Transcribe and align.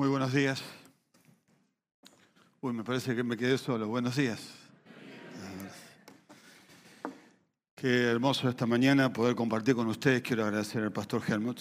Muy 0.00 0.08
buenos 0.08 0.32
días. 0.32 0.62
Uy, 2.62 2.72
me 2.72 2.82
parece 2.82 3.14
que 3.14 3.22
me 3.22 3.36
quedé 3.36 3.58
solo. 3.58 3.86
Buenos 3.86 4.16
días. 4.16 4.40
Qué 7.74 8.04
hermoso 8.04 8.48
esta 8.48 8.64
mañana 8.64 9.12
poder 9.12 9.36
compartir 9.36 9.74
con 9.74 9.88
ustedes. 9.88 10.22
Quiero 10.22 10.44
agradecer 10.44 10.82
al 10.82 10.90
pastor 10.90 11.22
Helmut. 11.28 11.60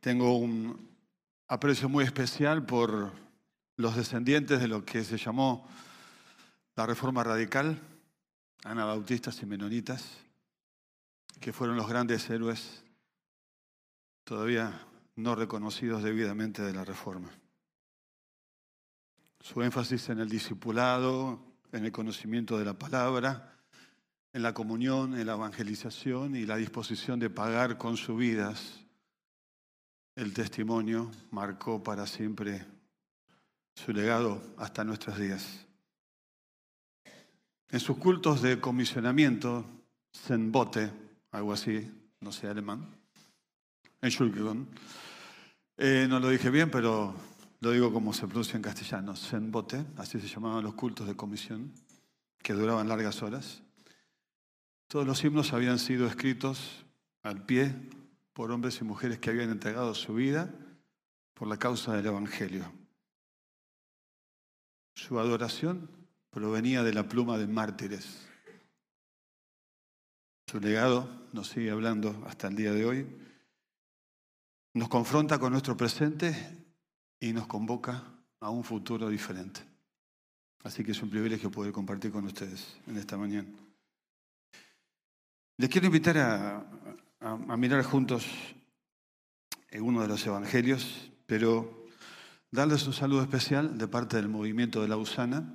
Tengo 0.00 0.38
un 0.38 0.88
aprecio 1.48 1.86
muy 1.90 2.02
especial 2.02 2.64
por 2.64 3.12
los 3.76 3.94
descendientes 3.94 4.58
de 4.58 4.68
lo 4.68 4.82
que 4.82 5.04
se 5.04 5.18
llamó 5.18 5.68
la 6.76 6.86
Reforma 6.86 7.22
Radical, 7.22 7.78
anabautistas 8.64 9.42
y 9.42 9.44
menonitas, 9.44 10.16
que 11.40 11.52
fueron 11.52 11.76
los 11.76 11.86
grandes 11.86 12.30
héroes 12.30 12.82
todavía 14.24 14.86
no 15.22 15.34
reconocidos 15.34 16.02
debidamente 16.02 16.62
de 16.62 16.72
la 16.72 16.84
Reforma. 16.84 17.30
Su 19.40 19.62
énfasis 19.62 20.08
en 20.10 20.20
el 20.20 20.28
discipulado, 20.28 21.40
en 21.72 21.84
el 21.84 21.92
conocimiento 21.92 22.58
de 22.58 22.64
la 22.64 22.74
palabra, 22.74 23.56
en 24.32 24.42
la 24.42 24.54
comunión, 24.54 25.18
en 25.18 25.26
la 25.26 25.34
evangelización 25.34 26.36
y 26.36 26.46
la 26.46 26.56
disposición 26.56 27.18
de 27.18 27.30
pagar 27.30 27.78
con 27.78 27.96
sus 27.96 28.18
vidas 28.18 28.80
el 30.20 30.34
testimonio 30.34 31.10
marcó 31.30 31.82
para 31.82 32.06
siempre 32.06 32.66
su 33.74 33.92
legado 33.92 34.42
hasta 34.58 34.84
nuestros 34.84 35.18
días. 35.18 35.66
En 37.70 37.80
sus 37.80 37.96
cultos 37.96 38.42
de 38.42 38.60
comisionamiento, 38.60 39.64
Zenbote, 40.14 40.90
algo 41.30 41.52
así, 41.52 41.90
no 42.20 42.32
sé 42.32 42.48
alemán, 42.48 42.86
en 44.02 44.10
eh, 45.80 46.06
no 46.06 46.20
lo 46.20 46.28
dije 46.28 46.50
bien, 46.50 46.70
pero 46.70 47.14
lo 47.60 47.70
digo 47.70 47.90
como 47.90 48.12
se 48.12 48.26
pronuncia 48.26 48.56
en 48.56 48.62
castellano, 48.62 49.16
Zenbote, 49.16 49.86
así 49.96 50.20
se 50.20 50.28
llamaban 50.28 50.62
los 50.62 50.74
cultos 50.74 51.06
de 51.06 51.16
comisión, 51.16 51.72
que 52.42 52.52
duraban 52.52 52.86
largas 52.86 53.22
horas. 53.22 53.62
Todos 54.88 55.06
los 55.06 55.24
himnos 55.24 55.54
habían 55.54 55.78
sido 55.78 56.06
escritos 56.06 56.84
al 57.22 57.46
pie 57.46 57.74
por 58.34 58.50
hombres 58.50 58.78
y 58.80 58.84
mujeres 58.84 59.18
que 59.20 59.30
habían 59.30 59.50
entregado 59.50 59.94
su 59.94 60.14
vida 60.14 60.52
por 61.32 61.48
la 61.48 61.56
causa 61.56 61.94
del 61.96 62.06
Evangelio. 62.06 62.70
Su 64.94 65.18
adoración 65.18 65.88
provenía 66.28 66.82
de 66.82 66.92
la 66.92 67.08
pluma 67.08 67.38
de 67.38 67.46
mártires. 67.46 68.28
Su 70.46 70.60
legado 70.60 71.08
nos 71.32 71.48
sigue 71.48 71.70
hablando 71.70 72.22
hasta 72.26 72.48
el 72.48 72.56
día 72.56 72.72
de 72.72 72.84
hoy. 72.84 73.06
Nos 74.72 74.88
confronta 74.88 75.38
con 75.38 75.52
nuestro 75.52 75.76
presente 75.76 76.64
y 77.18 77.32
nos 77.32 77.46
convoca 77.46 78.04
a 78.40 78.50
un 78.50 78.62
futuro 78.62 79.08
diferente. 79.08 79.60
Así 80.62 80.84
que 80.84 80.92
es 80.92 81.02
un 81.02 81.10
privilegio 81.10 81.50
poder 81.50 81.72
compartir 81.72 82.12
con 82.12 82.24
ustedes 82.24 82.76
en 82.86 82.96
esta 82.96 83.16
mañana. 83.16 83.48
Les 85.56 85.68
quiero 85.68 85.86
invitar 85.86 86.16
a, 86.18 87.56
mirar 87.56 87.82
juntos 87.82 88.26
en 89.70 89.82
uno 89.82 90.02
de 90.02 90.08
los 90.08 90.24
evangelios, 90.26 91.10
pero 91.26 91.86
darles 92.50 92.86
un 92.86 92.92
saludo 92.92 93.22
especial 93.22 93.76
de 93.76 93.88
parte 93.88 94.16
del 94.16 94.28
movimiento 94.28 94.80
de 94.80 94.88
la 94.88 94.96
Usana, 94.96 95.52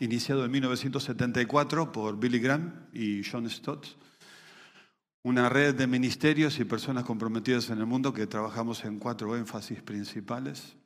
iniciado 0.00 0.44
en 0.44 0.50
1974 0.50 1.92
por 1.92 2.18
Billy 2.18 2.40
Graham 2.40 2.88
y 2.92 3.22
John 3.24 3.48
Stott, 3.48 3.86
una 5.22 5.48
red 5.48 5.74
de 5.74 5.86
ministerios 5.86 6.58
y 6.58 6.64
personas 6.64 7.04
comprometidas 7.04 7.70
en 7.70 7.78
el 7.78 7.86
mundo 7.86 8.12
que 8.12 8.26
trabajamos 8.26 8.84
en 8.84 8.98
cuatro 8.98 9.36
énfasis 9.36 9.82
principales. 9.82 10.76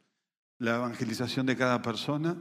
La 0.58 0.76
evangelización 0.76 1.46
de 1.46 1.56
cada 1.56 1.80
persona, 1.82 2.36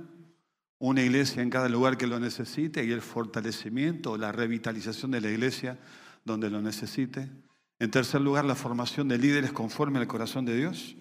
una 0.78 1.02
iglesia 1.02 1.42
en 1.42 1.50
cada 1.50 1.70
lugar 1.70 1.98
que 1.98 2.08
lo 2.08 2.20
necesite 2.20 2.84
y 2.84 2.92
el 2.92 3.02
fortalecimiento, 3.02 4.18
la 4.18 4.32
revitalización 4.32 5.12
de 5.12 5.22
la 5.22 5.30
iglesia 5.30 5.80
donde 6.26 6.50
lo 6.50 6.62
necesite. 6.62 7.30
En 7.80 7.92
tercer 7.92 8.22
lugar, 8.22 8.46
la 8.46 8.56
formación 8.56 9.08
de 9.08 9.18
líderes 9.18 9.52
conforme 9.52 10.00
al 10.00 10.08
corazón 10.08 10.46
de 10.46 10.56
Dios. 10.56 10.96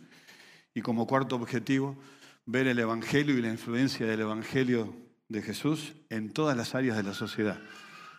Y 0.74 0.80
como 0.80 1.06
cuarto 1.06 1.36
objetivo, 1.36 1.96
ver 2.46 2.66
el 2.66 2.78
Evangelio 2.78 3.36
y 3.38 3.42
la 3.42 3.50
influencia 3.50 4.06
del 4.06 4.20
Evangelio 4.20 4.94
de 5.28 5.42
Jesús 5.42 5.94
en 6.10 6.32
todas 6.32 6.56
las 6.56 6.74
áreas 6.74 6.96
de 6.96 7.02
la 7.02 7.14
sociedad, 7.14 7.58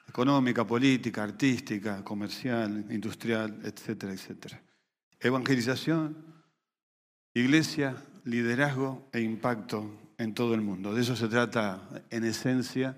económica, 0.07 0.65
política, 0.65 1.23
artística, 1.23 2.03
comercial, 2.03 2.85
industrial, 2.89 3.59
etcétera, 3.63 4.13
etcétera. 4.13 4.61
Evangelización, 5.19 6.15
iglesia, 7.33 7.95
liderazgo 8.23 9.09
e 9.11 9.21
impacto 9.21 10.13
en 10.17 10.33
todo 10.33 10.53
el 10.53 10.61
mundo. 10.61 10.93
De 10.93 11.01
eso 11.01 11.15
se 11.15 11.27
trata 11.27 11.81
en 12.09 12.23
esencia 12.23 12.97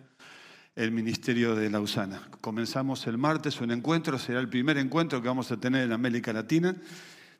el 0.75 0.91
Ministerio 0.91 1.55
de 1.55 1.69
Lausana. 1.69 2.21
Comenzamos 2.39 3.07
el 3.07 3.17
martes 3.17 3.61
un 3.61 3.71
encuentro, 3.71 4.19
será 4.19 4.39
el 4.39 4.47
primer 4.47 4.77
encuentro 4.77 5.21
que 5.21 5.27
vamos 5.27 5.51
a 5.51 5.57
tener 5.57 5.83
en 5.83 5.91
América 5.91 6.31
Latina. 6.31 6.75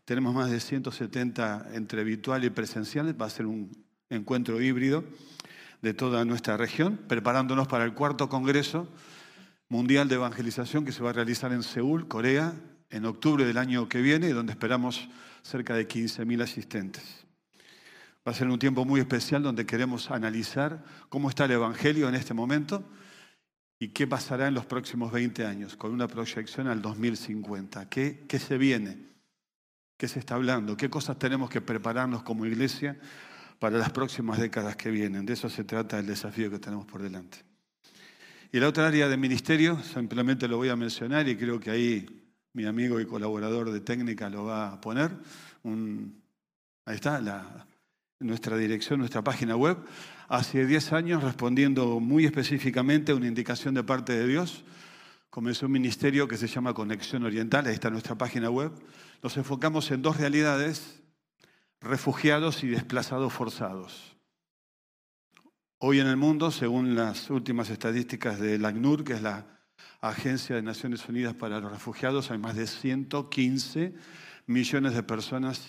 Tenemos 0.06 0.33
más 0.33 0.50
de 0.50 0.59
170 0.59 1.67
entre 1.73 2.03
virtual 2.03 2.44
y 2.44 2.50
presenciales, 2.50 3.13
va 3.19 3.27
a 3.27 3.29
ser 3.29 3.45
un 3.45 3.72
encuentro 4.09 4.59
híbrido 4.59 5.03
de 5.81 5.94
toda 5.94 6.25
nuestra 6.25 6.57
región, 6.57 6.97
preparándonos 7.07 7.67
para 7.67 7.83
el 7.83 7.94
cuarto 7.94 8.27
Congreso 8.27 8.88
Mundial 9.69 10.07
de 10.07 10.16
Evangelización 10.16 10.85
que 10.85 10.94
se 10.94 11.03
va 11.03 11.09
a 11.09 11.13
realizar 11.13 11.51
en 11.51 11.61
Seúl, 11.61 12.07
Corea, 12.07 12.53
en 12.89 13.05
octubre 13.05 13.45
del 13.45 13.57
año 13.57 13.89
que 13.89 14.01
viene, 14.01 14.29
donde 14.29 14.53
esperamos 14.53 15.09
cerca 15.41 15.75
de 15.75 15.88
15.000 15.88 16.41
asistentes. 16.41 17.25
Va 18.25 18.31
a 18.31 18.35
ser 18.35 18.47
un 18.47 18.59
tiempo 18.59 18.85
muy 18.85 19.00
especial 19.00 19.44
donde 19.44 19.66
queremos 19.66 20.11
analizar 20.11 20.83
cómo 21.09 21.29
está 21.29 21.45
el 21.45 21.51
Evangelio 21.51 22.07
en 22.07 22.16
este 22.16 22.33
momento 22.33 22.83
y 23.79 23.89
qué 23.89 24.07
pasará 24.07 24.47
en 24.47 24.53
los 24.53 24.66
próximos 24.66 25.11
20 25.11 25.45
años, 25.45 25.75
con 25.75 25.91
una 25.91 26.07
proyección 26.07 26.67
al 26.67 26.81
2050. 26.81 27.89
¿Qué, 27.89 28.25
¿Qué, 28.27 28.39
se 28.39 28.57
viene? 28.57 28.97
¿Qué 29.97 30.07
se 30.07 30.19
está 30.19 30.35
hablando? 30.35 30.77
¿Qué 30.77 30.89
cosas 30.89 31.19
tenemos 31.19 31.50
que 31.50 31.61
prepararnos 31.61 32.23
como 32.23 32.45
iglesia 32.45 32.97
para 33.59 33.77
las 33.77 33.91
próximas 33.91 34.39
décadas 34.39 34.75
que 34.75 34.91
vienen? 34.91 35.25
De 35.25 35.33
eso 35.33 35.50
se 35.50 35.63
trata 35.63 36.00
el 36.00 36.07
desafío 36.07 36.50
que 36.50 36.59
tenemos 36.59 36.85
por 36.85 37.01
delante. 37.01 37.56
Y 38.52 38.59
la 38.59 38.69
otra 38.69 38.88
área 38.88 39.09
de 39.09 39.18
ministerio, 39.18 39.81
simplemente 39.84 40.47
lo 40.47 40.58
voy 40.58 40.69
a 40.69 40.75
mencionar 40.75 41.28
y 41.28 41.35
creo 41.35 41.59
que 41.59 41.69
ahí 41.69 42.06
mi 42.53 42.66
amigo 42.66 43.00
y 43.00 43.06
colaborador 43.06 43.72
de 43.72 43.81
técnica 43.81 44.30
lo 44.30 44.46
va 44.46 44.74
a 44.74 44.81
poner. 44.81 45.12
ahí 45.63 46.96
está, 46.96 47.19
la, 47.19 47.68
nuestra 48.19 48.57
dirección, 48.57 49.00
nuestra 49.00 49.22
página 49.24 49.56
web 49.56 49.78
hace 50.28 50.66
10 50.66 50.94
años 50.94 51.24
respondiendo 51.24 52.00
muy 52.00 52.25
específicamente 52.25 53.12
a 53.12 53.16
una 53.16 53.28
indicación 53.28 53.74
de 53.75 53.84
parte 53.84 54.13
de 54.13 54.28
Dios. 54.28 54.63
Comenzó 55.30 55.68
un 55.68 55.74
ministerio 55.74 56.28
que 56.28 56.38
se 56.38 56.47
llama 56.47 56.74
Conexión 56.74 57.24
Oriental, 57.24 57.68
ahí 57.68 57.74
está 57.74 57.90
nuestra 57.90 58.16
página 58.16 58.50
web. 58.50 58.72
Nos 59.22 59.38
enfocamos 59.38 59.91
en 59.91 60.02
dos 60.02 60.18
realidades, 60.18 61.02
refugiados 61.81 62.63
y 62.63 62.68
desplazados 62.68 63.34
forzados. 63.34 64.16
Hoy 65.79 65.99
en 65.99 66.07
el 66.07 66.17
mundo, 66.17 66.49
según 66.49 66.95
las 66.95 67.29
últimas 67.29 67.69
estadísticas 67.69 68.39
de 68.39 68.57
la 68.57 68.69
ACNUR, 68.69 69.03
que 69.03 69.13
es 69.13 69.21
la 69.21 69.45
Agencia 70.01 70.55
de 70.55 70.63
Naciones 70.63 71.07
Unidas 71.07 71.35
para 71.35 71.59
los 71.59 71.71
Refugiados, 71.71 72.31
hay 72.31 72.39
más 72.39 72.55
de 72.55 72.65
115 72.65 73.93
millones 74.47 74.95
de 74.95 75.03
personas 75.03 75.67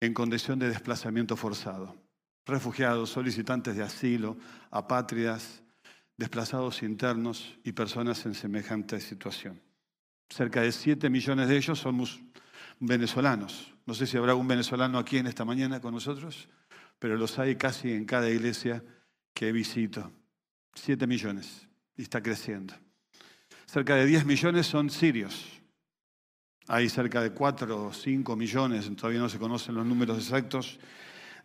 en 0.00 0.14
condición 0.14 0.58
de 0.58 0.68
desplazamiento 0.68 1.36
forzado 1.36 1.96
refugiados, 2.46 3.10
solicitantes 3.10 3.76
de 3.76 3.82
asilo, 3.82 4.36
apátridas, 4.70 5.62
desplazados 6.16 6.82
internos 6.82 7.58
y 7.64 7.72
personas 7.72 8.24
en 8.24 8.34
semejante 8.34 9.00
situación. 9.00 9.60
Cerca 10.30 10.62
de 10.62 10.72
7 10.72 11.10
millones 11.10 11.48
de 11.48 11.56
ellos 11.56 11.80
somos 11.80 12.20
venezolanos. 12.78 13.74
No 13.84 13.94
sé 13.94 14.06
si 14.06 14.16
habrá 14.16 14.32
algún 14.32 14.48
venezolano 14.48 14.98
aquí 14.98 15.18
en 15.18 15.26
esta 15.26 15.44
mañana 15.44 15.80
con 15.80 15.92
nosotros, 15.92 16.48
pero 16.98 17.16
los 17.16 17.38
hay 17.38 17.56
casi 17.56 17.92
en 17.92 18.04
cada 18.04 18.30
iglesia 18.30 18.82
que 19.36 19.52
visito. 19.52 20.10
7 20.74 21.06
millones 21.06 21.68
y 21.94 22.02
está 22.02 22.22
creciendo. 22.22 22.74
Cerca 23.66 23.94
de 23.94 24.06
10 24.06 24.24
millones 24.24 24.66
son 24.66 24.88
sirios. 24.88 25.60
Hay 26.68 26.88
cerca 26.88 27.20
de 27.20 27.30
4 27.30 27.86
o 27.86 27.92
5 27.92 28.34
millones, 28.34 28.90
todavía 28.96 29.20
no 29.20 29.28
se 29.28 29.38
conocen 29.38 29.74
los 29.74 29.84
números 29.86 30.18
exactos, 30.18 30.78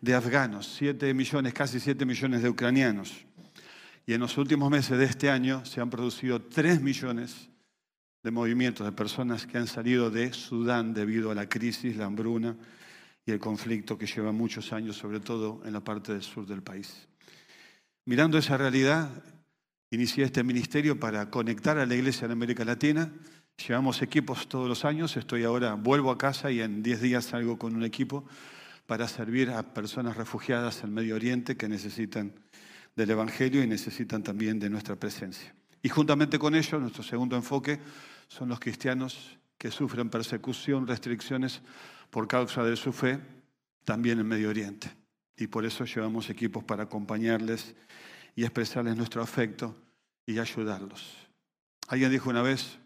de 0.00 0.14
afganos, 0.14 0.74
7 0.78 1.14
millones, 1.14 1.52
casi 1.52 1.78
7 1.78 2.04
millones 2.06 2.42
de 2.42 2.48
ucranianos. 2.48 3.26
Y 4.06 4.14
en 4.14 4.20
los 4.20 4.36
últimos 4.38 4.70
meses 4.70 4.98
de 4.98 5.04
este 5.04 5.30
año 5.30 5.64
se 5.64 5.80
han 5.80 5.90
producido 5.90 6.40
3 6.40 6.80
millones 6.80 7.50
de 8.22 8.30
movimientos 8.30 8.86
de 8.86 8.92
personas 8.92 9.46
que 9.46 9.58
han 9.58 9.66
salido 9.66 10.10
de 10.10 10.32
Sudán 10.32 10.94
debido 10.94 11.30
a 11.30 11.34
la 11.34 11.48
crisis, 11.48 11.96
la 11.96 12.06
hambruna 12.06 12.56
y 13.26 13.32
el 13.32 13.38
conflicto 13.38 13.98
que 13.98 14.06
lleva 14.06 14.32
muchos 14.32 14.72
años, 14.72 14.96
sobre 14.96 15.20
todo 15.20 15.60
en 15.64 15.74
la 15.74 15.80
parte 15.80 16.12
del 16.12 16.22
sur 16.22 16.46
del 16.46 16.62
país. 16.62 17.06
Mirando 18.04 18.36
esa 18.36 18.56
realidad, 18.56 19.10
inicié 19.92 20.24
este 20.24 20.42
ministerio 20.42 20.98
para 20.98 21.30
conectar 21.30 21.78
a 21.78 21.86
la 21.86 21.94
iglesia 21.94 22.24
en 22.24 22.32
América 22.32 22.64
Latina. 22.64 23.12
Llevamos 23.64 24.02
equipos 24.02 24.48
todos 24.48 24.68
los 24.68 24.84
años, 24.84 25.16
estoy 25.16 25.44
ahora, 25.44 25.74
vuelvo 25.74 26.10
a 26.10 26.18
casa 26.18 26.50
y 26.50 26.60
en 26.60 26.82
10 26.82 27.00
días 27.00 27.26
salgo 27.26 27.58
con 27.58 27.76
un 27.76 27.84
equipo 27.84 28.24
para 28.86 29.06
servir 29.06 29.50
a 29.50 29.72
personas 29.72 30.16
refugiadas 30.16 30.82
en 30.82 30.92
Medio 30.92 31.14
Oriente 31.14 31.56
que 31.56 31.68
necesitan 31.68 32.32
del 32.96 33.10
Evangelio 33.10 33.62
y 33.62 33.68
necesitan 33.68 34.24
también 34.24 34.58
de 34.58 34.68
nuestra 34.68 34.96
presencia. 34.96 35.54
Y 35.80 35.88
juntamente 35.88 36.40
con 36.40 36.56
ello, 36.56 36.80
nuestro 36.80 37.04
segundo 37.04 37.36
enfoque 37.36 37.78
son 38.26 38.48
los 38.48 38.58
cristianos 38.58 39.38
que 39.56 39.70
sufren 39.70 40.10
persecución, 40.10 40.88
restricciones 40.88 41.62
por 42.10 42.26
causa 42.26 42.64
de 42.64 42.74
su 42.74 42.92
fe, 42.92 43.20
también 43.84 44.18
en 44.18 44.26
Medio 44.26 44.48
Oriente. 44.48 45.01
Y 45.36 45.46
por 45.46 45.64
eso 45.64 45.84
llevamos 45.84 46.30
equipos 46.30 46.62
para 46.64 46.84
acompañarles 46.84 47.74
y 48.34 48.44
expresarles 48.44 48.96
nuestro 48.96 49.22
afecto 49.22 49.76
y 50.26 50.38
ayudarlos. 50.38 51.16
Alguien 51.88 52.10
dijo 52.10 52.30
una 52.30 52.42
vez, 52.42 52.78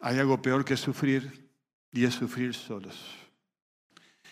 hay 0.00 0.18
algo 0.18 0.42
peor 0.42 0.64
que 0.64 0.76
sufrir 0.76 1.48
y 1.92 2.04
es 2.04 2.14
sufrir 2.14 2.54
solos. 2.54 2.96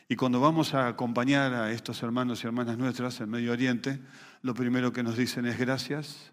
Y 0.09 0.17
cuando 0.17 0.39
vamos 0.41 0.75
a 0.75 0.87
acompañar 0.89 1.55
a 1.55 1.73
estos 1.73 2.03
hermanos 2.03 2.45
y 2.45 2.47
hermanas 2.47 2.77
nuestras 2.77 3.21
en 3.21 3.31
Medio 3.31 3.53
Oriente, 3.53 4.01
lo 4.43 4.55
primero 4.55 4.93
que 4.93 5.03
nos 5.03 5.17
dicen 5.17 5.47
es 5.47 5.59
gracias 5.59 6.33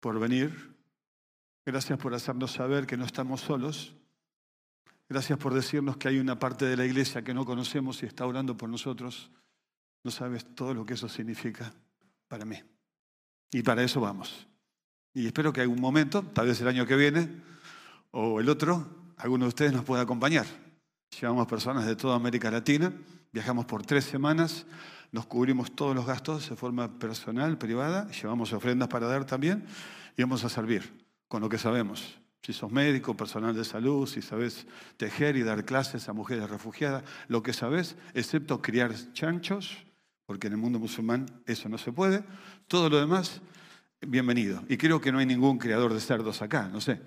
por 0.00 0.18
venir, 0.18 0.74
gracias 1.64 1.98
por 1.98 2.12
hacernos 2.12 2.50
saber 2.50 2.86
que 2.86 2.96
no 2.96 3.04
estamos 3.04 3.40
solos, 3.40 3.94
gracias 5.12 5.38
por 5.38 5.52
decirnos 5.52 5.98
que 5.98 6.08
hay 6.08 6.18
una 6.18 6.38
parte 6.38 6.64
de 6.64 6.76
la 6.76 6.86
iglesia 6.86 7.22
que 7.22 7.34
no 7.34 7.44
conocemos 7.44 8.02
y 8.02 8.06
está 8.06 8.26
orando 8.26 8.56
por 8.56 8.68
nosotros. 8.68 9.30
No 10.02 10.10
sabes 10.10 10.54
todo 10.54 10.72
lo 10.72 10.86
que 10.86 10.94
eso 10.94 11.08
significa 11.08 11.72
para 12.28 12.46
mí. 12.46 12.56
Y 13.52 13.62
para 13.62 13.82
eso 13.82 14.00
vamos. 14.00 14.46
Y 15.12 15.26
espero 15.26 15.52
que 15.52 15.60
algún 15.60 15.80
momento, 15.80 16.22
tal 16.22 16.46
vez 16.46 16.60
el 16.62 16.68
año 16.68 16.86
que 16.86 16.96
viene 16.96 17.28
o 18.10 18.40
el 18.40 18.48
otro, 18.48 18.86
alguno 19.18 19.44
de 19.44 19.50
ustedes 19.50 19.72
nos 19.74 19.84
pueda 19.84 20.02
acompañar. 20.02 20.46
Llevamos 21.20 21.46
personas 21.46 21.84
de 21.84 21.94
toda 21.94 22.16
América 22.16 22.50
Latina, 22.50 22.90
viajamos 23.32 23.66
por 23.66 23.84
tres 23.84 24.04
semanas, 24.04 24.64
nos 25.10 25.26
cubrimos 25.26 25.76
todos 25.76 25.94
los 25.94 26.06
gastos 26.06 26.48
de 26.48 26.56
forma 26.56 26.98
personal, 26.98 27.58
privada, 27.58 28.10
llevamos 28.10 28.54
ofrendas 28.54 28.88
para 28.88 29.06
dar 29.06 29.26
también 29.26 29.66
y 30.16 30.22
vamos 30.22 30.42
a 30.44 30.48
servir 30.48 31.06
con 31.28 31.42
lo 31.42 31.50
que 31.50 31.58
sabemos. 31.58 32.21
Si 32.44 32.52
sos 32.52 32.72
médico, 32.72 33.16
personal 33.16 33.54
de 33.54 33.64
salud, 33.64 34.06
si 34.06 34.20
sabes 34.20 34.66
tejer 34.96 35.36
y 35.36 35.42
dar 35.42 35.64
clases 35.64 36.08
a 36.08 36.12
mujeres 36.12 36.50
refugiadas, 36.50 37.04
lo 37.28 37.42
que 37.42 37.52
sabes, 37.52 37.96
excepto 38.14 38.60
criar 38.60 38.92
chanchos, 39.12 39.78
porque 40.26 40.48
en 40.48 40.54
el 40.54 40.58
mundo 40.58 40.80
musulmán 40.80 41.26
eso 41.46 41.68
no 41.68 41.78
se 41.78 41.92
puede, 41.92 42.24
todo 42.66 42.90
lo 42.90 42.98
demás, 42.98 43.40
bienvenido. 44.00 44.64
Y 44.68 44.76
creo 44.76 45.00
que 45.00 45.12
no 45.12 45.18
hay 45.18 45.26
ningún 45.26 45.58
criador 45.58 45.94
de 45.94 46.00
cerdos 46.00 46.42
acá, 46.42 46.68
no 46.68 46.80
sé. 46.80 47.00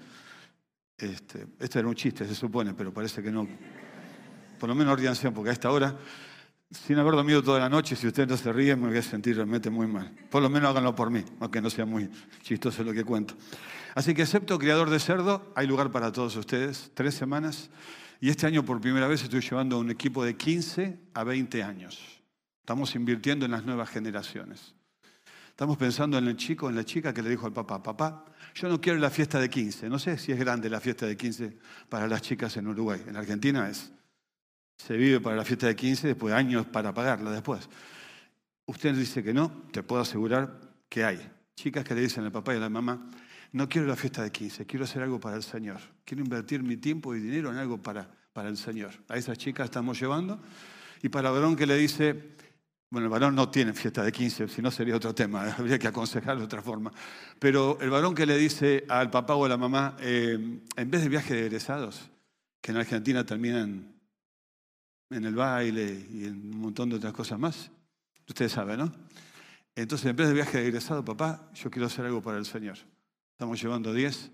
Este, 0.98 1.48
este 1.60 1.80
era 1.80 1.88
un 1.90 1.96
chiste, 1.96 2.26
se 2.26 2.36
supone, 2.36 2.74
pero 2.74 2.94
parece 2.94 3.22
que 3.22 3.30
no. 3.30 3.46
Por 4.58 4.70
lo 4.70 4.76
menos 4.76 4.98
ríanse, 4.98 5.30
porque 5.32 5.50
a 5.50 5.54
esta 5.54 5.70
hora, 5.70 5.98
sin 6.72 6.98
haber 6.98 7.14
dormido 7.14 7.44
toda 7.44 7.60
la 7.60 7.70
noche, 7.70 7.96
si 7.96 8.08
ustedes 8.08 8.28
no 8.28 8.38
se 8.38 8.52
ríen, 8.52 8.82
me 8.82 8.90
voy 8.90 8.98
a 8.98 9.02
sentir 9.02 9.36
realmente 9.36 9.70
muy 9.70 9.88
mal. 9.88 10.12
Por 10.30 10.42
lo 10.42 10.50
menos 10.50 10.70
háganlo 10.70 10.96
por 10.96 11.10
mí, 11.10 11.24
aunque 11.40 11.62
no 11.62 11.70
sea 11.70 11.86
muy 11.86 12.10
chistoso 12.42 12.84
lo 12.84 12.94
que 12.94 13.04
cuento. 13.04 13.36
Así 13.94 14.14
que, 14.14 14.24
excepto 14.24 14.60
criador 14.60 14.90
de 14.90 15.00
cerdo, 15.00 15.54
hay 15.56 15.68
lugar 15.68 15.92
para 15.92 16.12
todos 16.12 16.36
ustedes, 16.36 16.92
tres 16.94 17.16
semanas. 17.16 17.70
Y 18.20 18.30
este 18.30 18.48
año, 18.48 18.66
por 18.66 18.82
primera 18.82 19.08
vez, 19.08 19.24
estoy 19.24 19.42
llevando 19.42 19.78
a 19.78 19.80
un 19.80 19.90
equipo 19.90 20.24
de 20.24 20.36
15 20.36 21.00
a 21.14 21.24
20 21.24 21.64
años. 21.64 22.00
Estamos 22.60 22.96
invirtiendo 22.96 23.46
en 23.46 23.52
las 23.52 23.64
nuevas 23.64 23.90
generaciones. 23.90 24.74
Estamos 25.50 25.78
pensando 25.78 26.18
en 26.18 26.28
el 26.28 26.36
chico, 26.36 26.68
en 26.68 26.76
la 26.76 26.84
chica 26.84 27.14
que 27.14 27.22
le 27.22 27.30
dijo 27.30 27.46
al 27.46 27.54
papá, 27.54 27.82
papá, 27.82 28.26
yo 28.56 28.68
no 28.68 28.82
quiero 28.82 29.00
la 29.00 29.10
fiesta 29.10 29.40
de 29.40 29.50
15. 29.50 29.88
No 29.88 30.00
sé 30.00 30.18
si 30.18 30.34
es 30.34 30.40
grande 30.40 30.70
la 30.70 30.82
fiesta 30.82 31.06
de 31.06 31.16
15 31.16 31.58
para 31.88 32.08
las 32.08 32.22
chicas 32.22 32.58
en 32.58 32.68
Uruguay. 32.68 33.02
En 33.08 33.16
Argentina 33.16 33.70
es 33.70 33.94
se 34.78 34.98
vive 34.98 35.20
para 35.20 35.36
la 35.36 35.46
fiesta 35.46 35.68
de 35.68 35.76
15, 35.76 36.08
después 36.08 36.34
de 36.34 36.40
años 36.40 36.66
para 36.66 36.94
pagarla 36.94 37.32
después. 37.32 37.70
Usted 38.66 38.96
dice 38.96 39.24
que 39.24 39.34
no, 39.34 39.64
te 39.72 39.84
puedo 39.84 40.02
asegurar 40.02 40.60
que 40.90 41.04
hay. 41.04 41.20
Chicas 41.56 41.84
que 41.84 41.96
le 41.96 42.02
dicen 42.02 42.24
al 42.24 42.32
papá 42.32 42.54
y 42.54 42.58
a 42.58 42.62
la 42.62 42.70
mamá, 42.70 43.10
no 43.54 43.70
quiero 43.70 43.88
la 43.88 43.96
fiesta 43.96 44.24
de 44.24 44.32
15, 44.32 44.66
quiero 44.66 44.86
hacer 44.86 45.02
algo 45.02 45.20
para 45.20 45.38
el 45.38 45.44
Señor. 45.44 45.80
Quiero 46.04 46.24
invertir 46.24 46.62
mi 46.62 46.78
tiempo 46.78 47.16
y 47.16 47.20
dinero 47.22 47.52
en 47.52 47.58
algo 47.58 47.82
para, 47.82 48.10
para 48.34 48.50
el 48.50 48.58
Señor. 48.58 48.92
A 49.08 49.18
esas 49.18 49.38
chicas 49.38 49.66
estamos 49.66 50.00
llevando. 50.00 50.40
Y 51.02 51.10
para 51.10 51.30
el 51.30 51.36
varón 51.36 51.56
que 51.56 51.66
le 51.66 51.78
dice, 51.78 52.36
bueno, 52.90 53.06
el 53.06 53.12
varón 53.12 53.36
no 53.36 53.50
tiene 53.50 53.74
fiesta 53.74 54.04
de 54.04 54.12
15, 54.12 54.48
si 54.48 54.62
no 54.62 54.72
sería 54.72 54.96
otro 54.96 55.16
tema, 55.16 55.54
habría 55.58 55.80
que 55.80 55.88
aconsejarlo 55.88 56.42
de 56.42 56.46
otra 56.46 56.62
forma. 56.62 56.92
Pero 57.40 57.78
el 57.80 57.90
varón 57.90 58.14
que 58.14 58.26
le 58.26 58.38
dice 58.38 58.86
al 58.90 59.10
papá 59.10 59.36
o 59.36 59.46
a 59.46 59.50
la 59.50 59.58
mamá, 59.58 59.96
eh, 60.02 60.60
en 60.76 60.92
vez 60.92 61.04
de 61.04 61.10
viaje 61.10 61.34
de 61.34 61.46
egresados, 61.46 62.10
que 62.62 62.72
en 62.72 62.78
Argentina 62.78 63.26
terminan 63.26 63.95
en 65.10 65.26
el 65.26 65.36
baile 65.36 66.08
y 66.12 66.26
en 66.26 66.54
un 66.54 66.60
montón 66.60 66.90
de 66.90 66.96
otras 66.96 67.14
cosas 67.14 67.40
más. 67.40 67.72
Ustedes 68.28 68.52
saben, 68.52 68.80
¿no? 68.80 68.92
Entonces, 69.76 70.08
en 70.08 70.16
vez 70.16 70.28
de 70.28 70.34
viaje 70.34 70.58
de 70.58 70.68
egresado, 70.68 71.04
papá, 71.04 71.50
yo 71.54 71.70
quiero 71.70 71.88
hacer 71.88 72.06
algo 72.06 72.22
para 72.22 72.38
el 72.38 72.46
Señor. 72.46 72.78
Estamos 73.34 73.62
llevando 73.62 73.94
10 73.94 74.32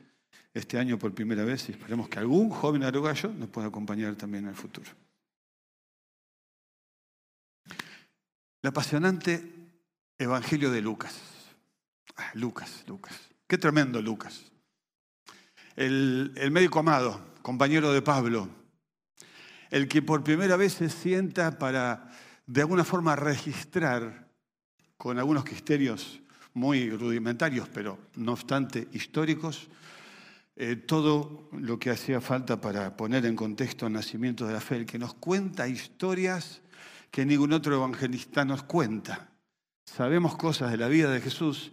este 0.53 0.77
año 0.77 0.99
por 0.99 1.13
primera 1.13 1.43
vez 1.43 1.67
y 1.69 1.71
esperemos 1.71 2.07
que 2.07 2.19
algún 2.19 2.49
joven 2.49 2.83
arugayo 2.83 3.29
nos 3.29 3.49
pueda 3.49 3.67
acompañar 3.67 4.15
también 4.15 4.43
en 4.43 4.51
el 4.51 4.55
futuro. 4.55 4.89
El 8.61 8.67
apasionante 8.67 9.43
Evangelio 10.19 10.69
de 10.69 10.81
Lucas. 10.81 11.19
Ah, 12.15 12.31
Lucas, 12.35 12.83
Lucas. 12.87 13.17
Qué 13.47 13.57
tremendo 13.57 14.01
Lucas. 14.01 14.51
El, 15.75 16.31
el 16.35 16.51
médico 16.51 16.79
amado, 16.79 17.19
compañero 17.41 17.91
de 17.91 18.03
Pablo, 18.03 18.47
el 19.71 19.87
que 19.87 20.01
por 20.01 20.23
primera 20.23 20.57
vez 20.57 20.73
se 20.73 20.89
sienta 20.89 21.57
para, 21.57 22.11
de 22.45 22.61
alguna 22.61 22.83
forma, 22.83 23.15
registrar 23.15 24.27
con 24.97 25.17
algunos 25.17 25.45
criterios 25.45 26.21
muy 26.53 26.91
rudimentarios, 26.91 27.69
pero 27.69 27.97
no 28.17 28.33
obstante 28.33 28.89
históricos, 28.91 29.69
eh, 30.57 30.75
todo 30.75 31.49
lo 31.53 31.79
que 31.79 31.89
hacía 31.89 32.19
falta 32.19 32.59
para 32.59 32.95
poner 32.97 33.25
en 33.25 33.37
contexto 33.37 33.87
el 33.87 33.93
nacimiento 33.93 34.45
de 34.45 34.53
la 34.53 34.59
fe, 34.59 34.75
el 34.75 34.85
que 34.85 34.99
nos 34.99 35.13
cuenta 35.13 35.67
historias 35.69 36.61
que 37.09 37.25
ningún 37.25 37.53
otro 37.53 37.75
evangelista 37.75 38.43
nos 38.43 38.63
cuenta. 38.63 39.29
Sabemos 39.85 40.35
cosas 40.35 40.71
de 40.71 40.77
la 40.77 40.89
vida 40.89 41.09
de 41.09 41.21
Jesús 41.21 41.71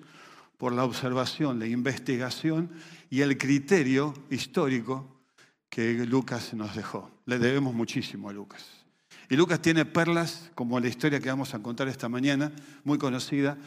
por 0.56 0.72
la 0.72 0.84
observación, 0.84 1.58
la 1.58 1.66
investigación 1.66 2.70
y 3.10 3.20
el 3.22 3.36
criterio 3.36 4.14
histórico 4.30 5.17
que 5.68 6.06
Lucas 6.06 6.54
nos 6.54 6.74
dejó. 6.74 7.10
Le 7.26 7.38
debemos 7.38 7.74
muchísimo 7.74 8.28
a 8.28 8.32
Lucas. 8.32 8.66
Y 9.30 9.36
Lucas 9.36 9.60
tiene 9.60 9.84
perlas, 9.84 10.50
como 10.54 10.80
la 10.80 10.88
historia 10.88 11.20
que 11.20 11.28
vamos 11.28 11.54
a 11.54 11.58
contar 11.58 11.88
esta 11.88 12.08
mañana, 12.08 12.50
muy 12.84 12.98
conocida, 12.98 13.58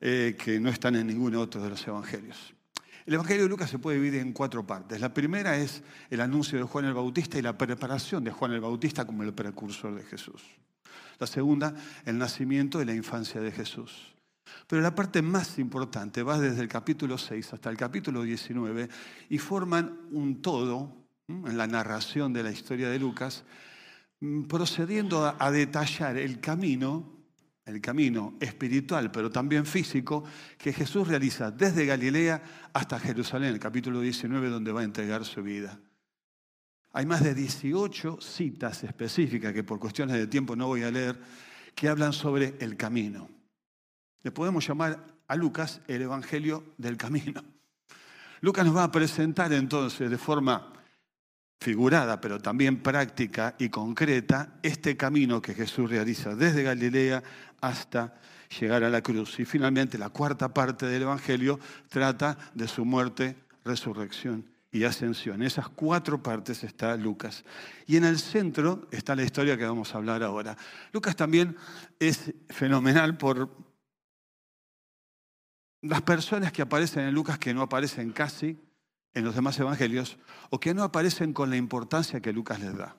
eh, 0.00 0.36
que 0.38 0.60
no 0.60 0.68
están 0.68 0.94
en 0.96 1.06
ninguno 1.06 1.40
otro 1.40 1.62
de 1.62 1.70
los 1.70 1.86
evangelios. 1.86 2.54
El 3.06 3.14
Evangelio 3.14 3.44
de 3.44 3.48
Lucas 3.48 3.70
se 3.70 3.78
puede 3.78 3.98
dividir 3.98 4.20
en 4.20 4.32
cuatro 4.32 4.66
partes. 4.66 5.00
La 5.00 5.14
primera 5.14 5.56
es 5.56 5.82
el 6.10 6.20
anuncio 6.20 6.58
de 6.58 6.64
Juan 6.64 6.86
el 6.86 6.92
Bautista 6.92 7.38
y 7.38 7.42
la 7.42 7.56
preparación 7.56 8.24
de 8.24 8.32
Juan 8.32 8.52
el 8.52 8.60
Bautista 8.60 9.06
como 9.06 9.22
el 9.22 9.32
precursor 9.32 9.94
de 9.94 10.02
Jesús. 10.02 10.42
La 11.18 11.26
segunda, 11.28 11.72
el 12.04 12.18
nacimiento 12.18 12.82
y 12.82 12.84
la 12.84 12.94
infancia 12.94 13.40
de 13.40 13.52
Jesús. 13.52 14.12
Pero 14.66 14.82
la 14.82 14.94
parte 14.94 15.22
más 15.22 15.58
importante 15.58 16.22
va 16.22 16.38
desde 16.38 16.60
el 16.60 16.68
capítulo 16.68 17.16
6 17.16 17.54
hasta 17.54 17.70
el 17.70 17.76
capítulo 17.76 18.22
19 18.22 18.88
y 19.30 19.38
forman 19.38 20.00
un 20.10 20.42
todo 20.42 21.05
en 21.28 21.58
la 21.58 21.66
narración 21.66 22.32
de 22.32 22.42
la 22.42 22.50
historia 22.50 22.88
de 22.88 22.98
Lucas, 22.98 23.44
mm, 24.20 24.44
procediendo 24.44 25.34
a, 25.38 25.50
detallar 25.50 26.16
el 26.16 26.40
camino, 26.40 27.24
el 27.64 27.80
camino 27.80 28.34
espiritual, 28.40 29.10
pero 29.10 29.30
también 29.30 29.66
físico, 29.66 30.24
que 30.56 30.72
Jesús 30.72 31.08
realiza 31.08 31.50
desde 31.50 31.86
Galilea 31.86 32.70
hasta 32.72 33.00
Jerusalén, 33.00 33.54
el 33.54 33.58
capítulo 33.58 34.00
19, 34.00 34.48
donde 34.48 34.72
va 34.72 34.82
a 34.82 34.84
entregar 34.84 35.24
su 35.24 35.42
vida. 35.42 35.80
Hay 36.92 37.04
más 37.04 37.22
de 37.22 37.34
18 37.34 38.18
citas 38.20 38.84
específicas 38.84 39.52
que 39.52 39.64
por 39.64 39.78
cuestiones 39.78 40.16
de 40.16 40.26
tiempo 40.28 40.56
no 40.56 40.68
voy 40.68 40.82
a 40.82 40.90
leer, 40.90 41.20
que 41.74 41.88
hablan 41.88 42.12
sobre 42.12 42.54
el 42.60 42.76
camino. 42.76 43.28
Le 44.22 44.30
podemos 44.30 44.66
llamar 44.66 45.04
a 45.28 45.36
Lucas 45.36 45.82
el 45.88 46.02
Evangelio 46.02 46.72
del 46.78 46.96
Camino. 46.96 47.44
Lucas 48.40 48.64
nos 48.64 48.76
va 48.76 48.84
a 48.84 48.92
presentar 48.92 49.52
entonces 49.52 50.08
de 50.10 50.18
forma 50.18 50.72
figurada, 51.60 52.20
pero 52.20 52.38
también 52.38 52.82
práctica 52.82 53.54
y 53.58 53.68
concreta, 53.68 54.54
este 54.62 54.96
camino 54.96 55.40
que 55.40 55.54
Jesús 55.54 55.90
realiza 55.90 56.34
desde 56.34 56.62
Galilea 56.62 57.22
hasta 57.60 58.14
llegar 58.60 58.84
a 58.84 58.90
la 58.90 59.02
cruz. 59.02 59.40
Y 59.40 59.44
finalmente 59.44 59.98
la 59.98 60.10
cuarta 60.10 60.52
parte 60.52 60.86
del 60.86 61.02
Evangelio 61.02 61.58
trata 61.88 62.36
de 62.54 62.68
su 62.68 62.84
muerte, 62.84 63.36
resurrección 63.64 64.46
y 64.70 64.84
ascensión. 64.84 65.36
En 65.36 65.46
esas 65.46 65.68
cuatro 65.68 66.22
partes 66.22 66.62
está 66.62 66.96
Lucas. 66.96 67.44
Y 67.86 67.96
en 67.96 68.04
el 68.04 68.18
centro 68.18 68.86
está 68.90 69.16
la 69.16 69.22
historia 69.22 69.56
que 69.56 69.64
vamos 69.64 69.94
a 69.94 69.98
hablar 69.98 70.22
ahora. 70.22 70.56
Lucas 70.92 71.16
también 71.16 71.56
es 71.98 72.32
fenomenal 72.48 73.16
por 73.16 73.50
las 75.82 76.02
personas 76.02 76.52
que 76.52 76.62
aparecen 76.62 77.04
en 77.04 77.14
Lucas 77.14 77.38
que 77.38 77.54
no 77.54 77.62
aparecen 77.62 78.12
casi, 78.12 78.58
en 79.16 79.24
los 79.24 79.34
demás 79.34 79.58
evangelios 79.58 80.18
o 80.50 80.60
que 80.60 80.74
no 80.74 80.84
aparecen 80.84 81.32
con 81.32 81.48
la 81.50 81.56
importancia 81.56 82.20
que 82.20 82.32
Lucas 82.32 82.60
les 82.60 82.76
da. 82.76 82.96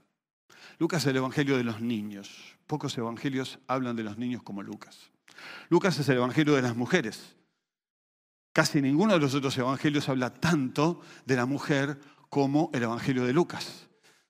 Lucas 0.79 1.03
es 1.03 1.07
el 1.07 1.17
Evangelio 1.17 1.57
de 1.57 1.63
los 1.63 1.79
niños. 1.79 2.57
Pocos 2.65 2.97
evangelios 2.97 3.59
hablan 3.67 3.95
de 3.95 4.03
los 4.03 4.17
niños 4.17 4.41
como 4.43 4.63
Lucas. 4.63 5.11
Lucas 5.69 5.97
es 5.99 6.09
el 6.09 6.17
Evangelio 6.17 6.55
de 6.55 6.63
las 6.63 6.75
mujeres. 6.75 7.35
Casi 8.51 8.81
ninguno 8.81 9.13
de 9.13 9.19
los 9.19 9.35
otros 9.35 9.55
evangelios 9.57 10.09
habla 10.09 10.33
tanto 10.33 11.01
de 11.25 11.35
la 11.35 11.45
mujer 11.45 11.99
como 12.29 12.71
el 12.73 12.83
Evangelio 12.83 13.23
de 13.23 13.33
Lucas 13.33 13.86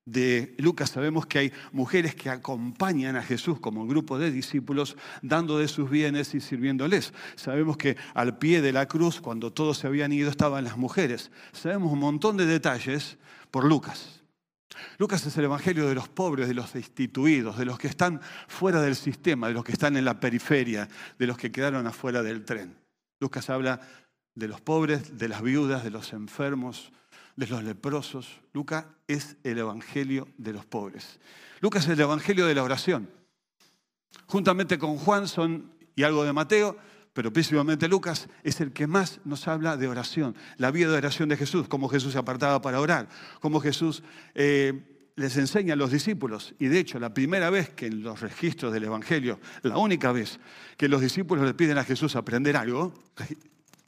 de 0.08 0.56
Lucas 0.58 0.92
sabemos 0.92 1.26
que 1.26 1.38
hay 1.38 1.54
mujeres 1.74 2.16
que 2.16 2.30
acompañan 2.30 3.18
a 3.18 3.22
Jesús 3.22 3.60
como 3.60 3.86
grupo 3.86 4.18
de 4.18 4.32
discípulos, 4.32 4.96
dando 5.22 5.60
de 5.60 5.68
sus 5.68 5.90
bienes 5.90 6.34
y 6.34 6.40
sirviéndoles. 6.40 7.14
Sabemos 7.36 7.76
que 7.76 7.98
al 8.14 8.38
pie 8.38 8.62
de 8.62 8.72
la 8.72 8.88
cruz, 8.88 9.20
cuando 9.20 9.52
todos 9.52 9.80
se 9.80 9.88
habían 9.88 10.14
ido, 10.14 10.30
estaban 10.30 10.64
las 10.64 10.78
mujeres. 10.78 11.30
Sabemos 11.52 11.92
un 11.92 12.00
montón 12.00 12.38
de 12.38 12.46
detalles 12.46 13.18
por 13.52 13.66
Lucas. 13.66 14.24
Lucas 14.98 15.26
es 15.26 15.38
el 15.38 15.44
Evangelio 15.44 15.90
de 15.90 15.96
los 15.96 16.08
pobres, 16.08 16.48
de 16.48 16.54
los 16.54 16.72
destituidos, 16.72 17.58
de 17.58 17.66
los 17.66 17.78
que 17.78 17.88
están 17.88 18.22
fuera 18.48 18.82
del 18.82 18.96
sistema, 18.96 19.50
de 19.50 19.56
los 19.56 19.66
que 19.66 19.74
están 19.74 19.98
en 19.98 20.06
la 20.06 20.22
periferia, 20.22 20.88
de 21.20 21.28
los 21.28 21.38
que 21.38 21.52
quedaron 21.52 21.86
afuera 21.86 22.24
del 22.24 22.46
tren. 22.46 22.78
Lucas 23.20 23.50
habla 23.50 23.82
de 24.36 24.48
los 24.48 24.62
pobres, 24.62 25.18
de 25.18 25.28
las 25.28 25.42
viudas, 25.42 25.84
de 25.84 25.90
los 25.90 26.14
enfermos, 26.14 26.94
de 27.38 27.48
los 27.48 27.64
leprosos. 27.64 28.42
Lucas 28.52 28.86
es 29.08 29.38
el 29.46 29.60
Evangelio 29.60 30.28
de 30.38 30.52
los 30.52 30.66
pobres. 30.66 31.20
Lucas 31.62 31.86
es 31.86 31.92
el 31.92 32.02
Evangelio 32.02 32.46
de 32.46 32.56
la 32.56 32.64
oración. 32.64 33.10
Juntamente 34.26 34.78
con 34.78 34.98
Juan 34.98 35.28
son, 35.30 35.72
y 35.96 36.04
algo 36.04 36.26
de 36.26 36.34
Mateo, 36.34 36.78
pero 37.14 37.32
principalmente 37.32 37.88
Lucas 37.88 38.28
es 38.44 38.60
el 38.60 38.74
que 38.74 38.86
más 38.86 39.22
nos 39.24 39.48
habla 39.48 39.78
de 39.78 39.88
oración, 39.88 40.36
la 40.58 40.70
vida 40.72 40.92
de 40.92 40.98
oración 40.98 41.30
de 41.30 41.38
Jesús, 41.38 41.68
cómo 41.68 41.90
Jesús 41.90 42.14
se 42.14 42.20
apartaba 42.20 42.62
para 42.62 42.80
orar, 42.80 43.08
cómo 43.40 43.60
Jesús 43.60 44.04
eh, 44.36 45.12
les 45.16 45.36
enseña 45.38 45.74
a 45.74 45.76
los 45.76 45.92
discípulos. 45.92 46.54
Y 46.60 46.68
de 46.68 46.80
hecho, 46.80 47.00
la 47.00 47.14
primera 47.14 47.50
vez 47.50 47.70
que 47.70 47.88
en 47.88 48.04
los 48.04 48.20
registros 48.22 48.74
del 48.74 48.84
Evangelio, 48.84 49.40
la 49.64 49.78
única 49.78 50.12
vez 50.12 50.40
que 50.78 50.88
los 50.88 51.02
discípulos 51.02 51.46
le 51.46 51.54
piden 51.54 51.78
a 51.78 51.84
Jesús 51.84 52.16
aprender 52.16 52.56
algo, 52.56 52.94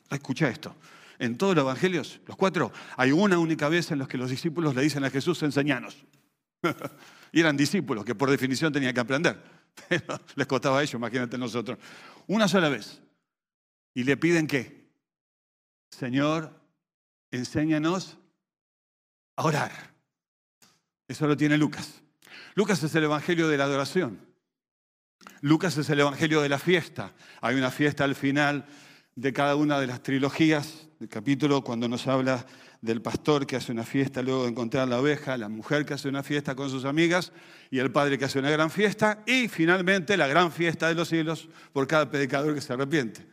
escucha 0.09 0.49
esto, 0.49 0.75
en 1.19 1.37
todos 1.37 1.53
los 1.53 1.63
evangelios, 1.63 2.21
los 2.25 2.37
cuatro, 2.37 2.71
hay 2.95 3.11
una 3.11 3.37
única 3.37 3.67
vez 3.67 3.91
en 3.91 3.99
los 3.99 4.07
que 4.07 4.17
los 4.17 4.29
discípulos 4.29 4.73
le 4.73 4.81
dicen 4.81 5.03
a 5.03 5.09
Jesús, 5.09 5.43
enseñanos. 5.43 6.05
y 7.33 7.41
eran 7.41 7.57
discípulos 7.57 8.05
que 8.05 8.15
por 8.15 8.31
definición 8.31 8.71
tenían 8.71 8.93
que 8.93 9.01
aprender. 9.01 9.43
les 10.35 10.47
costaba 10.47 10.79
a 10.79 10.81
ellos, 10.81 10.93
imagínate 10.93 11.37
nosotros. 11.37 11.77
Una 12.27 12.47
sola 12.47 12.69
vez. 12.69 13.01
Y 13.93 14.03
le 14.05 14.15
piden 14.15 14.47
qué? 14.47 14.87
Señor, 15.91 16.57
enséñanos 17.31 18.17
a 19.35 19.43
orar. 19.43 19.71
Eso 21.07 21.27
lo 21.27 21.35
tiene 21.35 21.57
Lucas. 21.57 22.01
Lucas 22.55 22.81
es 22.83 22.95
el 22.95 23.03
evangelio 23.03 23.49
de 23.49 23.57
la 23.57 23.65
adoración. 23.65 24.19
Lucas 25.41 25.77
es 25.77 25.89
el 25.89 25.99
evangelio 25.99 26.41
de 26.41 26.49
la 26.49 26.59
fiesta. 26.59 27.13
Hay 27.41 27.55
una 27.55 27.71
fiesta 27.71 28.05
al 28.05 28.15
final 28.15 28.65
de 29.15 29.33
cada 29.33 29.55
una 29.55 29.79
de 29.79 29.87
las 29.87 30.01
trilogías 30.01 30.88
el 30.99 31.07
capítulo 31.07 31.63
cuando 31.63 31.87
nos 31.87 32.07
habla 32.07 32.45
del 32.81 33.01
pastor 33.01 33.47
que 33.47 33.55
hace 33.55 33.71
una 33.71 33.85
fiesta 33.85 34.21
luego 34.21 34.43
de 34.43 34.49
encontrar 34.49 34.85
la 34.89 34.99
oveja, 34.99 35.37
la 35.37 35.47
mujer 35.47 35.85
que 35.85 35.93
hace 35.93 36.09
una 36.09 36.23
fiesta 36.23 36.55
con 36.55 36.69
sus 36.69 36.83
amigas 36.83 37.31
y 37.71 37.79
el 37.79 37.89
padre 37.89 38.17
que 38.17 38.25
hace 38.25 38.39
una 38.39 38.49
gran 38.49 38.69
fiesta 38.69 39.23
y 39.25 39.47
finalmente 39.47 40.17
la 40.17 40.27
gran 40.27 40.51
fiesta 40.51 40.89
de 40.89 40.95
los 40.95 41.07
cielos 41.07 41.47
por 41.71 41.87
cada 41.87 42.09
predicador 42.09 42.53
que 42.53 42.59
se 42.59 42.73
arrepiente. 42.73 43.25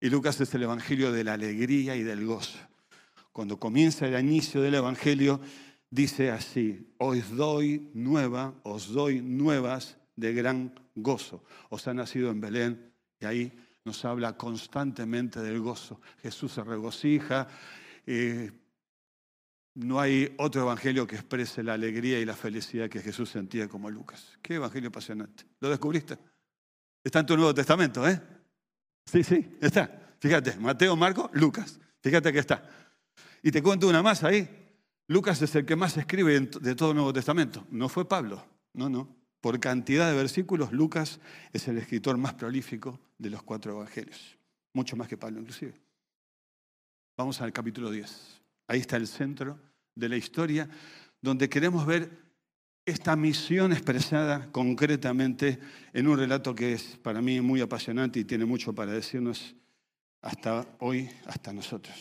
Y 0.00 0.10
Lucas 0.10 0.40
es 0.40 0.52
el 0.54 0.64
evangelio 0.64 1.12
de 1.12 1.22
la 1.22 1.34
alegría 1.34 1.94
y 1.94 2.02
del 2.02 2.26
gozo. 2.26 2.58
Cuando 3.30 3.60
comienza 3.60 4.08
el 4.08 4.18
inicio 4.18 4.60
del 4.60 4.74
evangelio 4.74 5.40
dice 5.90 6.32
así, 6.32 6.92
os 6.98 7.36
doy 7.36 7.88
nueva, 7.94 8.52
os 8.64 8.92
doy 8.92 9.20
nuevas 9.22 9.96
de 10.16 10.34
gran 10.34 10.74
gozo. 10.96 11.44
Os 11.68 11.86
ha 11.86 11.94
nacido 11.94 12.32
en 12.32 12.40
Belén 12.40 12.92
y 13.20 13.26
ahí 13.26 13.52
nos 13.86 14.04
habla 14.04 14.36
constantemente 14.36 15.40
del 15.40 15.60
gozo. 15.60 16.00
Jesús 16.20 16.52
se 16.52 16.64
regocija. 16.64 17.46
Eh, 18.04 18.50
no 19.74 20.00
hay 20.00 20.34
otro 20.38 20.62
evangelio 20.62 21.06
que 21.06 21.14
exprese 21.14 21.62
la 21.62 21.74
alegría 21.74 22.18
y 22.18 22.24
la 22.24 22.34
felicidad 22.34 22.88
que 22.90 23.00
Jesús 23.00 23.30
sentía 23.30 23.68
como 23.68 23.88
Lucas. 23.88 24.38
Qué 24.42 24.56
evangelio 24.56 24.88
apasionante. 24.88 25.44
¿Lo 25.60 25.70
descubriste? 25.70 26.18
Está 27.04 27.20
en 27.20 27.26
tu 27.26 27.36
Nuevo 27.36 27.54
Testamento, 27.54 28.06
¿eh? 28.08 28.20
Sí, 29.04 29.22
sí, 29.22 29.56
está. 29.60 30.16
Fíjate, 30.18 30.56
Mateo, 30.56 30.96
Marco, 30.96 31.30
Lucas. 31.34 31.78
Fíjate 32.02 32.32
que 32.32 32.40
está. 32.40 32.68
Y 33.40 33.52
te 33.52 33.62
cuento 33.62 33.86
una 33.86 34.02
más 34.02 34.24
ahí. 34.24 34.48
Lucas 35.06 35.40
es 35.42 35.54
el 35.54 35.64
que 35.64 35.76
más 35.76 35.96
escribe 35.96 36.40
de 36.40 36.74
todo 36.74 36.90
el 36.90 36.96
Nuevo 36.96 37.12
Testamento. 37.12 37.64
No 37.70 37.88
fue 37.88 38.08
Pablo, 38.08 38.44
no, 38.72 38.88
no. 38.88 39.14
Por 39.40 39.60
cantidad 39.60 40.10
de 40.10 40.16
versículos, 40.16 40.72
Lucas 40.72 41.20
es 41.52 41.68
el 41.68 41.78
escritor 41.78 42.16
más 42.16 42.34
prolífico 42.34 42.98
de 43.18 43.30
los 43.30 43.42
cuatro 43.42 43.72
evangelios, 43.72 44.36
mucho 44.72 44.96
más 44.96 45.08
que 45.08 45.16
Pablo 45.16 45.40
inclusive. 45.40 45.74
Vamos 47.16 47.40
al 47.40 47.52
capítulo 47.52 47.90
10. 47.90 48.42
Ahí 48.68 48.80
está 48.80 48.96
el 48.96 49.06
centro 49.06 49.58
de 49.94 50.08
la 50.08 50.16
historia, 50.16 50.68
donde 51.20 51.48
queremos 51.48 51.86
ver 51.86 52.10
esta 52.84 53.16
misión 53.16 53.72
expresada 53.72 54.50
concretamente 54.52 55.58
en 55.92 56.06
un 56.06 56.18
relato 56.18 56.54
que 56.54 56.74
es 56.74 56.96
para 56.98 57.20
mí 57.20 57.40
muy 57.40 57.60
apasionante 57.60 58.20
y 58.20 58.24
tiene 58.24 58.44
mucho 58.44 58.74
para 58.74 58.92
decirnos 58.92 59.56
hasta 60.22 60.66
hoy, 60.78 61.10
hasta 61.26 61.52
nosotros. 61.52 61.96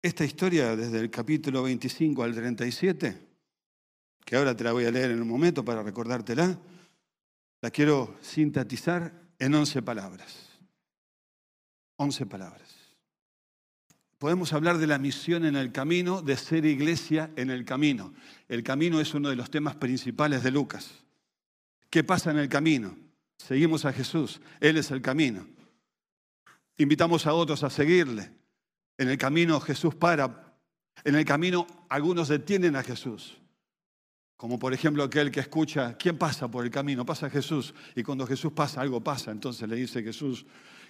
Esta 0.00 0.24
historia, 0.24 0.74
desde 0.74 0.98
el 0.98 1.10
capítulo 1.10 1.62
25 1.62 2.22
al 2.22 2.34
37, 2.34 3.18
que 4.24 4.36
ahora 4.36 4.56
te 4.56 4.64
la 4.64 4.72
voy 4.72 4.84
a 4.84 4.90
leer 4.90 5.10
en 5.10 5.20
un 5.20 5.28
momento 5.28 5.64
para 5.64 5.82
recordártela, 5.82 6.58
la 7.62 7.70
quiero 7.70 8.18
sintetizar 8.20 9.12
en 9.38 9.54
11 9.54 9.82
palabras. 9.82 10.50
11 11.96 12.26
palabras. 12.26 12.82
Podemos 14.18 14.52
hablar 14.52 14.78
de 14.78 14.88
la 14.88 14.98
misión 14.98 15.44
en 15.44 15.56
el 15.56 15.72
camino, 15.72 16.22
de 16.22 16.36
ser 16.36 16.64
iglesia 16.64 17.30
en 17.36 17.50
el 17.50 17.64
camino. 17.64 18.14
El 18.48 18.62
camino 18.62 19.00
es 19.00 19.14
uno 19.14 19.30
de 19.30 19.36
los 19.36 19.50
temas 19.50 19.76
principales 19.76 20.42
de 20.42 20.50
Lucas. 20.50 20.90
¿Qué 21.88 22.04
pasa 22.04 22.30
en 22.30 22.38
el 22.38 22.48
camino? 22.48 22.96
Seguimos 23.36 23.84
a 23.84 23.92
Jesús, 23.92 24.40
Él 24.60 24.76
es 24.76 24.90
el 24.90 25.00
camino. 25.00 25.46
Invitamos 26.76 27.26
a 27.26 27.34
otros 27.34 27.62
a 27.62 27.70
seguirle. 27.70 28.30
En 28.98 29.08
el 29.08 29.18
camino 29.18 29.60
Jesús 29.60 29.94
para. 29.94 30.56
En 31.04 31.14
el 31.14 31.24
camino 31.24 31.66
algunos 31.88 32.28
detienen 32.28 32.76
a 32.76 32.82
Jesús. 32.82 33.41
Como 34.42 34.58
por 34.58 34.74
ejemplo 34.74 35.04
aquel 35.04 35.30
que 35.30 35.38
escucha, 35.38 35.96
¿quién 35.96 36.18
pasa 36.18 36.50
por 36.50 36.64
el 36.64 36.70
camino? 36.72 37.06
Pasa 37.06 37.30
Jesús. 37.30 37.72
Y 37.94 38.02
cuando 38.02 38.26
Jesús 38.26 38.50
pasa, 38.50 38.80
algo 38.80 39.00
pasa. 39.00 39.30
Entonces 39.30 39.68
le 39.68 39.76
dice 39.76 40.02
Jesús, 40.02 40.44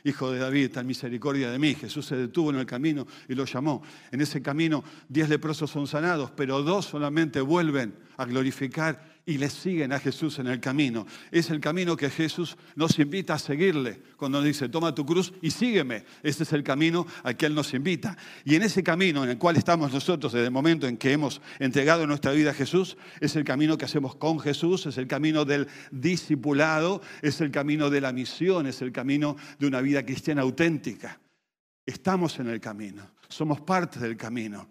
Hijo 0.04 0.30
de 0.30 0.38
David, 0.38 0.70
ten 0.70 0.86
misericordia 0.86 1.50
de 1.50 1.58
mí. 1.58 1.74
Jesús 1.74 2.06
se 2.06 2.16
detuvo 2.16 2.48
en 2.48 2.56
el 2.56 2.64
camino 2.64 3.06
y 3.28 3.34
lo 3.34 3.44
llamó. 3.44 3.82
En 4.10 4.22
ese 4.22 4.40
camino 4.40 4.82
diez 5.06 5.28
leprosos 5.28 5.70
son 5.70 5.86
sanados, 5.86 6.30
pero 6.30 6.62
dos 6.62 6.86
solamente 6.86 7.42
vuelven 7.42 7.94
a 8.16 8.24
glorificar 8.24 9.11
y 9.24 9.38
le 9.38 9.48
siguen 9.48 9.92
a 9.92 10.00
Jesús 10.00 10.38
en 10.38 10.48
el 10.48 10.60
camino. 10.60 11.06
Es 11.30 11.50
el 11.50 11.60
camino 11.60 11.96
que 11.96 12.10
Jesús 12.10 12.56
nos 12.74 12.98
invita 12.98 13.34
a 13.34 13.38
seguirle 13.38 14.02
cuando 14.16 14.38
nos 14.38 14.46
dice, 14.46 14.68
toma 14.68 14.94
tu 14.94 15.06
cruz 15.06 15.32
y 15.40 15.50
sígueme. 15.50 16.04
Ese 16.22 16.42
es 16.42 16.52
el 16.52 16.62
camino 16.62 17.06
al 17.22 17.36
que 17.36 17.46
Él 17.46 17.54
nos 17.54 17.72
invita. 17.74 18.16
Y 18.44 18.56
en 18.56 18.62
ese 18.62 18.82
camino 18.82 19.22
en 19.22 19.30
el 19.30 19.38
cual 19.38 19.56
estamos 19.56 19.92
nosotros 19.92 20.32
desde 20.32 20.46
el 20.46 20.52
momento 20.52 20.86
en 20.86 20.96
que 20.96 21.12
hemos 21.12 21.40
entregado 21.58 22.06
nuestra 22.06 22.32
vida 22.32 22.50
a 22.50 22.54
Jesús, 22.54 22.96
es 23.20 23.36
el 23.36 23.44
camino 23.44 23.78
que 23.78 23.84
hacemos 23.84 24.16
con 24.16 24.40
Jesús, 24.40 24.86
es 24.86 24.98
el 24.98 25.06
camino 25.06 25.44
del 25.44 25.68
discipulado, 25.90 27.00
es 27.22 27.40
el 27.40 27.50
camino 27.50 27.90
de 27.90 28.00
la 28.00 28.12
misión, 28.12 28.66
es 28.66 28.82
el 28.82 28.92
camino 28.92 29.36
de 29.58 29.66
una 29.66 29.80
vida 29.80 30.04
cristiana 30.04 30.42
auténtica. 30.42 31.20
Estamos 31.86 32.38
en 32.38 32.48
el 32.48 32.60
camino, 32.60 33.12
somos 33.28 33.60
parte 33.60 34.00
del 34.00 34.16
camino. 34.16 34.68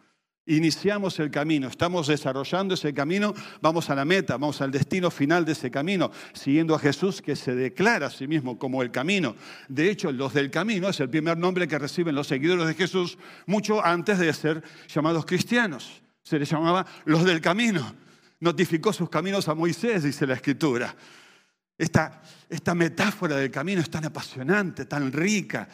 Iniciamos 0.47 1.19
el 1.19 1.29
camino, 1.29 1.67
estamos 1.67 2.07
desarrollando 2.07 2.73
ese 2.73 2.95
camino, 2.95 3.31
vamos 3.61 3.91
a 3.91 3.95
la 3.95 4.05
meta, 4.05 4.33
vamos 4.33 4.59
al 4.61 4.71
destino 4.71 5.11
final 5.11 5.45
de 5.45 5.51
ese 5.51 5.69
camino, 5.69 6.11
siguiendo 6.33 6.73
a 6.73 6.79
Jesús 6.79 7.21
que 7.21 7.35
se 7.35 7.53
declara 7.53 8.07
a 8.07 8.09
sí 8.09 8.27
mismo 8.27 8.57
como 8.57 8.81
el 8.81 8.89
camino. 8.89 9.35
De 9.67 9.91
hecho, 9.91 10.11
los 10.11 10.33
del 10.33 10.49
camino 10.49 10.89
es 10.89 10.99
el 10.99 11.11
primer 11.11 11.37
nombre 11.37 11.67
que 11.67 11.77
reciben 11.77 12.15
los 12.15 12.25
seguidores 12.25 12.65
de 12.65 12.73
Jesús 12.73 13.19
mucho 13.45 13.85
antes 13.85 14.17
de 14.17 14.33
ser 14.33 14.63
llamados 14.87 15.27
cristianos. 15.27 16.01
Se 16.23 16.39
les 16.39 16.49
llamaba 16.49 16.87
los 17.05 17.23
del 17.23 17.39
camino. 17.39 17.93
Notificó 18.39 18.91
sus 18.91 19.11
caminos 19.11 19.47
a 19.47 19.53
Moisés, 19.53 20.01
dice 20.01 20.25
la 20.25 20.33
escritura. 20.33 20.95
Esta, 21.77 22.19
esta 22.49 22.73
metáfora 22.73 23.35
del 23.35 23.51
camino 23.51 23.79
es 23.79 23.91
tan 23.91 24.05
apasionante, 24.05 24.85
tan 24.85 25.11
rica, 25.11 25.67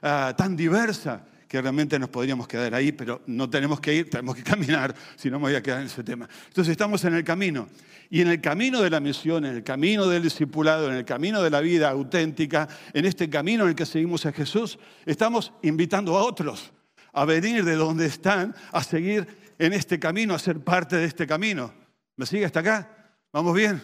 ah, 0.00 0.32
tan 0.36 0.54
diversa 0.54 1.24
que 1.52 1.60
realmente 1.60 1.98
nos 1.98 2.08
podríamos 2.08 2.48
quedar 2.48 2.74
ahí, 2.74 2.92
pero 2.92 3.20
no 3.26 3.50
tenemos 3.50 3.78
que 3.78 3.94
ir, 3.94 4.08
tenemos 4.08 4.34
que 4.34 4.42
caminar, 4.52 4.94
si 5.16 5.30
no 5.30 5.38
me 5.38 5.48
voy 5.48 5.54
a 5.54 5.62
quedar 5.62 5.80
en 5.80 5.86
ese 5.86 6.02
tema. 6.02 6.26
Entonces 6.48 6.72
estamos 6.72 7.04
en 7.04 7.12
el 7.12 7.24
camino. 7.24 7.68
Y 8.08 8.22
en 8.22 8.28
el 8.28 8.40
camino 8.40 8.80
de 8.80 8.88
la 8.88 9.00
misión, 9.00 9.44
en 9.44 9.56
el 9.56 9.62
camino 9.62 10.06
del 10.06 10.22
discipulado, 10.22 10.88
en 10.88 10.94
el 10.94 11.04
camino 11.04 11.42
de 11.42 11.50
la 11.50 11.60
vida 11.60 11.90
auténtica, 11.90 12.68
en 12.94 13.04
este 13.04 13.28
camino 13.28 13.64
en 13.64 13.68
el 13.68 13.74
que 13.74 13.84
seguimos 13.84 14.24
a 14.24 14.32
Jesús, 14.32 14.78
estamos 15.04 15.52
invitando 15.60 16.16
a 16.16 16.22
otros 16.24 16.72
a 17.12 17.26
venir 17.26 17.66
de 17.66 17.74
donde 17.74 18.06
están, 18.06 18.54
a 18.72 18.82
seguir 18.82 19.54
en 19.58 19.74
este 19.74 20.00
camino, 20.00 20.34
a 20.34 20.38
ser 20.38 20.58
parte 20.60 20.96
de 20.96 21.04
este 21.04 21.26
camino. 21.26 21.70
¿Me 22.16 22.24
sigue 22.24 22.46
hasta 22.46 22.60
acá? 22.60 23.14
¿Vamos 23.30 23.54
bien? 23.54 23.82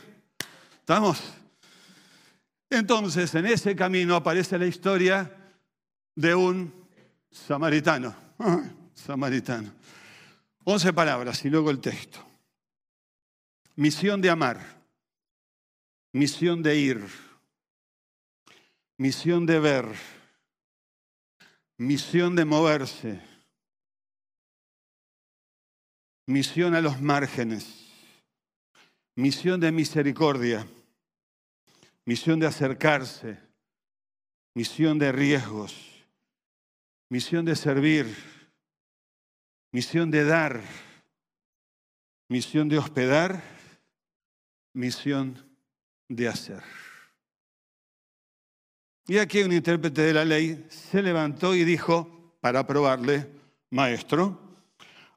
¿Estamos? 0.78 1.22
Entonces, 2.70 3.34
en 3.34 3.44
ese 3.44 3.76
camino 3.76 4.16
aparece 4.16 4.58
la 4.58 4.64
historia 4.64 5.30
de 6.16 6.34
un 6.34 6.78
samaritano. 7.30 8.14
samaritano. 8.94 9.72
Once 10.64 10.92
palabras 10.92 11.44
y 11.44 11.50
luego 11.50 11.70
el 11.70 11.80
texto. 11.80 12.18
Misión 13.76 14.20
de 14.20 14.28
amar, 14.28 14.60
misión 16.12 16.62
de 16.62 16.76
ir, 16.76 17.06
misión 18.98 19.46
de 19.46 19.60
ver, 19.60 19.86
misión 21.78 22.34
de 22.34 22.44
moverse, 22.44 23.20
misión 26.26 26.74
a 26.74 26.80
los 26.80 27.00
márgenes, 27.00 27.86
misión 29.14 29.60
de 29.60 29.72
misericordia, 29.72 30.66
misión 32.04 32.40
de 32.40 32.46
acercarse, 32.46 33.38
misión 34.54 34.98
de 34.98 35.12
riesgos, 35.12 35.87
misión 37.08 37.44
de 37.44 37.56
servir, 37.56 38.14
misión 39.72 40.10
de 40.10 40.24
dar, 40.24 40.60
misión 42.28 42.68
de 42.68 42.78
hospedar, 42.78 43.42
misión 44.74 45.44
de 46.08 46.28
hacer. 46.28 46.62
Y 49.06 49.18
aquí 49.18 49.42
un 49.42 49.52
intérprete 49.52 50.02
de 50.02 50.12
la 50.12 50.24
ley 50.24 50.66
se 50.68 51.02
levantó 51.02 51.54
y 51.54 51.64
dijo, 51.64 52.36
para 52.40 52.66
probarle, 52.66 53.26
maestro, 53.70 54.38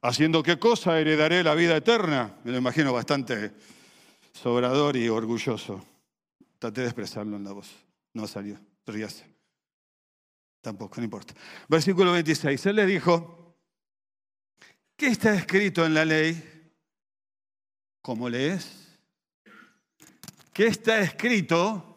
haciendo 0.02 0.42
qué 0.42 0.58
cosa 0.58 1.00
heredaré 1.00 1.44
la 1.44 1.56
vida 1.56 1.76
eterna. 1.76 2.38
Me 2.44 2.52
lo 2.52 2.58
imagino 2.58 2.94
bastante 2.94 3.52
sobrador 4.32 4.96
y 4.96 5.10
orgulloso. 5.10 5.86
Traté 6.58 6.82
de 6.82 6.88
expresarlo 6.88 7.36
en 7.36 7.44
la 7.44 7.52
voz. 7.52 7.70
No 8.14 8.28
salió, 8.28 8.60
ríase. 8.86 9.26
Tampoco, 10.62 10.96
no 10.98 11.06
importa. 11.06 11.34
Versículo 11.68 12.12
26. 12.12 12.66
Él 12.68 12.76
le 12.76 12.86
dijo, 12.86 13.56
¿qué 14.96 15.08
está 15.08 15.34
escrito 15.34 15.86
en 15.86 15.96
la 15.96 16.06
ley? 16.06 16.72
¿Cómo 18.02 18.30
lees? 18.30 19.00
¿Qué 20.54 20.68
está 20.68 21.00
escrito? 21.00 21.88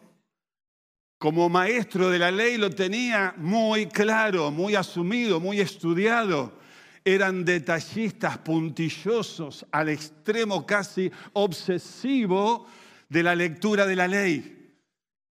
Como 1.19 1.47
maestro 1.47 2.09
de 2.09 2.19
la 2.19 2.31
ley 2.31 2.57
lo 2.57 2.69
tenía 2.69 3.33
muy 3.37 3.85
claro, 3.87 4.51
muy 4.51 4.75
asumido, 4.75 5.39
muy 5.39 5.59
estudiado. 5.59 6.59
Eran 7.03 7.45
detallistas, 7.45 8.39
puntillosos, 8.39 9.65
al 9.71 9.89
extremo 9.89 10.65
casi 10.65 11.11
obsesivo 11.33 12.67
de 13.07 13.23
la 13.23 13.35
lectura 13.35 13.85
de 13.85 13.95
la 13.95 14.07
ley 14.07 14.54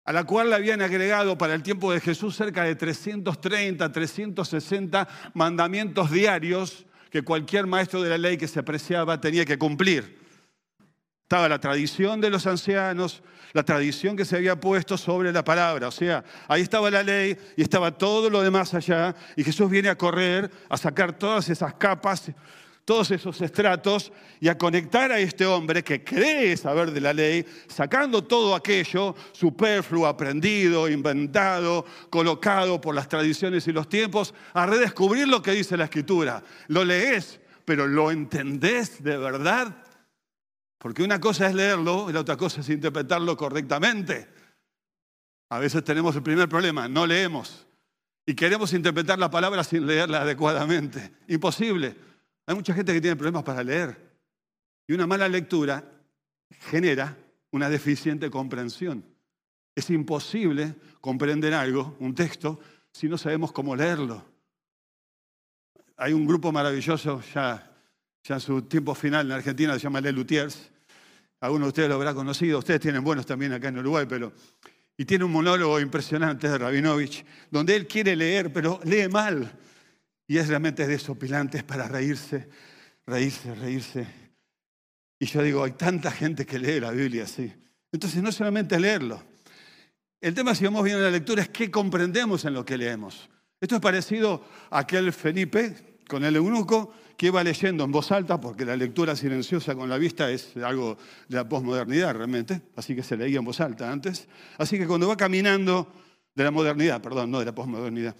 a 0.07 0.13
la 0.13 0.25
cual 0.25 0.51
le 0.51 0.55
habían 0.55 0.81
agregado 0.81 1.37
para 1.37 1.55
el 1.55 1.65
tiempo 1.65 1.93
de 1.93 2.01
Jesús 2.01 2.37
cerca 2.37 2.63
de 2.63 2.77
330, 2.77 3.91
360 3.91 5.09
mandamientos 5.35 6.13
diarios 6.13 6.87
que 7.11 7.23
cualquier 7.23 7.67
maestro 7.67 8.01
de 8.01 8.11
la 8.11 8.19
ley 8.19 8.37
que 8.37 8.47
se 8.47 8.61
apreciaba 8.61 9.21
tenía 9.21 9.45
que 9.45 9.59
cumplir. 9.59 10.25
Estaba 11.25 11.49
la 11.49 11.59
tradición 11.59 12.21
de 12.21 12.31
los 12.31 12.47
ancianos, 12.47 13.25
la 13.53 13.65
tradición 13.65 14.17
que 14.17 14.25
se 14.25 14.37
había 14.37 14.61
puesto 14.61 14.97
sobre 14.97 15.33
la 15.33 15.43
palabra. 15.43 15.89
O 15.89 15.91
sea, 15.93 16.23
ahí 16.47 16.63
estaba 16.63 16.89
la 16.89 17.03
ley 17.03 17.37
y 17.57 17.63
estaba 17.63 17.99
todo 17.99 18.31
lo 18.31 18.43
demás 18.43 18.75
allá. 18.75 19.13
Y 19.35 19.43
Jesús 19.43 19.69
viene 19.69 19.89
a 19.89 19.99
correr, 19.99 20.49
a 20.69 20.77
sacar 20.77 21.19
todas 21.19 21.49
esas 21.49 21.75
capas 21.75 22.31
todos 22.87 23.11
esos 23.11 23.41
estratos 23.41 24.13
y 24.39 24.47
a 24.47 24.57
conectar 24.57 25.11
a 25.11 25.19
este 25.19 25.45
hombre 25.45 25.83
que 25.83 26.05
cree 26.05 26.57
saber 26.57 26.93
de 26.93 27.01
la 27.01 27.13
ley, 27.13 27.45
sacando 27.67 28.23
todo 28.23 28.55
aquello 28.55 29.17
superfluo, 29.33 30.07
aprendido, 30.07 30.89
inventado, 30.89 31.85
colocado 32.11 32.81
por 32.81 32.95
las 32.95 33.09
tradiciones 33.09 33.67
y 33.67 33.73
los 33.73 33.89
tiempos, 33.89 34.33
a 34.55 34.67
redescubrir 34.67 35.27
lo 35.27 35.43
que 35.43 35.51
dice 35.51 35.77
la 35.77 35.87
escritura. 35.87 36.45
Lo 36.69 36.85
lees, 36.85 37.41
pero 37.65 37.89
¿lo 37.89 38.13
entendés 38.13 39.03
de 39.03 39.17
verdad? 39.17 39.83
Porque 40.79 41.03
una 41.03 41.19
cosa 41.19 41.49
es 41.49 41.57
leerlo 41.57 42.09
y 42.09 42.13
la 42.13 42.21
otra 42.21 42.37
cosa 42.37 42.61
es 42.61 42.69
interpretarlo 42.69 43.37
correctamente. 43.37 44.29
A 45.51 45.59
veces 45.59 45.83
tenemos 45.83 46.15
el 46.15 46.23
primer 46.23 46.49
problema, 46.49 46.87
no 46.87 47.05
leemos. 47.05 47.67
Y 48.25 48.35
queremos 48.35 48.73
interpretar 48.73 49.19
la 49.19 49.31
palabra 49.31 49.65
sin 49.65 49.89
leerla 49.89 50.23
adecuadamente. 50.23 51.11
Imposible. 51.27 52.06
Hay 52.47 52.55
mucha 52.55 52.73
gente 52.73 52.93
que 52.93 53.01
tiene 53.01 53.17
problemas 53.17 53.43
para 53.43 53.63
leer. 53.63 53.97
Y 54.87 54.93
una 54.93 55.07
mala 55.07 55.29
lectura 55.29 55.85
genera 56.71 57.17
una 57.51 57.69
deficiente 57.69 58.31
comprensión. 58.31 59.05
Es 59.75 59.91
imposible 59.91 60.75
comprender 61.01 61.53
algo, 61.55 61.97
un 62.01 62.15
texto, 62.15 62.61
si 62.93 63.09
no 63.09 63.19
sabemos 63.19 63.53
cómo 63.53 63.75
leerlo. 63.75 64.25
Hay 65.97 66.13
un 66.13 66.27
grupo 66.27 66.53
maravilloso 66.53 67.21
ya, 67.35 67.73
en 68.29 68.41
su 68.41 68.63
tiempo 68.63 68.95
final 68.95 69.27
en 69.27 69.33
Argentina, 69.33 69.75
se 69.75 69.81
llama 69.81 70.01
Le 70.01 70.13
Lutiers. 70.13 70.71
Algunos 71.41 71.67
de 71.67 71.69
ustedes 71.69 71.89
lo 71.89 71.97
habrán 71.97 72.15
conocido, 72.15 72.59
ustedes 72.59 72.81
tienen 72.81 73.05
buenos 73.05 73.27
también 73.27 73.53
acá 73.53 73.69
en 73.69 73.79
Uruguay, 73.79 74.07
pero... 74.09 74.33
Y 74.99 75.05
tiene 75.05 75.25
un 75.25 75.33
monólogo 75.33 75.79
impresionante 75.79 76.49
de 76.49 76.57
Rabinovich, 76.57 77.23
donde 77.51 77.77
él 77.77 77.87
quiere 77.87 78.17
leer, 78.17 78.51
pero 78.51 78.81
lee 78.85 79.09
mal. 79.09 79.53
Y 80.27 80.39
es 80.39 80.49
realmente 80.49 80.87
desopilante, 80.87 81.59
es 81.59 81.65
para 81.65 81.89
reírse, 81.89 82.49
reírse, 83.07 83.55
reírse. 83.55 84.07
Y 85.19 85.27
yo 85.27 85.43
digo, 85.43 85.65
hay 85.65 85.73
tanta 85.73 86.11
gente 86.11 86.45
que 86.45 86.59
lee 86.59 86.81
la 86.81 86.91
Biblia 86.91 87.25
así. 87.25 87.53
Entonces 87.93 88.23
no 88.23 88.33
solamente 88.33 88.79
leerlo. 88.79 89.23
El 90.21 90.35
tema, 90.35 90.55
si 90.55 90.65
vamos 90.65 90.83
bien 90.83 90.97
en 90.97 91.05
la 91.05 91.11
lectura, 91.11 91.43
es 91.43 91.49
qué 91.49 91.71
comprendemos 91.71 92.45
en 92.45 92.55
lo 92.55 92.65
que 92.65 92.77
leemos. 92.77 93.29
Esto 93.61 93.77
es 93.77 93.81
parecido 93.81 94.45
a 94.71 94.81
aquel 94.81 95.13
Felipe 95.13 95.99
con 96.09 96.25
el 96.25 96.37
eunuco 96.37 96.93
que 97.17 97.27
iba 97.27 97.43
leyendo 97.43 97.85
en 97.85 97.93
voz 97.93 98.13
alta, 98.13 98.39
porque 98.41 98.65
la 98.65 98.77
lectura 98.77 99.17
silenciosa 99.17 99.75
con 99.75 99.89
la 99.89 99.97
vista 99.97 100.31
es 100.31 100.57
algo 100.59 100.99
de 101.29 101.37
la 101.37 101.49
posmodernidad 101.49 102.15
realmente, 102.15 102.61
así 102.77 102.95
que 102.95 103.03
se 103.03 103.17
leía 103.17 103.39
en 103.39 103.45
voz 103.45 103.61
alta 103.61 103.91
antes. 103.91 104.29
Así 104.59 104.79
que 104.79 104.87
cuando 104.87 105.09
va 105.09 105.17
caminando 105.17 105.91
de 106.35 106.45
la 106.45 106.51
modernidad, 106.51 107.01
perdón, 107.01 107.31
no 107.31 107.39
de 107.39 107.47
la 107.47 107.55
posmodernidad, 107.55 108.15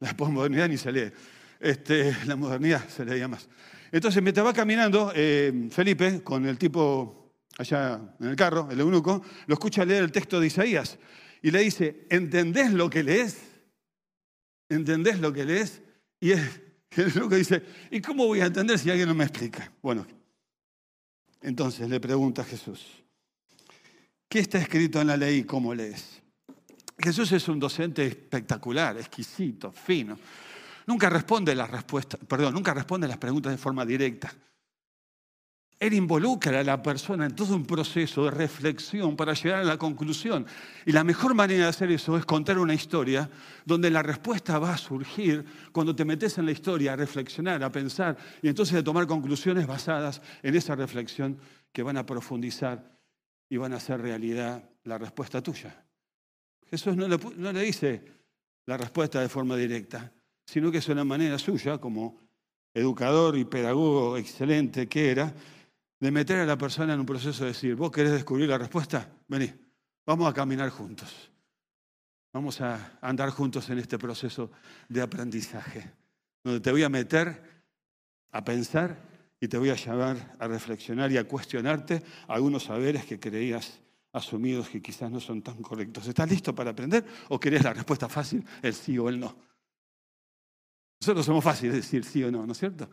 la 0.00 0.16
posmodernidad 0.16 0.68
ni 0.68 0.76
se 0.76 0.90
lee, 0.90 1.12
este, 1.60 2.16
la 2.26 2.36
modernidad 2.36 2.88
se 2.88 3.04
leía 3.04 3.28
más. 3.28 3.48
Entonces, 3.92 4.22
mientras 4.22 4.46
va 4.46 4.52
caminando, 4.52 5.12
eh, 5.14 5.68
Felipe, 5.70 6.22
con 6.22 6.46
el 6.46 6.58
tipo 6.58 7.34
allá 7.58 8.00
en 8.18 8.28
el 8.28 8.36
carro, 8.36 8.68
el 8.70 8.80
eunuco, 8.80 9.22
lo 9.46 9.54
escucha 9.54 9.84
leer 9.84 10.04
el 10.04 10.12
texto 10.12 10.40
de 10.40 10.46
Isaías 10.46 10.98
y 11.42 11.50
le 11.50 11.60
dice, 11.60 12.06
¿entendés 12.08 12.72
lo 12.72 12.88
que 12.88 13.02
lees? 13.02 13.38
¿Entendés 14.68 15.20
lo 15.20 15.32
que 15.32 15.44
lees? 15.44 15.82
Y 16.20 16.32
el 16.32 16.48
eunuco 16.96 17.34
dice, 17.34 17.62
¿y 17.90 18.00
cómo 18.00 18.26
voy 18.26 18.40
a 18.40 18.46
entender 18.46 18.78
si 18.78 18.90
alguien 18.90 19.08
no 19.08 19.14
me 19.14 19.24
explica? 19.24 19.70
Bueno, 19.82 20.06
entonces 21.42 21.88
le 21.88 22.00
pregunta 22.00 22.42
a 22.42 22.44
Jesús, 22.44 22.86
¿qué 24.28 24.38
está 24.38 24.58
escrito 24.58 25.00
en 25.00 25.08
la 25.08 25.16
ley 25.16 25.38
y 25.38 25.44
cómo 25.44 25.74
lees? 25.74 26.22
Jesús 26.98 27.32
es 27.32 27.48
un 27.48 27.58
docente 27.58 28.06
espectacular, 28.06 28.98
exquisito, 28.98 29.72
fino. 29.72 30.18
Nunca 30.86 31.08
responde 31.10 31.54
las 31.54 31.70
respuestas, 31.70 32.20
perdón, 32.26 32.54
nunca 32.54 32.74
responde 32.74 33.08
las 33.08 33.18
preguntas 33.18 33.52
de 33.52 33.58
forma 33.58 33.84
directa. 33.84 34.32
Él 35.80 35.94
involucra 35.94 36.60
a 36.60 36.62
la 36.62 36.82
persona 36.82 37.24
en 37.24 37.34
todo 37.34 37.56
un 37.56 37.64
proceso 37.64 38.26
de 38.26 38.30
reflexión 38.30 39.16
para 39.16 39.32
llegar 39.32 39.60
a 39.60 39.64
la 39.64 39.78
conclusión. 39.78 40.44
Y 40.84 40.92
la 40.92 41.02
mejor 41.04 41.34
manera 41.34 41.64
de 41.64 41.70
hacer 41.70 41.90
eso 41.90 42.18
es 42.18 42.26
contar 42.26 42.58
una 42.58 42.74
historia 42.74 43.30
donde 43.64 43.90
la 43.90 44.02
respuesta 44.02 44.58
va 44.58 44.74
a 44.74 44.76
surgir 44.76 45.42
cuando 45.72 45.96
te 45.96 46.04
metes 46.04 46.36
en 46.36 46.44
la 46.44 46.52
historia 46.52 46.92
a 46.92 46.96
reflexionar, 46.96 47.64
a 47.64 47.72
pensar 47.72 48.14
y 48.42 48.48
entonces 48.48 48.76
a 48.76 48.84
tomar 48.84 49.06
conclusiones 49.06 49.66
basadas 49.66 50.20
en 50.42 50.54
esa 50.54 50.76
reflexión 50.76 51.38
que 51.72 51.82
van 51.82 51.96
a 51.96 52.04
profundizar 52.04 52.98
y 53.48 53.56
van 53.56 53.72
a 53.72 53.76
hacer 53.76 54.02
realidad 54.02 54.62
la 54.84 54.98
respuesta 54.98 55.42
tuya. 55.42 55.82
Jesús 56.68 56.94
no 56.94 57.08
le, 57.08 57.18
no 57.36 57.52
le 57.52 57.62
dice 57.62 58.04
la 58.66 58.76
respuesta 58.76 59.18
de 59.22 59.30
forma 59.30 59.56
directa 59.56 60.12
sino 60.50 60.72
que 60.72 60.78
es 60.78 60.88
una 60.88 61.04
manera 61.04 61.38
suya, 61.38 61.78
como 61.78 62.18
educador 62.74 63.38
y 63.38 63.44
pedagogo 63.44 64.16
excelente 64.16 64.88
que 64.88 65.12
era, 65.12 65.32
de 66.00 66.10
meter 66.10 66.38
a 66.38 66.44
la 66.44 66.58
persona 66.58 66.92
en 66.92 66.98
un 66.98 67.06
proceso 67.06 67.44
de 67.44 67.50
decir, 67.50 67.76
¿vos 67.76 67.92
querés 67.92 68.10
descubrir 68.10 68.48
la 68.48 68.58
respuesta? 68.58 69.08
Vení, 69.28 69.52
vamos 70.04 70.28
a 70.28 70.34
caminar 70.34 70.68
juntos. 70.70 71.30
Vamos 72.32 72.60
a 72.60 72.98
andar 73.00 73.30
juntos 73.30 73.70
en 73.70 73.78
este 73.78 73.96
proceso 73.96 74.50
de 74.88 75.00
aprendizaje, 75.00 75.88
donde 76.42 76.58
te 76.58 76.72
voy 76.72 76.82
a 76.82 76.88
meter 76.88 77.64
a 78.32 78.42
pensar 78.42 78.98
y 79.38 79.46
te 79.46 79.56
voy 79.56 79.70
a 79.70 79.76
llevar 79.76 80.36
a 80.36 80.48
reflexionar 80.48 81.12
y 81.12 81.16
a 81.16 81.28
cuestionarte 81.28 82.02
algunos 82.26 82.64
saberes 82.64 83.04
que 83.04 83.20
creías 83.20 83.80
asumidos 84.12 84.68
que 84.68 84.82
quizás 84.82 85.12
no 85.12 85.20
son 85.20 85.42
tan 85.42 85.62
correctos. 85.62 86.08
¿Estás 86.08 86.28
listo 86.28 86.52
para 86.52 86.70
aprender 86.70 87.04
o 87.28 87.38
querés 87.38 87.62
la 87.62 87.72
respuesta 87.72 88.08
fácil, 88.08 88.44
el 88.62 88.74
sí 88.74 88.98
o 88.98 89.08
el 89.08 89.20
no? 89.20 89.49
Nosotros 91.00 91.24
somos 91.24 91.42
fáciles 91.42 91.72
de 91.72 91.80
decir 91.80 92.04
sí 92.04 92.22
o 92.22 92.30
no, 92.30 92.44
¿no 92.44 92.52
es 92.52 92.58
cierto? 92.58 92.88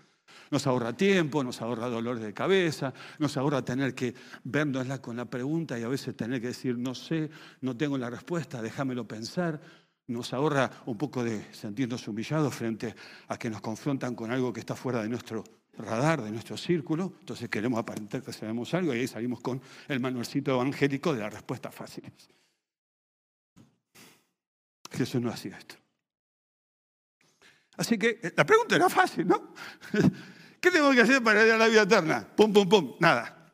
Nos 0.49 0.65
ahorra 0.65 0.93
tiempo, 0.93 1.43
nos 1.43 1.61
ahorra 1.61 1.89
dolores 1.89 2.23
de 2.23 2.33
cabeza, 2.33 2.93
nos 3.19 3.35
ahorra 3.35 3.65
tener 3.65 3.93
que 3.93 4.15
vernos 4.45 4.87
con 4.99 5.17
la 5.17 5.25
pregunta 5.25 5.77
y 5.77 5.83
a 5.83 5.89
veces 5.89 6.15
tener 6.15 6.39
que 6.39 6.47
decir, 6.47 6.77
no 6.77 6.95
sé, 6.95 7.29
no 7.59 7.75
tengo 7.75 7.97
la 7.97 8.09
respuesta, 8.09 8.61
déjamelo 8.61 9.05
pensar. 9.05 9.59
Nos 10.07 10.31
ahorra 10.31 10.71
un 10.85 10.97
poco 10.97 11.21
de 11.21 11.53
sentirnos 11.53 12.07
humillados 12.07 12.55
frente 12.55 12.95
a 13.27 13.37
que 13.37 13.49
nos 13.49 13.59
confrontan 13.59 14.15
con 14.15 14.31
algo 14.31 14.53
que 14.53 14.61
está 14.61 14.73
fuera 14.73 15.01
de 15.01 15.09
nuestro 15.09 15.43
radar, 15.77 16.21
de 16.21 16.31
nuestro 16.31 16.55
círculo. 16.55 17.13
Entonces 17.19 17.49
queremos 17.49 17.77
aparentar 17.77 18.21
que 18.21 18.31
sabemos 18.31 18.73
algo 18.73 18.95
y 18.95 18.99
ahí 18.99 19.07
salimos 19.07 19.41
con 19.41 19.61
el 19.89 19.99
manualcito 19.99 20.51
evangélico 20.51 21.13
de 21.13 21.19
las 21.19 21.33
respuestas 21.33 21.75
fáciles. 21.75 22.13
Jesús 24.89 25.21
no 25.21 25.29
hacía 25.29 25.57
esto. 25.57 25.75
Así 27.77 27.97
que 27.97 28.19
eh, 28.21 28.33
la 28.35 28.45
pregunta 28.45 28.75
era 28.75 28.89
fácil, 28.89 29.27
¿no? 29.27 29.53
¿Qué 30.59 30.71
tengo 30.71 30.91
que 30.91 31.01
hacer 31.01 31.23
para 31.23 31.45
ir 31.45 31.51
a 31.51 31.57
la 31.57 31.67
vida 31.67 31.83
eterna? 31.83 32.27
Pum, 32.35 32.51
pum, 32.51 32.67
pum, 32.67 32.95
nada. 32.99 33.53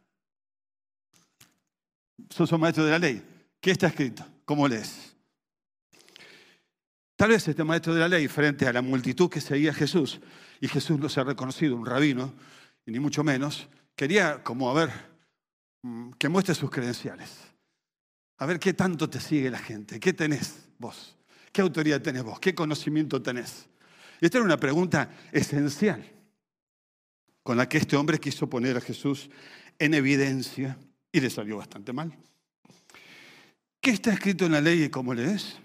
Sos 2.29 2.51
un 2.51 2.61
maestro 2.61 2.85
de 2.85 2.91
la 2.91 2.99
ley. 2.99 3.23
¿Qué 3.59 3.71
está 3.71 3.87
escrito? 3.87 4.25
¿Cómo 4.45 4.67
lees? 4.67 5.15
Tal 7.15 7.29
vez 7.29 7.47
este 7.47 7.63
maestro 7.63 7.93
de 7.93 7.99
la 7.99 8.07
ley, 8.07 8.27
frente 8.27 8.67
a 8.67 8.73
la 8.73 8.81
multitud 8.81 9.29
que 9.29 9.39
seguía 9.39 9.71
a 9.71 9.73
Jesús, 9.73 10.19
y 10.59 10.67
Jesús 10.67 10.99
no 10.99 11.09
se 11.09 11.19
ha 11.19 11.23
reconocido 11.23 11.75
un 11.75 11.85
rabino, 11.85 12.33
ni 12.85 12.99
mucho 12.99 13.23
menos, 13.23 13.67
quería 13.95 14.43
como 14.43 14.69
a 14.69 14.73
ver, 14.73 14.91
mm, 15.83 16.11
que 16.13 16.29
muestre 16.29 16.55
sus 16.55 16.69
credenciales. 16.69 17.29
A 18.37 18.45
ver 18.45 18.59
qué 18.59 18.73
tanto 18.73 19.09
te 19.09 19.19
sigue 19.19 19.49
la 19.51 19.59
gente, 19.59 19.99
qué 19.99 20.13
tenés 20.13 20.67
vos, 20.79 21.15
qué 21.51 21.61
autoridad 21.61 22.01
tenés 22.01 22.23
vos, 22.23 22.39
qué 22.39 22.55
conocimiento 22.55 23.21
tenés. 23.21 23.69
Esta 24.21 24.37
era 24.37 24.45
una 24.45 24.57
pregunta 24.57 25.11
esencial 25.31 26.09
con 27.43 27.57
la 27.57 27.67
que 27.67 27.77
este 27.77 27.95
hombre 27.95 28.19
quiso 28.19 28.49
poner 28.49 28.77
a 28.77 28.81
Jesús 28.81 29.29
en 29.79 29.93
evidencia 29.93 30.77
y 31.11 31.19
le 31.19 31.29
salió 31.29 31.57
bastante 31.57 31.93
mal. 31.93 32.17
¿Qué 33.81 33.91
está 33.91 34.13
escrito 34.13 34.45
en 34.45 34.53
la 34.53 34.61
ley 34.61 34.83
y 34.83 34.89
cómo 34.89 35.13
lees? 35.13 35.57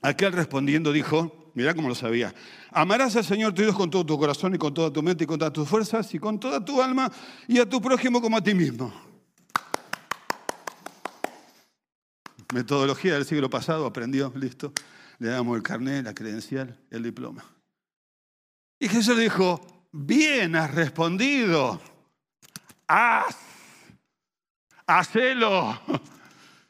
Aquel 0.00 0.32
respondiendo 0.32 0.92
dijo, 0.92 1.52
mira 1.54 1.74
cómo 1.74 1.88
lo 1.88 1.94
sabía, 1.94 2.34
amarás 2.70 3.16
al 3.16 3.24
Señor 3.24 3.52
tu 3.52 3.62
Dios 3.62 3.76
con 3.76 3.90
todo 3.90 4.06
tu 4.06 4.18
corazón 4.18 4.54
y 4.54 4.58
con 4.58 4.72
toda 4.72 4.90
tu 4.90 5.02
mente 5.02 5.24
y 5.24 5.26
con 5.26 5.38
todas 5.38 5.52
tus 5.52 5.68
fuerzas 5.68 6.14
y 6.14 6.18
con 6.18 6.40
toda 6.40 6.64
tu 6.64 6.80
alma 6.80 7.12
y 7.46 7.58
a 7.58 7.68
tu 7.68 7.82
prójimo 7.82 8.22
como 8.22 8.36
a 8.36 8.42
ti 8.42 8.54
mismo. 8.54 8.92
Metodología 12.54 13.14
del 13.14 13.26
siglo 13.26 13.50
pasado, 13.50 13.84
aprendió, 13.84 14.32
listo. 14.34 14.72
Le 15.18 15.28
damos 15.28 15.56
el 15.56 15.62
carnet, 15.62 16.04
la 16.04 16.14
credencial, 16.14 16.78
el 16.90 17.02
diploma. 17.02 17.44
Y 18.78 18.88
Jesús 18.88 19.18
dijo, 19.18 19.88
bien 19.92 20.54
has 20.54 20.72
respondido. 20.74 21.80
Haz, 22.86 23.36
hacelo. 24.86 25.80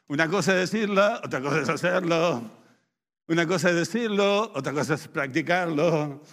Una 0.07 0.27
cosa 0.27 0.53
es 0.59 0.71
decirlo, 0.71 1.19
otra 1.23 1.39
cosa 1.39 1.61
es 1.61 1.69
hacerlo. 1.69 2.41
Una 3.27 3.45
cosa 3.45 3.69
es 3.69 3.75
decirlo, 3.75 4.51
otra 4.55 4.73
cosa 4.73 4.95
es 4.95 5.07
practicarlo. 5.07 6.23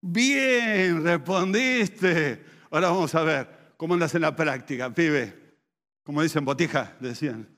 Bien, 0.00 1.02
respondiste. 1.02 2.44
Ahora 2.70 2.90
vamos 2.90 3.12
a 3.16 3.22
ver 3.24 3.72
cómo 3.76 3.94
andas 3.94 4.14
en 4.14 4.22
la 4.22 4.36
práctica, 4.36 4.94
pibe. 4.94 5.56
Como 6.04 6.22
dicen 6.22 6.44
botija, 6.44 6.96
decían. 7.00 7.48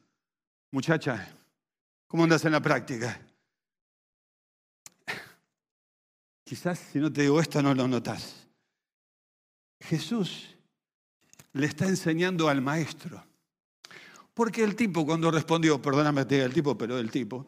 Muchacha, 0.70 1.29
¿cómo 2.07 2.25
andas 2.25 2.44
en 2.46 2.53
la 2.53 2.61
práctica? 2.61 3.20
Quizás 6.51 6.81
si 6.81 6.99
no 6.99 7.13
te 7.13 7.23
digo 7.23 7.41
esto 7.41 7.63
no 7.63 7.73
lo 7.73 7.87
notas. 7.87 8.45
Jesús 9.79 10.49
le 11.53 11.67
está 11.67 11.87
enseñando 11.87 12.49
al 12.49 12.61
maestro. 12.61 13.25
Porque 14.35 14.65
el 14.65 14.75
tipo 14.75 15.07
cuando 15.07 15.31
respondió, 15.31 15.81
perdóname 15.81 16.25
te 16.25 16.43
el 16.43 16.53
tipo, 16.53 16.77
pero 16.77 16.99
el 16.99 17.09
tipo, 17.09 17.47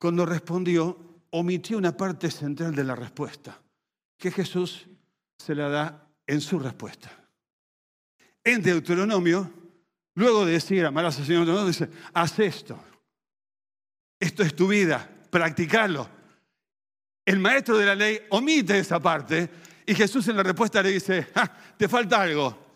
cuando 0.00 0.26
respondió, 0.26 0.98
omitió 1.30 1.78
una 1.78 1.96
parte 1.96 2.28
central 2.28 2.74
de 2.74 2.82
la 2.82 2.96
respuesta, 2.96 3.56
que 4.18 4.32
Jesús 4.32 4.88
se 5.38 5.54
la 5.54 5.68
da 5.68 6.08
en 6.26 6.40
su 6.40 6.58
respuesta. 6.58 7.08
En 8.42 8.62
Deuteronomio, 8.62 9.48
luego 10.16 10.44
de 10.44 10.54
decir 10.54 10.84
amarás 10.84 11.20
al 11.20 11.26
Señor, 11.26 11.66
dice, 11.68 11.88
haz 12.14 12.36
esto. 12.40 12.82
Esto 14.18 14.42
es 14.42 14.56
tu 14.56 14.66
vida, 14.66 15.08
practicalo 15.30 16.18
el 17.30 17.38
maestro 17.38 17.78
de 17.78 17.86
la 17.86 17.94
ley 17.94 18.18
omite 18.30 18.80
esa 18.80 18.98
parte 18.98 19.48
y 19.86 19.94
Jesús 19.94 20.26
en 20.26 20.36
la 20.36 20.42
respuesta 20.42 20.82
le 20.82 20.90
dice, 20.90 21.28
te 21.76 21.88
falta 21.88 22.22
algo, 22.22 22.74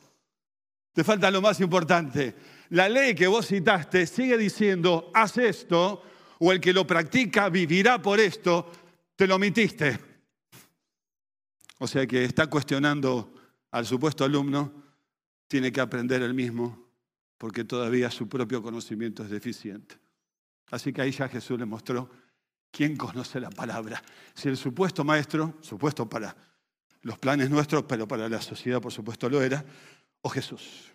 te 0.92 1.02
falta 1.02 1.28
lo 1.28 1.42
más 1.42 1.60
importante. 1.60 2.36
La 2.70 2.88
ley 2.88 3.16
que 3.16 3.26
vos 3.26 3.48
citaste 3.48 4.06
sigue 4.06 4.38
diciendo, 4.38 5.10
haz 5.12 5.38
esto, 5.38 6.04
o 6.38 6.52
el 6.52 6.60
que 6.60 6.72
lo 6.72 6.86
practica 6.86 7.48
vivirá 7.48 8.00
por 8.00 8.20
esto, 8.20 8.70
te 9.16 9.26
lo 9.26 9.34
omitiste. 9.34 9.98
O 11.78 11.88
sea 11.88 12.06
que 12.06 12.24
está 12.24 12.46
cuestionando 12.46 13.34
al 13.72 13.86
supuesto 13.86 14.24
alumno, 14.24 14.72
tiene 15.48 15.72
que 15.72 15.80
aprender 15.80 16.22
el 16.22 16.32
mismo, 16.32 16.90
porque 17.38 17.64
todavía 17.64 18.08
su 18.08 18.28
propio 18.28 18.62
conocimiento 18.62 19.24
es 19.24 19.30
deficiente. 19.30 19.96
Así 20.70 20.92
que 20.92 21.02
ahí 21.02 21.10
ya 21.10 21.28
Jesús 21.28 21.58
le 21.58 21.66
mostró 21.66 22.08
¿Quién 22.74 22.96
conoce 22.96 23.38
la 23.38 23.50
palabra? 23.50 24.02
Si 24.34 24.48
el 24.48 24.56
supuesto 24.56 25.04
maestro, 25.04 25.54
supuesto 25.60 26.08
para 26.08 26.36
los 27.02 27.16
planes 27.20 27.48
nuestros, 27.48 27.84
pero 27.84 28.08
para 28.08 28.28
la 28.28 28.42
sociedad 28.42 28.80
por 28.80 28.92
supuesto 28.92 29.30
lo 29.30 29.40
era, 29.40 29.64
o 30.22 30.28
Jesús. 30.28 30.92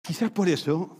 Quizás 0.00 0.30
por 0.30 0.48
eso, 0.48 0.96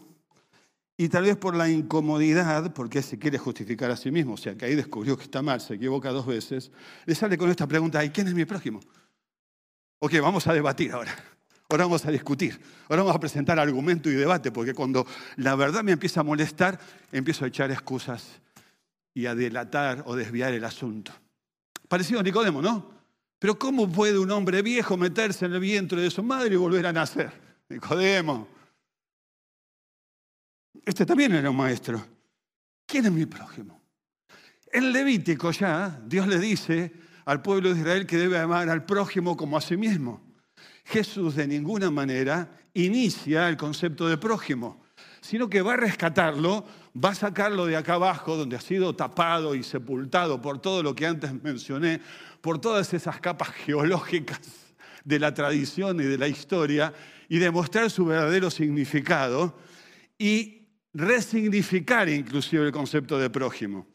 y 0.97 1.09
tal 1.09 1.23
vez 1.23 1.37
por 1.37 1.55
la 1.55 1.69
incomodidad, 1.69 2.75
porque 2.75 3.01
se 3.01 3.17
quiere 3.17 3.39
justificar 3.39 3.93
a 3.93 3.97
sí 3.97 4.11
mismo, 4.11 4.35
o 4.35 4.37
sea 4.37 4.57
que 4.57 4.65
ahí 4.65 4.75
descubrió 4.75 5.17
que 5.17 5.23
está 5.23 5.41
mal, 5.41 5.61
se 5.61 5.75
equivoca 5.75 6.11
dos 6.11 6.27
veces, 6.27 6.73
le 7.07 7.15
sale 7.15 7.39
con 7.39 7.49
esta 7.49 7.69
pregunta, 7.69 8.05
¿y 8.05 8.11
quién 8.11 8.27
es 8.27 8.35
mi 8.35 8.45
prójimo? 8.45 8.81
Ok, 10.01 10.15
vamos 10.21 10.49
a 10.49 10.53
debatir 10.53 10.91
ahora. 10.91 11.15
Ahora 11.71 11.85
vamos 11.85 12.07
a 12.07 12.11
discutir, 12.11 12.59
ahora 12.89 13.03
vamos 13.03 13.17
a 13.17 13.21
presentar 13.21 13.59
argumento 13.59 14.09
y 14.09 14.15
debate, 14.15 14.51
porque 14.51 14.73
cuando 14.73 15.07
la 15.37 15.55
verdad 15.55 15.85
me 15.85 15.93
empieza 15.93 16.21
a 16.21 16.23
molestar, 16.23 16.81
empiezo 17.13 17.45
a 17.45 17.49
echar 17.49 17.71
excusas 17.71 18.41
y 19.13 19.27
a 19.27 19.35
delatar 19.35 20.03
o 20.07 20.17
desviar 20.17 20.55
el 20.55 20.65
asunto. 20.65 21.13
Parecido 21.87 22.21
a 22.21 22.23
Nicodemo, 22.23 22.63
¿no? 22.63 22.91
Pero 23.39 23.59
¿cómo 23.59 23.91
puede 23.93 24.19
un 24.19 24.31
hombre 24.31 24.63
viejo 24.63 24.97
meterse 24.97 25.45
en 25.45 25.53
el 25.53 25.61
vientre 25.61 26.01
de 26.01 26.11
su 26.11 26.23
madre 26.23 26.55
y 26.55 26.57
volver 26.57 26.87
a 26.87 26.93
nacer? 26.93 27.31
Nicodemo. 27.69 28.49
Este 30.87 31.05
también 31.05 31.35
era 31.35 31.51
un 31.51 31.57
maestro. 31.57 32.03
¿Quién 32.87 33.05
es 33.05 33.13
mi 33.13 33.27
prójimo? 33.27 33.79
En 34.73 34.91
Levítico 34.91 35.51
ya 35.51 36.01
Dios 36.07 36.27
le 36.27 36.39
dice 36.39 36.93
al 37.27 37.43
pueblo 37.43 37.75
de 37.75 37.81
Israel 37.81 38.07
que 38.07 38.17
debe 38.17 38.39
amar 38.39 38.71
al 38.71 38.87
prójimo 38.87 39.37
como 39.37 39.59
a 39.59 39.61
sí 39.61 39.77
mismo. 39.77 40.28
Jesús 40.89 41.35
de 41.37 41.47
ninguna 41.47 41.91
manera 41.91 42.51
inicia 42.73 43.49
el 43.49 43.59
concepto 43.59 44.09
de 44.09 44.17
prójimo, 44.17 44.83
sino 45.21 45.51
que 45.51 45.61
va 45.61 45.75
a 45.75 45.77
rescatarlo, 45.77 46.65
va 46.97 47.11
a 47.11 47.15
sacarlo 47.15 47.67
de 47.67 47.77
acá 47.77 47.95
abajo, 47.95 48.37
donde 48.37 48.57
ha 48.57 48.61
sido 48.61 48.97
tapado 48.97 49.55
y 49.55 49.63
sepultado 49.63 50.41
por 50.41 50.61
todo 50.61 50.83
lo 50.83 50.95
que 50.95 51.07
antes 51.07 51.31
mencioné, 51.43 52.01
por 52.41 52.59
todas 52.59 52.95
esas 52.95 53.21
capas 53.21 53.51
geológicas 53.51 54.41
de 55.05 55.19
la 55.19 55.35
tradición 55.35 56.01
y 56.01 56.05
de 56.05 56.17
la 56.17 56.29
historia, 56.29 56.95
y 57.29 57.39
demostrar 57.39 57.91
su 57.91 58.07
verdadero 58.07 58.51
significado 58.51 59.59
y 60.17 60.69
resignificar 60.95 62.09
inclusive 62.09 62.65
el 62.65 62.73
concepto 62.73 63.19
de 63.19 63.29
prójimo. 63.29 63.87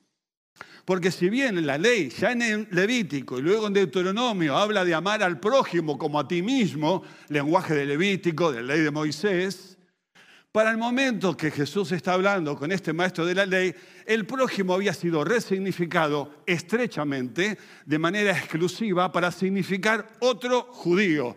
Porque 0.85 1.11
si 1.11 1.29
bien 1.29 1.65
la 1.65 1.77
ley, 1.77 2.09
ya 2.09 2.31
en 2.31 2.67
Levítico 2.71 3.39
y 3.39 3.41
luego 3.41 3.67
en 3.67 3.73
Deuteronomio, 3.73 4.57
habla 4.57 4.83
de 4.83 4.93
amar 4.93 5.23
al 5.23 5.39
prójimo 5.39 5.97
como 5.97 6.19
a 6.19 6.27
ti 6.27 6.41
mismo, 6.41 7.03
lenguaje 7.29 7.73
de 7.73 7.85
Levítico, 7.85 8.51
de 8.51 8.61
la 8.61 8.73
ley 8.73 8.83
de 8.83 8.91
Moisés, 8.91 9.77
para 10.53 10.69
el 10.69 10.77
momento 10.77 11.35
que 11.35 11.49
Jesús 11.49 11.91
está 11.93 12.13
hablando 12.13 12.55
con 12.55 12.71
este 12.71 12.93
maestro 12.93 13.25
de 13.25 13.33
la 13.33 13.45
ley, 13.45 13.73
el 14.05 14.27
prójimo 14.27 14.75
había 14.75 14.93
sido 14.93 15.23
resignificado 15.23 16.43
estrechamente, 16.45 17.57
de 17.85 17.97
manera 17.97 18.37
exclusiva, 18.37 19.11
para 19.11 19.31
significar 19.31 20.07
otro 20.19 20.67
judío, 20.69 21.35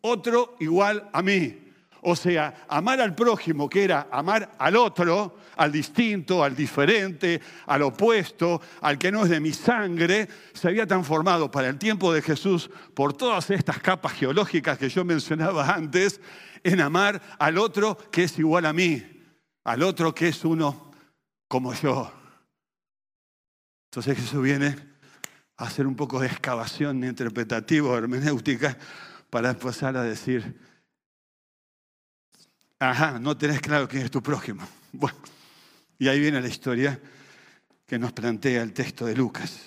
otro 0.00 0.56
igual 0.58 1.08
a 1.12 1.22
mí. 1.22 1.56
O 2.00 2.16
sea, 2.16 2.64
amar 2.68 3.00
al 3.00 3.14
prójimo, 3.14 3.68
que 3.68 3.84
era 3.84 4.08
amar 4.10 4.52
al 4.58 4.74
otro, 4.74 5.36
al 5.58 5.72
distinto, 5.72 6.42
al 6.42 6.56
diferente, 6.56 7.40
al 7.66 7.82
opuesto, 7.82 8.62
al 8.80 8.96
que 8.96 9.12
no 9.12 9.24
es 9.24 9.30
de 9.30 9.40
mi 9.40 9.52
sangre, 9.52 10.28
se 10.54 10.68
había 10.68 10.86
transformado 10.86 11.50
para 11.50 11.68
el 11.68 11.78
tiempo 11.78 12.12
de 12.12 12.22
Jesús 12.22 12.70
por 12.94 13.12
todas 13.12 13.50
estas 13.50 13.80
capas 13.80 14.12
geológicas 14.12 14.78
que 14.78 14.88
yo 14.88 15.04
mencionaba 15.04 15.74
antes, 15.74 16.20
en 16.64 16.80
amar 16.80 17.20
al 17.38 17.58
otro 17.58 17.98
que 18.10 18.24
es 18.24 18.38
igual 18.38 18.66
a 18.66 18.72
mí, 18.72 19.04
al 19.64 19.82
otro 19.82 20.14
que 20.14 20.28
es 20.28 20.44
uno 20.44 20.92
como 21.48 21.74
yo. 21.74 22.12
Entonces 23.90 24.16
Jesús 24.16 24.42
viene 24.42 24.76
hacer 25.56 25.86
un 25.86 25.96
poco 25.96 26.20
de 26.20 26.28
excavación 26.28 27.02
interpretativa 27.02 27.96
hermenéutica 27.98 28.78
para 29.28 29.50
empezar 29.50 29.96
a 29.96 30.02
decir, 30.02 30.56
ajá, 32.78 33.18
no 33.18 33.36
tenés 33.36 33.60
claro 33.60 33.88
quién 33.88 34.04
es 34.04 34.10
tu 34.10 34.22
prójimo. 34.22 34.62
Bueno, 34.90 35.18
y 35.98 36.08
ahí 36.08 36.20
viene 36.20 36.40
la 36.40 36.48
historia 36.48 37.00
que 37.86 37.98
nos 37.98 38.12
plantea 38.12 38.62
el 38.62 38.72
texto 38.72 39.06
de 39.06 39.16
Lucas. 39.16 39.58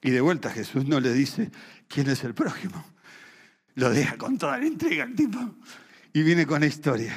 Y 0.00 0.10
de 0.10 0.20
vuelta 0.20 0.50
Jesús 0.50 0.86
no 0.86 1.00
le 1.00 1.12
dice 1.12 1.50
quién 1.86 2.08
es 2.08 2.24
el 2.24 2.34
prójimo. 2.34 2.84
Lo 3.74 3.90
deja 3.90 4.16
con 4.16 4.38
toda 4.38 4.58
la 4.58 4.66
intriga 4.66 5.04
el 5.04 5.14
tipo. 5.14 5.38
Y 6.12 6.22
viene 6.22 6.46
con 6.46 6.60
la 6.60 6.66
historia. 6.66 7.14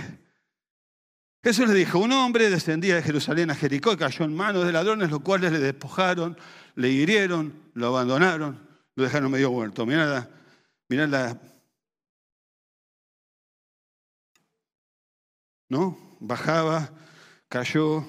Jesús 1.44 1.68
le 1.68 1.74
dijo, 1.74 1.98
un 2.00 2.12
hombre 2.12 2.50
descendía 2.50 2.96
de 2.96 3.02
Jerusalén 3.02 3.50
a 3.50 3.56
Jericó 3.56 3.94
y 3.94 3.98
cayó 3.98 4.26
en 4.26 4.36
manos 4.36 4.66
de 4.66 4.72
ladrones, 4.72 5.10
los 5.10 5.22
cuales 5.22 5.52
le 5.52 5.60
despojaron, 5.60 6.38
le 6.76 6.90
hirieron, 6.90 7.54
lo 7.74 7.88
abandonaron, 7.88 8.60
lo 8.96 9.04
dejaron 9.04 9.32
medio 9.32 9.52
muerto. 9.52 9.86
Mirá 9.86 10.06
la, 10.06 10.30
mirá. 10.88 11.42
¿No? 15.70 16.11
Bajaba, 16.24 16.92
cayó, 17.50 18.06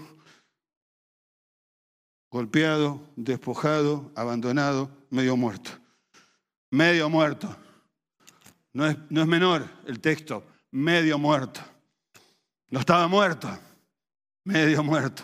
golpeado, 2.31 3.01
despojado, 3.17 4.13
abandonado, 4.15 4.91
medio 5.09 5.35
muerto. 5.35 5.71
Medio 6.71 7.09
muerto. 7.09 7.57
No 8.75 8.87
es, 8.87 8.99
no 9.09 9.23
es 9.23 9.27
menor 9.27 9.67
el 9.87 9.99
texto, 9.99 10.45
medio 10.71 11.19
muerto. 11.19 11.63
No 12.69 12.81
estaba 12.81 13.09
muerto, 13.09 13.49
medio 14.45 14.83
muerto. 14.83 15.23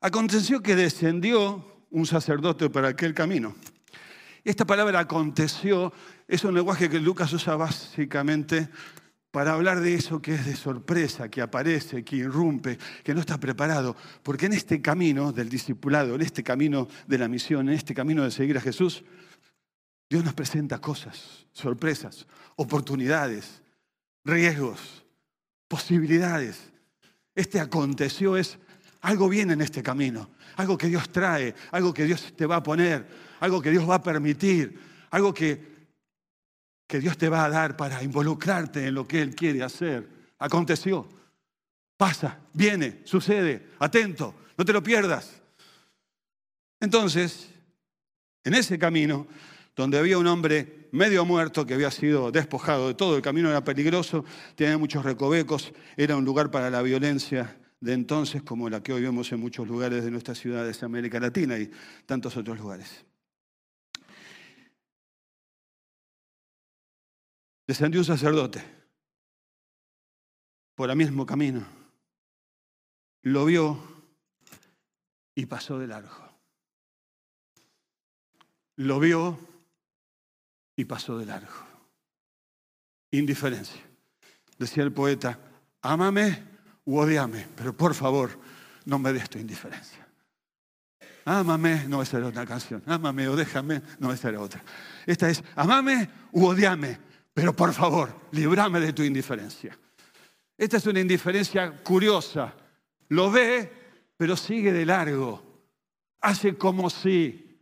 Aconteció 0.00 0.60
que 0.60 0.74
descendió 0.74 1.84
un 1.90 2.04
sacerdote 2.04 2.68
para 2.68 2.88
aquel 2.88 3.14
camino. 3.14 3.54
Esta 4.42 4.64
palabra 4.64 4.98
aconteció 4.98 5.92
es 6.26 6.42
un 6.42 6.54
lenguaje 6.54 6.90
que 6.90 6.98
Lucas 6.98 7.32
usa 7.32 7.54
básicamente 7.54 8.68
para 9.30 9.52
hablar 9.52 9.80
de 9.80 9.94
eso 9.94 10.20
que 10.20 10.34
es 10.34 10.44
de 10.44 10.56
sorpresa, 10.56 11.28
que 11.28 11.40
aparece, 11.40 12.04
que 12.04 12.16
irrumpe, 12.16 12.78
que 13.04 13.14
no 13.14 13.20
está 13.20 13.38
preparado. 13.38 13.96
Porque 14.22 14.46
en 14.46 14.54
este 14.54 14.82
camino 14.82 15.32
del 15.32 15.48
discipulado, 15.48 16.14
en 16.14 16.22
este 16.22 16.42
camino 16.42 16.88
de 17.06 17.18
la 17.18 17.28
misión, 17.28 17.68
en 17.68 17.74
este 17.74 17.94
camino 17.94 18.24
de 18.24 18.30
seguir 18.30 18.58
a 18.58 18.60
Jesús, 18.60 19.04
Dios 20.08 20.24
nos 20.24 20.34
presenta 20.34 20.80
cosas, 20.80 21.46
sorpresas, 21.52 22.26
oportunidades, 22.56 23.62
riesgos, 24.24 25.04
posibilidades. 25.68 26.72
Este 27.36 27.60
aconteció 27.60 28.36
es 28.36 28.58
algo 29.02 29.28
viene 29.28 29.52
en 29.52 29.60
este 29.60 29.82
camino, 29.82 30.28
algo 30.56 30.76
que 30.76 30.88
Dios 30.88 31.08
trae, 31.10 31.54
algo 31.70 31.94
que 31.94 32.04
Dios 32.04 32.34
te 32.36 32.46
va 32.46 32.56
a 32.56 32.62
poner, 32.62 33.06
algo 33.38 33.62
que 33.62 33.70
Dios 33.70 33.88
va 33.88 33.94
a 33.96 34.02
permitir, 34.02 34.78
algo 35.10 35.32
que 35.32 35.69
que 36.90 36.98
Dios 36.98 37.16
te 37.16 37.28
va 37.28 37.44
a 37.44 37.48
dar 37.48 37.76
para 37.76 38.02
involucrarte 38.02 38.84
en 38.84 38.94
lo 38.94 39.06
que 39.06 39.22
Él 39.22 39.36
quiere 39.36 39.62
hacer. 39.62 40.08
Aconteció, 40.40 41.08
pasa, 41.96 42.40
viene, 42.52 43.02
sucede, 43.04 43.68
atento, 43.78 44.34
no 44.58 44.64
te 44.64 44.72
lo 44.72 44.82
pierdas. 44.82 45.40
Entonces, 46.80 47.48
en 48.42 48.54
ese 48.54 48.76
camino, 48.76 49.28
donde 49.76 50.00
había 50.00 50.18
un 50.18 50.26
hombre 50.26 50.88
medio 50.90 51.24
muerto 51.24 51.64
que 51.64 51.74
había 51.74 51.92
sido 51.92 52.32
despojado 52.32 52.88
de 52.88 52.94
todo, 52.94 53.14
el 53.14 53.22
camino 53.22 53.50
era 53.50 53.62
peligroso, 53.62 54.24
tenía 54.56 54.76
muchos 54.76 55.04
recovecos, 55.04 55.72
era 55.96 56.16
un 56.16 56.24
lugar 56.24 56.50
para 56.50 56.70
la 56.70 56.82
violencia 56.82 57.56
de 57.78 57.92
entonces 57.92 58.42
como 58.42 58.68
la 58.68 58.82
que 58.82 58.92
hoy 58.92 59.02
vemos 59.02 59.30
en 59.30 59.38
muchos 59.38 59.68
lugares 59.68 60.02
de 60.02 60.10
nuestras 60.10 60.38
ciudades 60.38 60.80
de 60.80 60.86
América 60.86 61.20
Latina 61.20 61.56
y 61.56 61.70
tantos 62.04 62.36
otros 62.36 62.58
lugares. 62.58 63.04
Descendió 67.70 68.00
un 68.00 68.04
sacerdote 68.04 68.60
por 70.74 70.90
el 70.90 70.96
mismo 70.96 71.24
camino. 71.24 71.64
Lo 73.22 73.44
vio 73.44 73.80
y 75.36 75.46
pasó 75.46 75.78
de 75.78 75.86
largo. 75.86 76.16
Lo 78.74 78.98
vio 78.98 79.38
y 80.74 80.84
pasó 80.84 81.16
de 81.16 81.26
largo. 81.26 81.64
Indiferencia. 83.12 83.80
Decía 84.58 84.82
el 84.82 84.92
poeta, 84.92 85.38
ámame 85.80 86.42
u 86.86 86.98
odiame, 86.98 87.46
pero 87.54 87.72
por 87.76 87.94
favor, 87.94 88.36
no 88.84 88.98
me 88.98 89.12
des 89.12 89.30
tu 89.30 89.38
indiferencia. 89.38 90.08
Ámame, 91.24 91.84
no 91.86 91.98
va 91.98 92.02
a 92.02 92.06
ser 92.06 92.24
otra 92.24 92.44
canción. 92.44 92.82
Ámame 92.86 93.28
o 93.28 93.36
déjame, 93.36 93.80
no 94.00 94.08
va 94.08 94.14
a 94.14 94.16
ser 94.16 94.34
otra. 94.34 94.60
Esta 95.06 95.30
es, 95.30 95.44
amame 95.54 96.10
u 96.32 96.46
odiame, 96.46 97.09
pero 97.34 97.54
por 97.54 97.72
favor, 97.72 98.14
librame 98.32 98.80
de 98.80 98.92
tu 98.92 99.02
indiferencia. 99.02 99.76
Esta 100.56 100.76
es 100.76 100.86
una 100.86 101.00
indiferencia 101.00 101.72
curiosa. 101.82 102.54
Lo 103.08 103.30
ve, 103.30 103.72
pero 104.16 104.36
sigue 104.36 104.72
de 104.72 104.84
largo. 104.84 105.42
Hace 106.20 106.56
como 106.56 106.90
si 106.90 107.58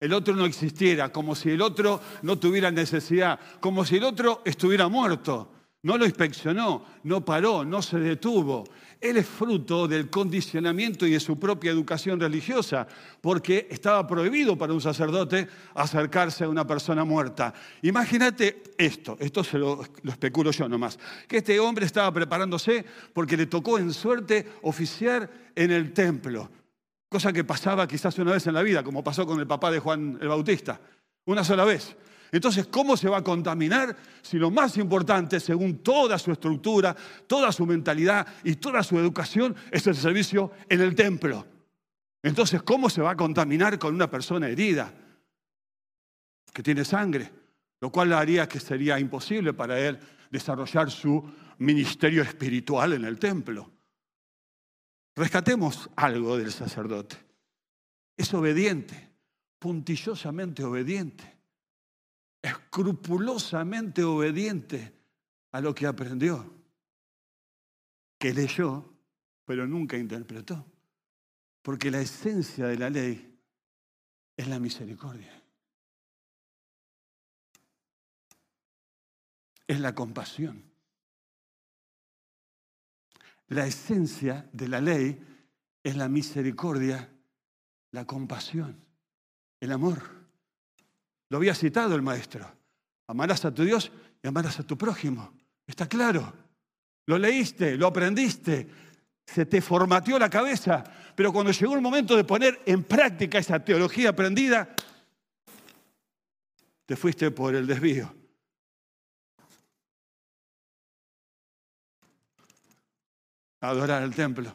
el 0.00 0.12
otro 0.12 0.34
no 0.34 0.46
existiera, 0.46 1.12
como 1.12 1.34
si 1.34 1.50
el 1.50 1.60
otro 1.60 2.00
no 2.22 2.38
tuviera 2.38 2.70
necesidad, 2.70 3.38
como 3.60 3.84
si 3.84 3.96
el 3.96 4.04
otro 4.04 4.42
estuviera 4.44 4.88
muerto. 4.88 5.52
No 5.82 5.98
lo 5.98 6.06
inspeccionó, 6.06 6.84
no 7.04 7.24
paró, 7.24 7.64
no 7.64 7.82
se 7.82 7.98
detuvo. 7.98 8.64
Él 9.00 9.16
es 9.16 9.26
fruto 9.26 9.86
del 9.86 10.10
condicionamiento 10.10 11.06
y 11.06 11.12
de 11.12 11.20
su 11.20 11.38
propia 11.38 11.70
educación 11.70 12.18
religiosa, 12.18 12.86
porque 13.20 13.68
estaba 13.70 14.06
prohibido 14.06 14.58
para 14.58 14.72
un 14.72 14.80
sacerdote 14.80 15.46
acercarse 15.74 16.44
a 16.44 16.48
una 16.48 16.66
persona 16.66 17.04
muerta. 17.04 17.54
Imagínate 17.82 18.62
esto, 18.76 19.16
esto 19.20 19.44
se 19.44 19.58
lo, 19.58 19.84
lo, 20.02 20.10
especulo 20.10 20.50
yo 20.50 20.68
nomás, 20.68 20.98
que 21.28 21.38
este 21.38 21.60
hombre 21.60 21.86
estaba 21.86 22.12
preparándose 22.12 22.84
porque 23.12 23.36
le 23.36 23.46
tocó 23.46 23.78
en 23.78 23.92
suerte 23.92 24.46
oficiar 24.62 25.30
en 25.54 25.70
el 25.70 25.92
templo, 25.92 26.50
cosa 27.08 27.32
que 27.32 27.44
pasaba 27.44 27.86
quizás 27.86 28.18
una 28.18 28.32
vez 28.32 28.46
en 28.48 28.54
la 28.54 28.62
vida, 28.62 28.82
como 28.82 29.04
pasó 29.04 29.26
con 29.26 29.38
el 29.38 29.46
papá 29.46 29.70
de 29.70 29.78
Juan 29.78 30.18
el 30.20 30.28
Bautista, 30.28 30.80
una 31.24 31.44
sola 31.44 31.64
vez. 31.64 31.96
Entonces, 32.30 32.66
¿cómo 32.66 32.96
se 32.96 33.08
va 33.08 33.18
a 33.18 33.24
contaminar 33.24 33.96
si 34.22 34.38
lo 34.38 34.50
más 34.50 34.76
importante, 34.76 35.40
según 35.40 35.78
toda 35.78 36.18
su 36.18 36.30
estructura, 36.30 36.94
toda 37.26 37.50
su 37.52 37.64
mentalidad 37.64 38.26
y 38.44 38.56
toda 38.56 38.82
su 38.82 38.98
educación, 38.98 39.56
es 39.70 39.86
el 39.86 39.94
servicio 39.94 40.52
en 40.68 40.80
el 40.80 40.94
templo? 40.94 41.46
Entonces, 42.22 42.62
¿cómo 42.62 42.90
se 42.90 43.00
va 43.00 43.12
a 43.12 43.16
contaminar 43.16 43.78
con 43.78 43.94
una 43.94 44.10
persona 44.10 44.48
herida 44.48 44.92
que 46.52 46.62
tiene 46.62 46.84
sangre? 46.84 47.32
Lo 47.80 47.90
cual 47.90 48.12
haría 48.12 48.48
que 48.48 48.60
sería 48.60 48.98
imposible 48.98 49.54
para 49.54 49.78
él 49.78 49.98
desarrollar 50.30 50.90
su 50.90 51.24
ministerio 51.58 52.22
espiritual 52.22 52.92
en 52.92 53.04
el 53.04 53.18
templo. 53.18 53.70
Rescatemos 55.16 55.88
algo 55.96 56.36
del 56.36 56.52
sacerdote. 56.52 57.16
Es 58.16 58.34
obediente, 58.34 59.10
puntillosamente 59.58 60.62
obediente 60.62 61.37
escrupulosamente 62.42 64.04
obediente 64.04 64.94
a 65.52 65.60
lo 65.60 65.74
que 65.74 65.86
aprendió, 65.86 66.54
que 68.18 68.32
leyó, 68.32 68.92
pero 69.44 69.66
nunca 69.66 69.96
interpretó. 69.96 70.66
Porque 71.62 71.90
la 71.90 72.00
esencia 72.00 72.66
de 72.66 72.78
la 72.78 72.90
ley 72.90 73.38
es 74.36 74.48
la 74.48 74.58
misericordia. 74.58 75.42
Es 79.66 79.80
la 79.80 79.94
compasión. 79.94 80.64
La 83.48 83.66
esencia 83.66 84.48
de 84.52 84.68
la 84.68 84.80
ley 84.80 85.20
es 85.82 85.96
la 85.96 86.08
misericordia, 86.08 87.10
la 87.90 88.06
compasión, 88.06 88.84
el 89.60 89.72
amor. 89.72 90.17
Lo 91.30 91.38
había 91.38 91.54
citado 91.54 91.94
el 91.94 92.02
maestro. 92.02 92.50
Amarás 93.06 93.44
a 93.44 93.54
tu 93.54 93.64
Dios 93.64 93.90
y 94.22 94.28
amarás 94.28 94.60
a 94.60 94.62
tu 94.62 94.76
prójimo. 94.76 95.32
Está 95.66 95.88
claro. 95.88 96.32
Lo 97.06 97.18
leíste, 97.18 97.76
lo 97.76 97.86
aprendiste, 97.86 98.68
se 99.24 99.46
te 99.46 99.62
formateó 99.62 100.18
la 100.18 100.28
cabeza, 100.28 100.84
pero 101.14 101.32
cuando 101.32 101.52
llegó 101.52 101.74
el 101.74 101.80
momento 101.80 102.16
de 102.16 102.24
poner 102.24 102.60
en 102.66 102.84
práctica 102.84 103.38
esa 103.38 103.64
teología 103.64 104.10
aprendida, 104.10 104.74
te 106.84 106.96
fuiste 106.96 107.30
por 107.30 107.54
el 107.54 107.66
desvío. 107.66 108.14
adorar 113.60 114.02
el 114.02 114.14
templo, 114.14 114.54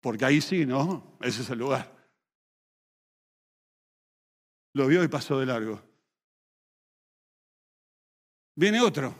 porque 0.00 0.24
ahí 0.24 0.40
sí, 0.40 0.64
¿no? 0.66 1.16
Ese 1.20 1.42
es 1.42 1.50
el 1.50 1.58
lugar. 1.58 1.90
Lo 4.74 4.86
vio 4.86 5.04
y 5.04 5.08
pasó 5.08 5.38
de 5.38 5.46
largo. 5.46 5.91
Viene 8.54 8.80
otro. 8.80 9.14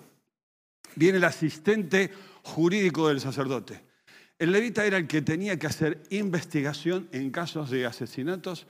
Viene 0.95 1.18
el 1.18 1.25
asistente 1.25 2.11
jurídico 2.42 3.09
del 3.09 3.21
sacerdote. 3.21 3.81
El 4.38 4.53
levita 4.53 4.85
era 4.85 4.99
el 4.99 5.07
que 5.07 5.23
tenía 5.23 5.59
que 5.59 5.66
hacer 5.66 6.03
investigación 6.11 7.09
en 7.12 7.31
casos 7.31 7.71
de 7.71 7.87
asesinatos 7.87 8.66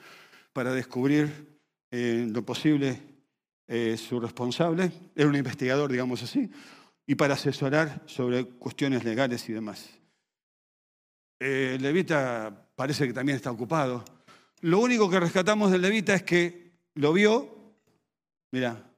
para 0.53 0.72
descubrir 0.72 1.59
eh, 1.90 2.29
lo 2.31 2.44
posible 2.44 3.01
eh, 3.66 3.96
su 3.96 4.20
responsable. 4.20 4.92
Era 5.16 5.29
un 5.29 5.37
investigador, 5.37 5.90
digamos 5.90 6.22
así, 6.22 6.51
y 7.07 7.14
para 7.14 7.35
asesorar 7.35 8.03
sobre 8.07 8.44
cuestiones 8.44 9.05
legales 9.05 9.48
y 9.48 9.53
demás. 9.53 9.98
El 11.38 11.83
levita 11.83 12.68
parece 12.77 13.07
que 13.07 13.12
también 13.12 13.37
está 13.37 13.51
ocupado. 13.51 14.05
Lo 14.61 14.79
único 14.79 15.11
que 15.11 15.18
rescatamos 15.18 15.72
del 15.72 15.83
levita 15.83 16.14
es 16.14 16.22
que 16.22 16.72
lo 16.94 17.12
vio, 17.12 17.75
mira, 18.53 18.91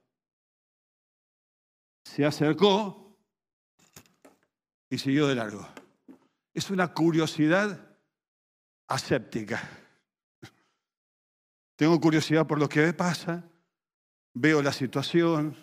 se 2.05 2.23
acercó 2.23 3.17
y 4.89 4.97
siguió 4.97 5.27
de 5.27 5.35
largo. 5.35 5.67
Es 6.53 6.69
una 6.69 6.93
curiosidad 6.93 7.97
aséptica. 8.87 9.61
Tengo 11.75 11.99
curiosidad 11.99 12.47
por 12.47 12.59
lo 12.59 12.69
que 12.69 12.93
pasa, 12.93 13.43
veo 14.33 14.61
la 14.61 14.71
situación, 14.71 15.57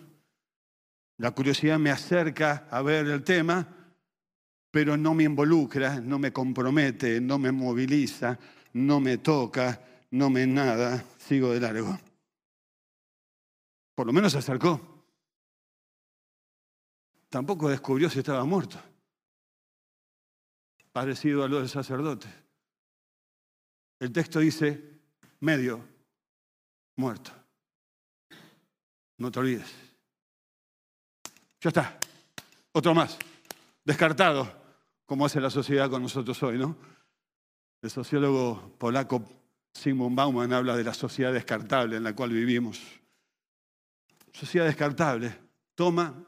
la 1.17 1.31
curiosidad 1.31 1.79
me 1.79 1.91
acerca 1.91 2.67
a 2.71 2.83
ver 2.83 3.07
el 3.07 3.23
tema, 3.23 3.67
pero 4.71 4.97
no 4.97 5.15
me 5.15 5.25
involucra, 5.25 6.01
no 6.01 6.19
me 6.19 6.33
compromete, 6.33 7.21
no 7.21 7.39
me 7.39 7.53
moviliza, 7.53 8.39
no 8.75 9.01
me 9.01 9.19
toca, 9.19 9.81
no 10.11 10.29
me 10.29 10.47
nada, 10.47 11.03
sigo 11.17 11.51
de 11.53 11.61
largo. 11.61 11.99
Por 13.95 14.07
lo 14.07 14.13
menos 14.13 14.33
se 14.33 14.39
acercó. 14.39 14.92
Tampoco 17.33 17.71
descubrió 17.71 18.11
si 18.11 18.19
estaba 18.19 18.45
muerto, 18.45 18.79
parecido 20.93 21.43
a 21.43 21.49
lo 21.49 21.61
del 21.61 21.69
sacerdote. 21.71 22.29
El 23.99 24.13
texto 24.13 24.41
dice, 24.41 25.01
medio 25.41 25.83
muerto. 26.97 27.33
No 29.17 29.31
te 29.31 29.41
olvides. 29.41 29.75
Ya 31.63 31.69
está. 31.69 31.99
Otro 32.73 32.93
más. 32.93 33.19
Descartado, 33.83 34.53
como 35.07 35.25
hace 35.25 35.41
la 35.41 35.49
sociedad 35.49 35.89
con 35.89 36.03
nosotros 36.03 36.43
hoy, 36.43 36.59
¿no? 36.59 36.77
El 37.81 37.91
sociólogo 37.91 38.75
polaco 38.77 39.25
Simon 39.73 40.15
Bauman 40.15 40.53
habla 40.53 40.77
de 40.77 40.85
la 40.85 40.93
sociedad 40.93 41.33
descartable 41.33 41.97
en 41.97 42.05
la 42.05 42.15
cual 42.15 42.29
vivimos. 42.29 42.79
Sociedad 44.35 44.67
descartable. 44.67 45.35
Toma, 45.75 46.27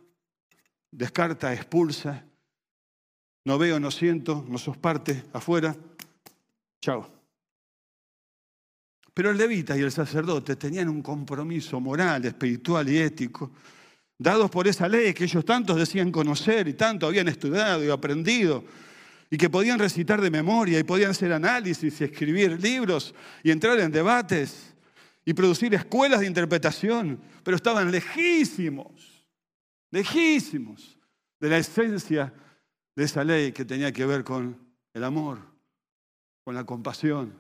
descarta, 0.94 1.52
expulsa. 1.52 2.24
No 3.44 3.59
veo, 3.59 3.78
no 3.78 3.90
siento, 3.90 4.44
no 4.48 4.59
sos 4.59 4.76
parte, 4.76 5.24
afuera. 5.33 5.76
Chao. 6.80 7.11
Pero 9.12 9.30
el 9.30 9.37
levita 9.37 9.76
y 9.76 9.83
el 9.83 9.92
sacerdote 9.92 10.57
tenían 10.57 10.88
un 10.88 11.02
compromiso 11.02 11.78
moral, 11.78 12.24
espiritual 12.24 12.88
y 12.88 12.98
ético, 12.98 13.52
dados 14.18 14.50
por 14.50 14.66
esa 14.66 14.88
ley 14.88 15.12
que 15.12 15.24
ellos 15.24 15.44
tantos 15.44 15.76
decían 15.76 16.11
conocer 16.11 16.66
y 16.68 16.74
tanto 16.74 17.07
habían 17.07 17.28
estudiado 17.28 17.85
y 17.85 17.90
aprendido, 17.90 18.64
y 19.30 19.37
que 19.37 19.50
podían 19.50 19.78
recitar 19.78 20.20
de 20.20 20.30
memoria 20.30 20.78
y 20.78 20.85
podían 20.85 21.11
hacer 21.11 21.33
análisis 21.33 22.00
y 22.00 22.04
escribir 22.04 22.61
libros 22.61 23.14
y 23.42 23.50
entrar 23.50 23.78
en 23.80 23.90
debates 23.90 24.74
y 25.24 25.33
producir 25.33 25.74
escuelas 25.74 26.20
de 26.20 26.26
interpretación, 26.26 27.20
pero 27.42 27.57
estaban 27.57 27.90
lejísimos, 27.90 29.13
lejísimos 29.94 30.98
de 31.38 31.48
la 31.48 31.59
esencia 31.59 32.35
de 32.96 33.04
esa 33.04 33.22
ley 33.22 33.52
que 33.52 33.64
tenía 33.64 33.92
que 33.92 34.04
ver 34.04 34.24
con 34.24 34.59
el 34.92 35.04
amor, 35.04 35.38
con 36.42 36.52
la 36.57 36.64
compasión, 36.64 37.33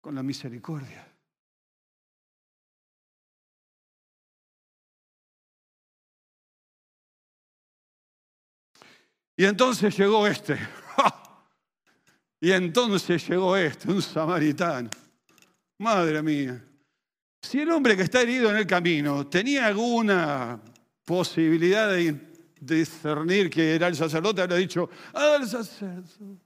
con 0.00 0.14
la 0.14 0.22
misericordia. 0.22 1.06
Y 9.36 9.44
entonces 9.44 9.96
llegó 9.96 10.26
este. 10.26 10.58
Y 12.40 12.52
entonces 12.52 13.26
llegó 13.26 13.56
este, 13.56 13.90
un 13.90 14.02
samaritano. 14.02 14.90
Madre 15.78 16.22
mía. 16.22 16.62
Si 17.40 17.58
el 17.60 17.70
hombre 17.70 17.96
que 17.96 18.02
está 18.02 18.20
herido 18.20 18.50
en 18.50 18.58
el 18.58 18.66
camino 18.66 19.26
tenía 19.28 19.66
alguna 19.66 20.60
posibilidad 21.04 21.88
de 21.88 22.34
discernir 22.60 23.50
que 23.50 23.74
era 23.74 23.88
el 23.88 23.96
sacerdote, 23.96 24.42
habría 24.42 24.56
dicho, 24.58 24.88
ah, 25.12 25.36
el 25.40 25.46
sacerdote. 25.46 26.42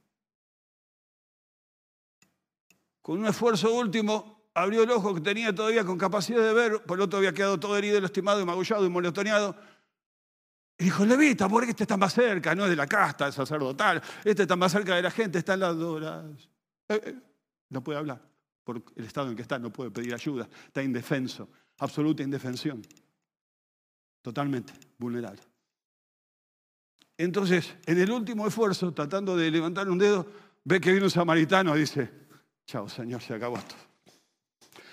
Con 3.01 3.19
un 3.19 3.27
esfuerzo 3.27 3.73
último, 3.73 4.39
abrió 4.53 4.83
el 4.83 4.91
ojo 4.91 5.15
que 5.15 5.21
tenía 5.21 5.53
todavía 5.53 5.83
con 5.83 5.97
capacidad 5.97 6.41
de 6.41 6.53
ver, 6.53 6.83
por 6.83 6.97
el 6.97 7.03
otro 7.03 7.17
había 7.17 7.33
quedado 7.33 7.59
todo 7.59 7.77
herido, 7.77 7.99
lastimado, 7.99 8.41
y 8.41 8.45
magullado 8.45 8.85
y 8.85 8.89
moletoneado. 8.89 9.55
Y 10.77 10.85
dijo, 10.85 11.05
Levita, 11.05 11.49
¿por 11.49 11.63
qué 11.63 11.71
este 11.71 11.83
está 11.83 11.97
más 11.97 12.13
cerca? 12.13 12.55
No 12.55 12.63
es 12.65 12.69
de 12.69 12.75
la 12.75 12.87
casta 12.87 13.31
sacerdotal, 13.31 14.01
este 14.23 14.43
está 14.43 14.55
más 14.55 14.71
cerca 14.71 14.95
de 14.95 15.01
la 15.01 15.11
gente, 15.11 15.39
está 15.39 15.55
en 15.55 15.59
la 15.61 15.67
adoración. 15.67 16.37
Eh, 16.89 17.01
eh, 17.03 17.15
no 17.69 17.83
puede 17.83 17.99
hablar, 17.99 18.21
por 18.63 18.81
el 18.95 19.05
estado 19.05 19.29
en 19.29 19.35
que 19.35 19.41
está, 19.41 19.59
no 19.59 19.71
puede 19.71 19.91
pedir 19.91 20.13
ayuda, 20.13 20.47
está 20.65 20.81
indefenso, 20.81 21.49
absoluta 21.77 22.23
indefensión, 22.23 22.81
totalmente 24.21 24.73
vulnerable. 24.97 25.41
Entonces, 27.17 27.75
en 27.85 27.99
el 27.99 28.11
último 28.11 28.47
esfuerzo, 28.47 28.93
tratando 28.93 29.35
de 29.35 29.51
levantar 29.51 29.89
un 29.89 29.97
dedo, 29.97 30.25
ve 30.63 30.79
que 30.79 30.91
viene 30.91 31.05
un 31.05 31.11
samaritano 31.11 31.75
y 31.75 31.81
dice, 31.81 32.09
chao 32.65 32.87
Señor, 32.87 33.21
se 33.21 33.33
acabó 33.33 33.57
esto. 33.57 33.75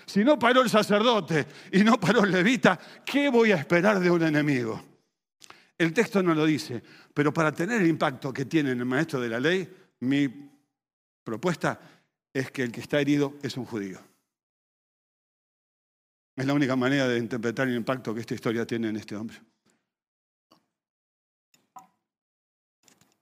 Si 0.06 0.24
no 0.24 0.38
paró 0.38 0.62
el 0.62 0.70
sacerdote 0.70 1.46
y 1.72 1.84
no 1.84 1.98
paró 2.00 2.24
el 2.24 2.32
levita, 2.32 2.78
¿qué 3.04 3.28
voy 3.28 3.52
a 3.52 3.56
esperar 3.56 4.00
de 4.00 4.10
un 4.10 4.22
enemigo? 4.22 4.82
El 5.78 5.92
texto 5.92 6.22
no 6.22 6.34
lo 6.34 6.46
dice, 6.46 6.82
pero 7.12 7.32
para 7.32 7.52
tener 7.52 7.82
el 7.82 7.88
impacto 7.88 8.32
que 8.32 8.46
tiene 8.46 8.70
en 8.70 8.78
el 8.80 8.86
maestro 8.86 9.20
de 9.20 9.28
la 9.28 9.38
ley, 9.38 9.68
mi 10.00 10.28
propuesta 11.22 11.78
es 12.32 12.50
que 12.50 12.62
el 12.62 12.72
que 12.72 12.80
está 12.80 13.00
herido 13.00 13.34
es 13.42 13.56
un 13.56 13.64
judío. 13.64 13.98
Es 16.36 16.44
la 16.44 16.52
única 16.52 16.76
manera 16.76 17.08
de 17.08 17.18
interpretar 17.18 17.66
el 17.66 17.74
impacto 17.74 18.14
que 18.14 18.20
esta 18.20 18.34
historia 18.34 18.66
tiene 18.66 18.90
en 18.90 18.96
este 18.96 19.16
hombre. 19.16 19.40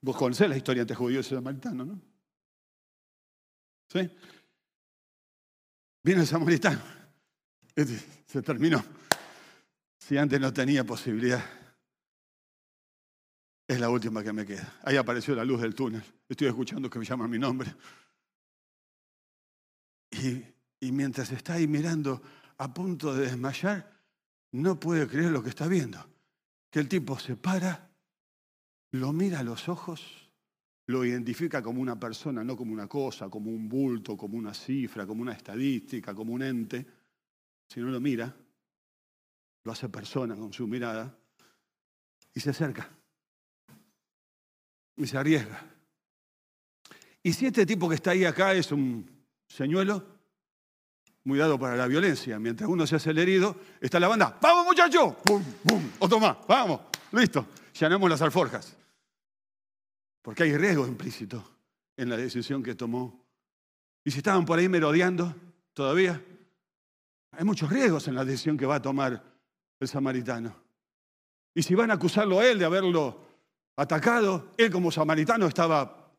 Vos 0.00 0.16
conocés 0.16 0.48
la 0.48 0.56
historia 0.56 0.82
entre 0.82 0.96
judíos 0.96 1.26
y 1.26 1.34
samaritano, 1.34 1.84
¿no? 1.84 2.00
¿Sí? 3.88 4.10
Viene 6.02 6.22
el 6.22 6.26
samaritano. 6.26 6.82
Este 7.74 7.98
se 8.26 8.42
terminó. 8.42 8.84
Si 9.96 10.18
antes 10.18 10.40
no 10.40 10.52
tenía 10.52 10.84
posibilidad 10.84 11.42
es 13.66 13.80
la 13.80 13.88
última 13.88 14.22
que 14.22 14.32
me 14.32 14.44
queda. 14.44 14.78
Ahí 14.82 14.96
apareció 14.96 15.34
la 15.34 15.44
luz 15.44 15.62
del 15.62 15.74
túnel. 15.74 16.02
Estoy 16.28 16.48
escuchando 16.48 16.90
que 16.90 16.98
me 16.98 17.04
llaman 17.04 17.30
mi 17.30 17.38
nombre. 17.38 17.74
Y, 20.10 20.42
y 20.80 20.92
mientras 20.92 21.32
está 21.32 21.54
ahí 21.54 21.66
mirando 21.66 22.20
a 22.58 22.72
punto 22.72 23.14
de 23.14 23.26
desmayar, 23.26 23.90
no 24.52 24.78
puede 24.78 25.06
creer 25.08 25.30
lo 25.30 25.42
que 25.42 25.48
está 25.48 25.66
viendo. 25.66 26.04
Que 26.70 26.80
el 26.80 26.88
tipo 26.88 27.18
se 27.18 27.36
para, 27.36 27.90
lo 28.92 29.12
mira 29.12 29.40
a 29.40 29.42
los 29.42 29.68
ojos, 29.68 30.30
lo 30.86 31.04
identifica 31.04 31.62
como 31.62 31.80
una 31.80 31.98
persona, 31.98 32.44
no 32.44 32.56
como 32.56 32.72
una 32.72 32.86
cosa, 32.86 33.28
como 33.28 33.50
un 33.50 33.68
bulto, 33.68 34.16
como 34.16 34.36
una 34.36 34.52
cifra, 34.52 35.06
como 35.06 35.22
una 35.22 35.32
estadística, 35.32 36.14
como 36.14 36.32
un 36.32 36.42
ente, 36.42 36.86
sino 37.68 37.90
lo 37.90 38.00
mira, 38.00 38.34
lo 39.64 39.72
hace 39.72 39.88
persona 39.88 40.36
con 40.36 40.52
su 40.52 40.66
mirada 40.66 41.16
y 42.34 42.40
se 42.40 42.50
acerca 42.50 42.88
y 44.96 45.06
se 45.06 45.18
arriesga. 45.18 45.64
Y 47.22 47.32
si 47.32 47.46
este 47.46 47.64
tipo 47.64 47.88
que 47.88 47.94
está 47.94 48.10
ahí 48.10 48.24
acá 48.24 48.52
es 48.52 48.70
un 48.70 49.10
señuelo, 49.48 50.13
muy 51.24 51.38
dado 51.38 51.58
para 51.58 51.76
la 51.76 51.86
violencia, 51.86 52.38
mientras 52.38 52.68
uno 52.68 52.86
se 52.86 52.96
hace 52.96 53.10
el 53.10 53.18
herido, 53.18 53.56
está 53.80 53.98
la 53.98 54.08
banda, 54.08 54.38
vamos 54.40 54.66
muchachos, 54.66 55.14
¡Bum, 55.24 55.42
bum! 55.64 55.90
otro 55.98 56.20
más, 56.20 56.36
vamos, 56.46 56.80
listo, 57.12 57.46
llenamos 57.78 58.10
las 58.10 58.22
alforjas. 58.22 58.76
Porque 60.20 60.42
hay 60.42 60.56
riesgo 60.56 60.86
implícito 60.86 61.44
en 61.96 62.08
la 62.08 62.16
decisión 62.16 62.62
que 62.62 62.74
tomó. 62.74 63.24
Y 64.04 64.10
si 64.10 64.18
estaban 64.18 64.44
por 64.44 64.58
ahí 64.58 64.68
merodeando 64.68 65.34
todavía, 65.72 66.22
hay 67.32 67.44
muchos 67.44 67.70
riesgos 67.70 68.08
en 68.08 68.14
la 68.14 68.24
decisión 68.24 68.56
que 68.56 68.66
va 68.66 68.76
a 68.76 68.82
tomar 68.82 69.22
el 69.80 69.88
samaritano. 69.88 70.54
Y 71.54 71.62
si 71.62 71.74
van 71.74 71.90
a 71.90 71.94
acusarlo 71.94 72.40
a 72.40 72.46
él 72.46 72.58
de 72.58 72.64
haberlo 72.64 73.20
atacado, 73.76 74.52
él 74.56 74.70
como 74.70 74.90
samaritano 74.90 75.46
estaba 75.46 76.10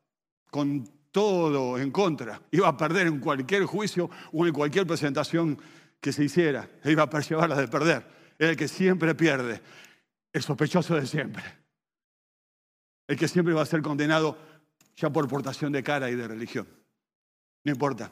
con 0.49 0.87
todo 1.15 1.79
en 1.79 1.91
contra, 1.91 2.41
iba 2.51 2.67
a 2.67 2.75
perder 2.75 3.07
en 3.07 3.21
cualquier 3.21 3.63
juicio 3.63 4.09
o 4.33 4.45
en 4.45 4.51
cualquier 4.51 4.85
presentación 4.85 5.57
que 6.01 6.11
se 6.11 6.25
hiciera, 6.25 6.69
e 6.83 6.91
iba 6.91 7.03
a 7.03 7.09
perseverarla 7.09 7.55
de 7.55 7.69
perder. 7.69 8.05
Era 8.37 8.49
el 8.49 8.57
que 8.57 8.67
siempre 8.67 9.15
pierde, 9.15 9.61
el 10.33 10.43
sospechoso 10.43 10.93
de 10.93 11.07
siempre, 11.07 11.41
el 13.07 13.15
que 13.15 13.29
siempre 13.29 13.53
va 13.53 13.61
a 13.61 13.65
ser 13.65 13.81
condenado 13.81 14.37
ya 14.97 15.09
por 15.09 15.25
portación 15.29 15.71
de 15.71 15.81
cara 15.83 16.11
y 16.11 16.15
de 16.15 16.27
religión. 16.27 16.67
No 17.63 17.71
importa 17.71 18.11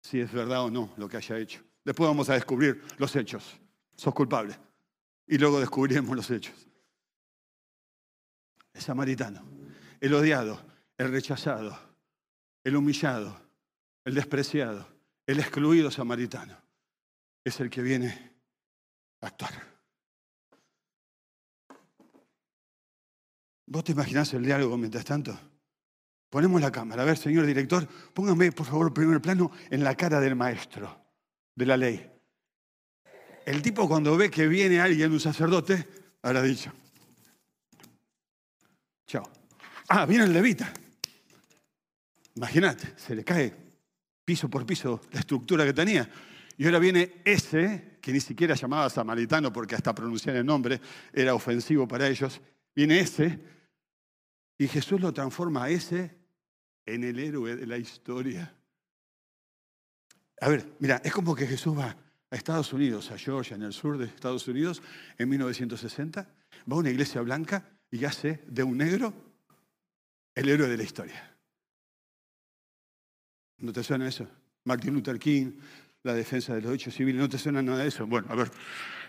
si 0.00 0.20
es 0.20 0.32
verdad 0.32 0.64
o 0.64 0.70
no 0.70 0.94
lo 0.96 1.10
que 1.10 1.18
haya 1.18 1.36
hecho. 1.36 1.60
Después 1.84 2.08
vamos 2.08 2.30
a 2.30 2.34
descubrir 2.34 2.82
los 2.96 3.14
hechos. 3.16 3.60
Sos 3.94 4.14
culpable. 4.14 4.56
Y 5.26 5.36
luego 5.36 5.60
descubriremos 5.60 6.16
los 6.16 6.30
hechos. 6.30 6.54
El 8.72 8.80
samaritano, 8.80 9.42
el 10.00 10.14
odiado, 10.14 10.58
el 10.96 11.10
rechazado, 11.10 11.89
el 12.64 12.76
humillado, 12.76 13.40
el 14.04 14.14
despreciado, 14.14 14.86
el 15.26 15.38
excluido 15.40 15.90
samaritano, 15.90 16.56
es 17.44 17.60
el 17.60 17.70
que 17.70 17.82
viene 17.82 18.32
a 19.20 19.26
actuar. 19.26 19.70
¿Vos 23.66 23.84
te 23.84 23.92
imaginás 23.92 24.34
el 24.34 24.44
diálogo 24.44 24.76
mientras 24.76 25.04
tanto? 25.04 25.38
Ponemos 26.28 26.60
la 26.60 26.72
cámara. 26.72 27.02
A 27.02 27.04
ver, 27.04 27.16
señor 27.16 27.46
director, 27.46 27.86
póngame 28.12 28.52
por 28.52 28.66
favor 28.66 28.92
primer 28.92 29.20
plano 29.20 29.50
en 29.70 29.84
la 29.84 29.94
cara 29.94 30.20
del 30.20 30.34
maestro 30.36 31.04
de 31.54 31.66
la 31.66 31.76
ley. 31.76 32.10
El 33.46 33.62
tipo 33.62 33.88
cuando 33.88 34.16
ve 34.16 34.30
que 34.30 34.46
viene 34.46 34.80
alguien, 34.80 35.12
un 35.12 35.20
sacerdote, 35.20 35.88
habrá 36.22 36.42
dicho, 36.42 36.72
chao. 39.06 39.28
Ah, 39.88 40.06
viene 40.06 40.24
el 40.24 40.32
levita. 40.32 40.72
Imagínate, 42.40 42.94
se 42.96 43.14
le 43.14 43.22
cae 43.22 43.54
piso 44.24 44.48
por 44.48 44.64
piso 44.64 45.02
la 45.12 45.20
estructura 45.20 45.62
que 45.66 45.74
tenía. 45.74 46.08
Y 46.56 46.64
ahora 46.64 46.78
viene 46.78 47.20
ese, 47.22 47.98
que 48.00 48.14
ni 48.14 48.20
siquiera 48.20 48.54
llamaba 48.54 48.88
samaritano 48.88 49.52
porque 49.52 49.74
hasta 49.74 49.94
pronunciar 49.94 50.36
el 50.36 50.46
nombre 50.46 50.80
era 51.12 51.34
ofensivo 51.34 51.86
para 51.86 52.08
ellos. 52.08 52.40
Viene 52.74 52.98
ese, 52.98 53.38
y 54.56 54.66
Jesús 54.68 55.02
lo 55.02 55.12
transforma 55.12 55.64
a 55.64 55.68
ese 55.68 56.16
en 56.86 57.04
el 57.04 57.18
héroe 57.18 57.56
de 57.56 57.66
la 57.66 57.76
historia. 57.76 58.56
A 60.40 60.48
ver, 60.48 60.66
mira, 60.78 61.02
es 61.04 61.12
como 61.12 61.34
que 61.34 61.46
Jesús 61.46 61.76
va 61.78 61.94
a 62.30 62.36
Estados 62.36 62.72
Unidos, 62.72 63.10
a 63.10 63.18
Georgia, 63.18 63.54
en 63.54 63.64
el 63.64 63.74
sur 63.74 63.98
de 63.98 64.06
Estados 64.06 64.48
Unidos, 64.48 64.82
en 65.18 65.28
1960, 65.28 66.22
va 66.22 66.74
a 66.74 66.78
una 66.78 66.88
iglesia 66.88 67.20
blanca 67.20 67.68
y 67.90 68.02
hace 68.06 68.42
de 68.46 68.62
un 68.62 68.78
negro 68.78 69.12
el 70.34 70.48
héroe 70.48 70.68
de 70.68 70.76
la 70.78 70.84
historia. 70.84 71.30
¿No 73.60 73.72
te 73.72 73.82
suena 73.82 74.08
eso? 74.08 74.26
Martin 74.64 74.94
Luther 74.94 75.18
King, 75.18 75.52
la 76.02 76.14
defensa 76.14 76.54
de 76.54 76.62
los 76.62 76.70
derechos 76.70 76.94
civiles, 76.94 77.20
¿no 77.20 77.28
te 77.28 77.38
suena 77.38 77.62
nada 77.62 77.78
de 77.78 77.88
eso? 77.88 78.06
Bueno, 78.06 78.28
a 78.30 78.34
ver, 78.34 78.50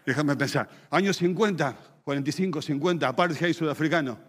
déjame 0.06 0.36
pensar. 0.36 0.70
Años 0.90 1.18
50, 1.18 2.02
45, 2.04 2.62
50, 2.62 3.08
apartheid 3.08 3.54
sudafricano. 3.54 4.20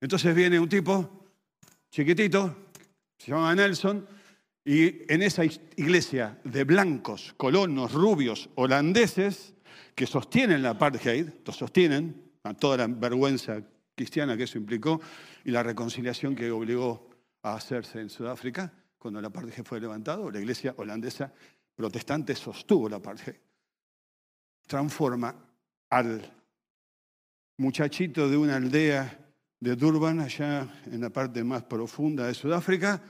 Entonces 0.00 0.34
viene 0.34 0.58
un 0.58 0.68
tipo 0.68 1.26
chiquitito, 1.90 2.70
se 3.16 3.30
llama 3.30 3.54
Nelson, 3.54 4.06
y 4.64 5.12
en 5.12 5.22
esa 5.22 5.44
iglesia 5.44 6.38
de 6.44 6.64
blancos, 6.64 7.34
colonos, 7.36 7.92
rubios, 7.92 8.50
holandeses, 8.54 9.54
que 9.94 10.06
sostienen 10.06 10.62
la 10.62 10.70
apartheid, 10.70 11.28
lo 11.44 11.52
sostienen, 11.52 12.30
a 12.44 12.54
toda 12.54 12.76
la 12.76 12.86
vergüenza 12.86 13.62
cristiana 13.94 14.36
que 14.36 14.44
eso 14.44 14.58
implicó, 14.58 15.00
y 15.44 15.50
la 15.50 15.62
reconciliación 15.62 16.36
que 16.36 16.50
obligó 16.50 17.08
a 17.42 17.54
hacerse 17.54 18.00
en 18.00 18.10
Sudáfrica, 18.10 18.72
cuando 18.98 19.20
la 19.20 19.28
apartheid 19.28 19.64
fue 19.64 19.80
levantado, 19.80 20.30
la 20.30 20.40
iglesia 20.40 20.74
holandesa 20.76 21.32
protestante 21.74 22.34
sostuvo 22.34 22.88
la 22.88 22.96
apartheid. 22.96 23.36
Transforma 24.66 25.34
al 25.90 26.32
muchachito 27.58 28.28
de 28.28 28.36
una 28.36 28.56
aldea 28.56 29.26
de 29.60 29.76
Durban, 29.76 30.20
allá 30.20 30.82
en 30.86 31.00
la 31.00 31.10
parte 31.10 31.42
más 31.42 31.64
profunda 31.64 32.26
de 32.26 32.34
Sudáfrica, 32.34 33.02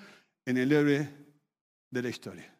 en 0.45 0.57
el 0.57 0.73
héroe 0.73 1.09
de 1.91 2.03
la 2.03 2.09
historia. 2.09 2.55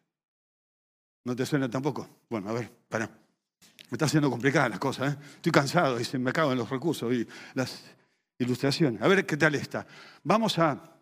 ¿No 1.25 1.35
te 1.35 1.45
suena 1.45 1.69
tampoco? 1.69 2.07
Bueno, 2.29 2.49
a 2.49 2.53
ver, 2.53 2.71
para. 2.87 3.07
Me 3.07 3.95
está 3.95 4.05
haciendo 4.05 4.29
complicada 4.29 4.69
las 4.69 4.79
cosas, 4.79 5.13
¿eh? 5.13 5.17
Estoy 5.35 5.51
cansado 5.51 5.99
y 5.99 6.03
se 6.03 6.19
me 6.19 6.29
acaban 6.29 6.57
los 6.57 6.69
recursos 6.69 7.11
y 7.11 7.27
las 7.55 7.83
ilustraciones. 8.37 9.01
A 9.01 9.07
ver 9.07 9.25
qué 9.25 9.35
tal 9.35 9.55
está. 9.55 9.85
Vamos 10.23 10.59
a, 10.59 10.95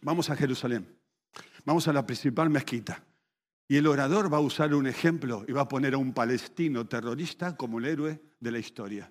vamos 0.00 0.30
a 0.30 0.36
Jerusalén. 0.36 0.86
Vamos 1.64 1.88
a 1.88 1.92
la 1.92 2.06
principal 2.06 2.50
mezquita. 2.50 3.02
Y 3.66 3.76
el 3.76 3.86
orador 3.86 4.32
va 4.32 4.36
a 4.36 4.40
usar 4.40 4.74
un 4.74 4.86
ejemplo 4.86 5.44
y 5.48 5.52
va 5.52 5.62
a 5.62 5.68
poner 5.68 5.94
a 5.94 5.98
un 5.98 6.12
palestino 6.12 6.86
terrorista 6.86 7.56
como 7.56 7.78
el 7.78 7.86
héroe 7.86 8.20
de 8.38 8.50
la 8.50 8.58
historia. 8.58 9.10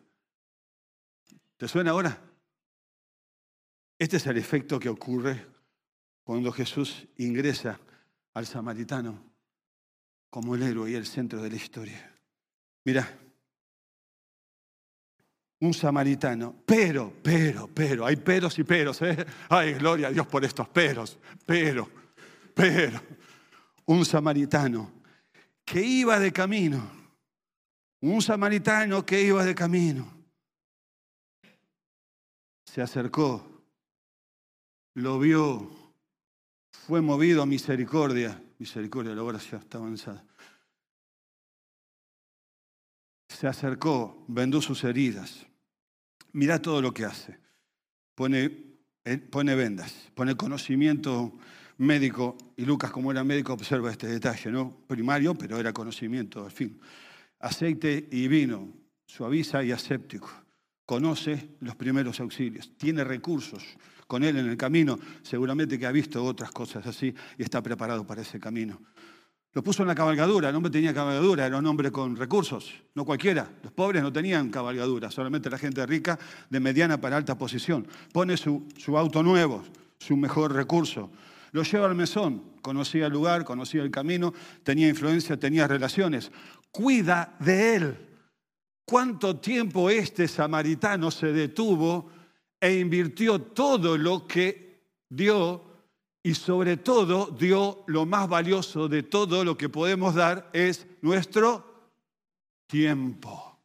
¿Te 1.58 1.68
suena 1.68 1.92
ahora? 1.92 2.22
Este 3.98 4.18
es 4.18 4.28
el 4.28 4.38
efecto 4.38 4.80
que 4.80 4.90
ocurre 4.90 5.48
cuando 6.24 6.52
Jesús 6.52 7.08
ingresa 7.18 7.80
al 8.34 8.46
samaritano 8.46 9.24
como 10.30 10.56
el 10.56 10.64
héroe 10.64 10.92
y 10.92 10.96
el 10.96 11.06
centro 11.06 11.42
de 11.42 11.50
la 11.50 11.56
historia. 11.56 12.12
Mira, 12.86 13.08
un 15.60 15.74
samaritano, 15.74 16.56
pero, 16.66 17.14
pero, 17.24 17.70
pero, 17.74 18.06
hay 18.06 18.18
peros 18.18 18.58
y 18.60 18.64
peros, 18.64 19.02
¿eh? 19.02 19.26
Ay, 19.50 19.74
gloria 19.74 20.08
a 20.08 20.12
Dios 20.12 20.28
por 20.28 20.44
estos 20.44 20.68
peros, 20.68 21.18
pero, 21.46 21.90
pero, 22.54 23.02
un 23.86 24.06
samaritano 24.06 24.92
que 25.66 25.82
iba 25.82 26.20
de 26.20 26.32
camino, 26.32 26.90
un 28.02 28.22
samaritano 28.22 29.06
que 29.06 29.22
iba 29.22 29.44
de 29.44 29.56
camino, 29.56 30.12
se 32.66 32.82
acercó 32.82 33.54
lo 34.96 35.20
vio, 35.20 35.70
fue 36.72 37.02
movido 37.02 37.42
a 37.42 37.46
misericordia. 37.46 38.42
Misericordia, 38.60 39.16
la 39.16 39.38
ya 39.40 39.58
está 39.58 39.78
avanzada. 39.78 40.24
Se 43.28 43.48
acercó, 43.48 44.24
vendó 44.28 44.62
sus 44.62 44.84
heridas. 44.84 45.46
Mira 46.32 46.62
todo 46.62 46.82
lo 46.82 46.94
que 46.94 47.06
hace. 47.06 47.40
Pone, 48.16 48.78
eh, 49.04 49.18
pone 49.18 49.56
vendas, 49.56 49.94
pone 50.14 50.36
conocimiento 50.38 51.34
médico, 51.78 52.38
y 52.58 52.66
Lucas 52.66 52.92
como 52.92 53.12
era 53.12 53.24
médico 53.24 53.54
observa 53.54 53.92
este 53.92 54.08
detalle, 54.08 54.52
¿no? 54.52 54.78
Primario, 54.88 55.36
pero 55.36 55.60
era 55.60 55.74
conocimiento, 55.74 56.46
al 56.46 56.52
fin. 56.52 56.80
Aceite 57.40 58.08
y 58.12 58.28
vino, 58.28 58.70
suaviza 59.06 59.64
y 59.64 59.72
aséptico. 59.72 60.30
Conoce 60.86 61.56
los 61.62 61.76
primeros 61.76 62.20
auxilios, 62.20 62.72
tiene 62.78 63.04
recursos, 63.04 63.64
con 64.08 64.24
él 64.24 64.38
en 64.38 64.50
el 64.50 64.58
camino, 64.58 65.00
seguramente 65.22 65.80
que 65.80 65.86
ha 65.86 65.92
visto 65.92 66.24
otras 66.24 66.52
cosas 66.52 66.86
así 66.86 67.14
y 67.38 67.44
está 67.44 67.62
preparado 67.62 68.06
para 68.06 68.22
ese 68.22 68.40
camino. 68.40 68.82
Lo 69.54 69.64
puso 69.64 69.84
en 69.84 69.88
la 69.88 69.96
cabalgadura, 69.96 70.50
el 70.50 70.56
hombre 70.56 70.72
tenía 70.72 70.94
cabalgadura, 70.96 71.46
era 71.46 71.58
un 71.58 71.66
hombre 71.68 71.92
con 71.92 72.16
recursos, 72.16 72.74
no 72.96 73.06
cualquiera. 73.06 73.48
Los 73.62 73.72
pobres 73.72 74.02
no 74.02 74.12
tenían 74.12 74.50
cabalgadura, 74.50 75.12
solamente 75.12 75.48
la 75.50 75.60
gente 75.60 75.86
rica 75.86 76.18
de 76.50 76.60
mediana 76.60 77.00
para 77.00 77.18
alta 77.18 77.38
posición. 77.38 77.88
Pone 78.12 78.36
su, 78.36 78.68
su 78.78 78.98
auto 78.98 79.22
nuevo, 79.22 79.64
su 80.00 80.18
mejor 80.18 80.54
recurso. 80.54 81.12
Lo 81.54 81.64
lleva 81.64 81.86
al 81.86 81.96
mesón, 81.96 82.56
conocía 82.62 83.06
el 83.06 83.14
lugar, 83.14 83.46
conocía 83.46 83.84
el 83.84 83.92
camino, 83.92 84.34
tenía 84.64 84.90
influencia, 84.90 85.40
tenía 85.40 85.68
relaciones. 85.68 86.32
Cuida 86.72 87.36
de 87.40 87.76
él. 87.76 87.98
¿Cuánto 88.86 89.38
tiempo 89.38 89.90
este 89.90 90.28
samaritano 90.28 91.10
se 91.10 91.32
detuvo 91.32 92.10
e 92.60 92.80
invirtió 92.80 93.40
todo 93.40 93.98
lo 93.98 94.28
que 94.28 94.82
dio 95.08 95.64
y 96.24 96.34
sobre 96.34 96.78
todo 96.78 97.28
dio 97.28 97.84
lo 97.88 98.06
más 98.06 98.28
valioso 98.28 98.88
de 98.88 99.04
todo 99.04 99.44
lo 99.44 99.58
que 99.58 99.70
podemos 99.70 100.16
dar 100.16 100.50
es 100.54 100.88
nuestro 101.02 101.92
tiempo. 102.66 103.60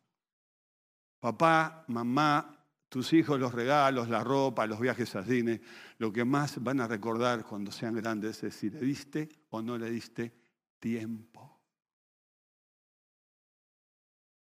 Papá, 1.21 1.85
mamá, 1.89 2.59
tus 2.89 3.13
hijos, 3.13 3.39
los 3.39 3.55
regalos, 3.55 4.09
la 4.09 4.25
ropa, 4.25 4.67
los 4.67 4.81
viajes 4.81 5.15
a 5.15 5.23
cine, 5.23 5.61
lo 5.99 6.13
que 6.13 6.25
más 6.25 6.63
van 6.63 6.81
a 6.81 6.87
recordar 6.87 7.45
cuando 7.45 7.73
sean 7.73 7.95
grandes 7.95 8.43
es 8.45 8.55
si 8.55 8.71
le 8.71 8.81
diste 8.81 9.29
o 9.51 9.61
no 9.61 9.77
le 9.77 9.91
diste 9.91 10.33
tiempo. 10.79 11.61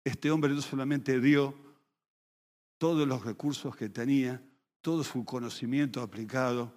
Este 0.04 0.30
hombre 0.30 0.54
no 0.54 0.62
solamente 0.62 1.20
dio 1.20 1.56
todos 2.78 3.08
los 3.08 3.26
recursos 3.26 3.76
que 3.76 3.90
tenía, 3.90 4.42
todo 4.82 5.04
su 5.04 5.26
conocimiento 5.26 6.02
aplicado, 6.02 6.74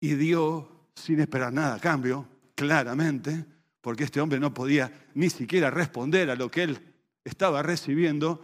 y 0.00 0.14
dio, 0.14 0.88
sin 0.94 1.20
esperar 1.20 1.52
nada 1.52 1.74
a 1.74 1.80
cambio, 1.80 2.28
claramente, 2.54 3.44
porque 3.80 4.04
este 4.04 4.20
hombre 4.20 4.38
no 4.38 4.54
podía 4.54 5.10
ni 5.14 5.28
siquiera 5.30 5.70
responder 5.70 6.30
a 6.30 6.36
lo 6.36 6.50
que 6.50 6.62
él 6.64 6.94
estaba 7.24 7.62
recibiendo, 7.62 8.42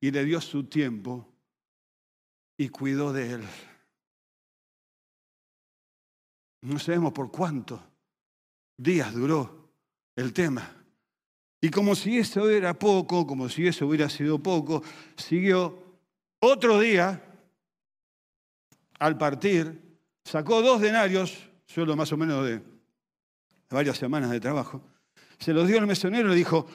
y 0.00 0.10
le 0.10 0.24
dio 0.24 0.40
su 0.40 0.64
tiempo 0.64 1.28
y 2.56 2.68
cuidó 2.68 3.12
de 3.12 3.32
él. 3.34 3.42
No 6.62 6.78
sabemos 6.78 7.12
por 7.12 7.30
cuántos 7.30 7.80
días 8.76 9.12
duró 9.14 9.70
el 10.16 10.32
tema. 10.32 10.76
Y 11.60 11.70
como 11.70 11.94
si 11.94 12.18
eso 12.18 12.48
era 12.48 12.78
poco, 12.78 13.26
como 13.26 13.48
si 13.48 13.66
eso 13.66 13.86
hubiera 13.86 14.08
sido 14.08 14.38
poco, 14.38 14.82
siguió 15.16 15.98
otro 16.40 16.80
día, 16.80 17.22
al 18.98 19.18
partir, 19.18 19.98
sacó 20.24 20.62
dos 20.62 20.80
denarios, 20.80 21.50
suelo 21.66 21.96
más 21.96 22.12
o 22.12 22.16
menos 22.16 22.46
de 22.46 22.62
varias 23.68 23.98
semanas 23.98 24.30
de 24.30 24.40
trabajo, 24.40 24.82
se 25.38 25.52
los 25.52 25.68
dio 25.68 25.78
al 25.78 25.86
mesonero 25.86 26.28
y 26.28 26.30
le 26.30 26.36
dijo, 26.36 26.66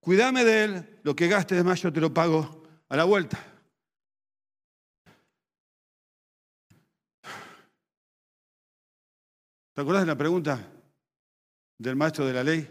cuídame 0.00 0.44
de 0.44 0.64
él, 0.64 0.98
lo 1.04 1.14
que 1.14 1.28
gastes 1.28 1.58
de 1.58 1.64
más 1.64 1.80
yo 1.80 1.92
te 1.92 2.00
lo 2.00 2.12
pago 2.12 2.64
a 2.88 2.96
la 2.96 3.04
vuelta. 3.04 3.53
¿Te 9.74 9.80
acuerdas 9.80 10.04
de 10.04 10.06
la 10.06 10.16
pregunta 10.16 10.60
del 11.76 11.96
maestro 11.96 12.24
de 12.24 12.32
la 12.32 12.44
ley? 12.44 12.68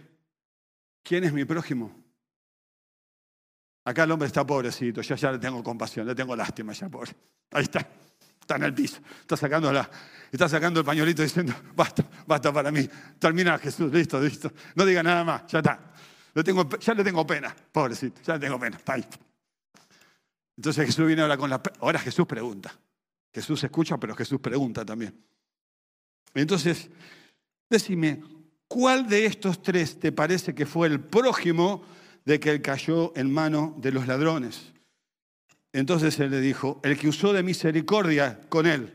¿Quién 1.04 1.26
es 1.26 1.34
mi 1.34 1.44
prójimo? 1.44 1.94
Acá 3.84 4.06
el 4.06 4.12
hombre 4.12 4.28
está 4.28 4.48
pobrecito, 4.48 5.02
ya 5.02 5.32
le 5.34 5.38
tengo 5.38 5.62
compasión, 5.62 6.08
le 6.08 6.16
tengo 6.16 6.34
lástima 6.34 6.72
ya, 6.72 6.88
pobre. 6.88 7.12
Ahí 7.52 7.64
está, 7.64 7.86
está 8.40 8.56
en 8.56 8.64
el 8.64 8.74
piso, 8.74 9.02
está 9.20 9.36
sacando, 9.36 9.74
la, 9.74 9.90
está 10.32 10.48
sacando 10.48 10.80
el 10.80 10.86
pañuelito 10.86 11.22
diciendo, 11.22 11.54
basta, 11.76 12.06
basta 12.26 12.54
para 12.54 12.72
mí, 12.72 12.90
termina 13.20 13.58
Jesús, 13.58 13.92
listo, 13.92 14.22
listo. 14.22 14.54
No 14.76 14.86
diga 14.86 15.04
nada 15.04 15.26
más, 15.26 15.46
ya 15.48 15.60
está. 15.60 15.92
ya 16.80 16.94
le 16.94 17.04
tengo 17.04 17.28
pena, 17.28 17.54
pobrecito, 17.74 18.22
ya 18.22 18.36
le 18.36 18.40
tengo 18.40 18.58
pena, 18.58 18.78
está 18.78 18.94
ahí. 18.94 19.06
Entonces 20.56 20.86
Jesús 20.86 21.06
viene 21.06 21.22
ahora 21.22 21.36
con 21.36 21.50
la... 21.50 21.62
Ahora 21.82 22.00
Jesús 22.00 22.26
pregunta. 22.26 22.74
Jesús 23.34 23.62
escucha, 23.62 23.98
pero 23.98 24.16
Jesús 24.16 24.40
pregunta 24.40 24.86
también. 24.86 25.14
Entonces, 26.34 26.90
decime, 27.70 28.22
¿cuál 28.68 29.08
de 29.08 29.26
estos 29.26 29.62
tres 29.62 30.00
te 30.00 30.12
parece 30.12 30.56
que 30.56 30.66
fue 30.66 30.88
el 30.88 31.00
prójimo 31.00 31.84
de 32.26 32.40
que 32.40 32.52
él 32.52 32.62
cayó 32.62 33.16
en 33.16 33.32
mano 33.32 33.76
de 33.80 33.92
los 33.92 34.08
ladrones? 34.08 34.74
Entonces 35.72 36.20
él 36.20 36.32
le 36.32 36.40
dijo, 36.40 36.80
el 36.84 36.98
que 36.98 37.08
usó 37.08 37.34
de 37.34 37.44
misericordia 37.44 38.40
con 38.48 38.68
él. 38.68 38.94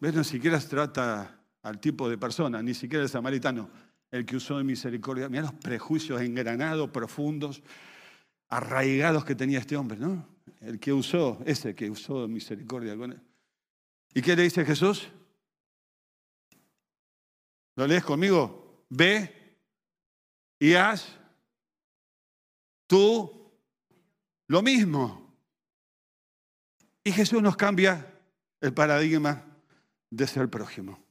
¿Ves? 0.00 0.14
Ni 0.14 0.24
siquiera 0.24 0.60
se 0.60 0.68
trata 0.68 1.40
al 1.62 1.80
tipo 1.80 2.08
de 2.08 2.18
persona, 2.18 2.62
ni 2.62 2.74
siquiera 2.74 3.02
el 3.02 3.10
samaritano. 3.10 3.70
El 4.10 4.26
que 4.26 4.36
usó 4.36 4.58
de 4.58 4.64
misericordia. 4.64 5.28
Mira 5.28 5.44
los 5.44 5.54
prejuicios 5.54 6.20
engranados, 6.20 6.90
profundos, 6.90 7.62
arraigados 8.48 9.24
que 9.24 9.34
tenía 9.34 9.58
este 9.58 9.76
hombre, 9.76 9.98
¿no? 9.98 10.26
El 10.60 10.80
que 10.80 10.92
usó, 10.92 11.40
ese 11.46 11.74
que 11.74 11.88
usó 11.88 12.22
de 12.22 12.28
misericordia 12.28 12.96
con 12.96 13.12
él. 13.12 13.20
¿Y 14.12 14.20
qué 14.20 14.34
le 14.36 14.42
dice 14.42 14.64
Jesús? 14.64 15.08
¿Lo 17.76 17.86
lees 17.86 18.04
conmigo? 18.04 18.84
Ve 18.88 19.58
y 20.58 20.74
haz 20.74 21.18
tú 22.86 23.52
lo 24.48 24.62
mismo. 24.62 25.34
Y 27.04 27.12
Jesús 27.12 27.42
nos 27.42 27.56
cambia 27.56 28.20
el 28.60 28.74
paradigma 28.74 29.46
de 30.10 30.26
ser 30.26 30.48
prójimo. 30.50 31.02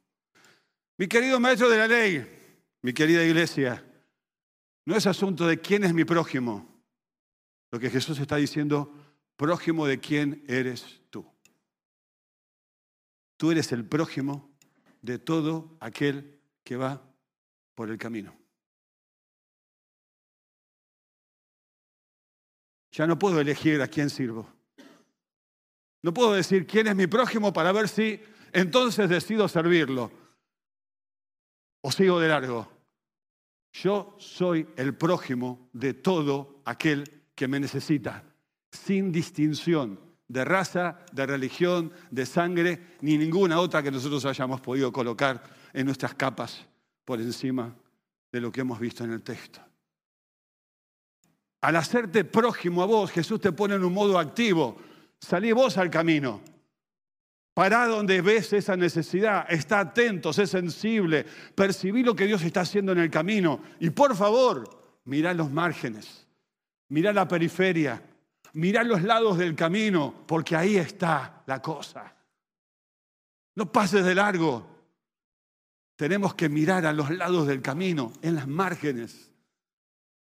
Mi 0.98 1.08
querido 1.08 1.40
maestro 1.40 1.70
de 1.70 1.78
la 1.78 1.88
ley, 1.88 2.28
mi 2.82 2.94
querida 2.94 3.24
iglesia, 3.24 3.84
no 4.86 4.96
es 4.96 5.08
asunto 5.08 5.48
de 5.48 5.60
quién 5.60 5.84
es 5.84 5.94
mi 5.94 6.04
prójimo. 6.04 6.84
Lo 7.72 7.80
que 7.80 7.90
Jesús 7.90 8.20
está 8.20 8.36
diciendo, 8.36 8.94
prójimo 9.38 9.88
de 9.88 10.00
quién 10.00 10.44
eres 10.48 11.02
tú. 11.10 11.26
Tú 13.38 13.52
eres 13.52 13.72
el 13.72 13.86
prójimo 13.86 14.52
de 15.02 15.18
todo 15.18 15.78
aquel 15.80 16.39
que 16.70 16.78
va 16.78 17.02
por 17.74 17.90
el 17.90 17.98
camino. 17.98 18.32
Ya 22.92 23.08
no 23.08 23.18
puedo 23.18 23.42
elegir 23.42 23.82
a 23.82 23.88
quién 23.88 24.12
sirvo. 24.12 24.48
No 26.04 26.14
puedo 26.14 26.34
decir 26.34 26.68
quién 26.68 26.86
es 26.86 26.96
mi 26.96 27.08
prójimo 27.08 27.52
para 27.52 27.72
ver 27.72 27.90
si 27.90 28.22
entonces 28.54 29.10
decido 29.10 29.48
servirlo 29.48 30.12
o 31.82 31.92
sigo 31.92 32.20
de 32.20 32.28
largo. 32.28 32.72
Yo 33.74 34.16
soy 34.20 34.68
el 34.76 34.96
prójimo 34.96 35.72
de 35.74 35.96
todo 35.96 36.62
aquel 36.66 37.24
que 37.34 37.48
me 37.48 37.60
necesita, 37.60 38.24
sin 38.72 39.12
distinción 39.12 40.00
de 40.28 40.46
raza, 40.46 41.04
de 41.14 41.26
religión, 41.26 41.92
de 42.12 42.28
sangre, 42.28 42.98
ni 43.02 43.18
ninguna 43.18 43.60
otra 43.60 43.82
que 43.82 43.90
nosotros 43.90 44.24
hayamos 44.26 44.62
podido 44.62 44.94
colocar 44.94 45.58
en 45.74 45.86
nuestras 45.86 46.14
capas 46.16 46.66
por 47.06 47.20
encima 47.20 47.76
de 48.32 48.42
lo 48.42 48.52
que 48.52 48.62
hemos 48.62 48.80
visto 48.80 49.04
en 49.04 49.12
el 49.12 49.22
texto. 49.22 49.62
Al 51.62 51.76
hacerte 51.76 52.24
prójimo 52.24 52.82
a 52.82 52.86
vos, 52.86 53.12
Jesús 53.12 53.42
te 53.42 53.52
pone 53.52 53.76
en 53.76 53.84
un 53.84 53.94
modo 53.94 54.18
activo. 54.18 54.78
Salí 55.20 55.52
vos 55.52 55.78
al 55.78 55.90
camino. 55.90 56.42
Pará 57.54 57.88
donde 57.88 58.22
ves 58.22 58.54
esa 58.54 58.78
necesidad. 58.78 59.46
Está 59.50 59.82
atento, 59.82 60.32
sé 60.32 60.48
sensible. 60.48 61.26
Percibí 61.56 62.04
lo 62.04 62.16
que 62.16 62.26
Dios 62.26 62.42
está 62.44 62.62
haciendo 62.62 62.94
en 62.94 63.00
el 63.00 63.12
camino. 63.12 63.62
Y 63.80 63.90
por 63.90 64.16
favor, 64.16 65.02
mirá 65.04 65.34
los 65.34 65.52
márgenes. 65.52 66.26
Mirá 66.88 67.12
la 67.12 67.28
periferia. 67.28 68.02
Mirá 68.54 68.84
los 68.84 69.04
lados 69.04 69.38
del 69.38 69.56
camino, 69.56 70.24
porque 70.26 70.56
ahí 70.56 70.78
está 70.78 71.44
la 71.46 71.62
cosa. 71.62 72.16
No 73.56 73.70
pases 73.72 74.06
de 74.06 74.16
largo. 74.16 74.79
Tenemos 76.00 76.34
que 76.34 76.48
mirar 76.48 76.86
a 76.86 76.94
los 76.94 77.10
lados 77.10 77.46
del 77.46 77.62
camino, 77.62 78.14
en 78.22 78.36
las 78.36 78.48
márgenes. 78.48 79.34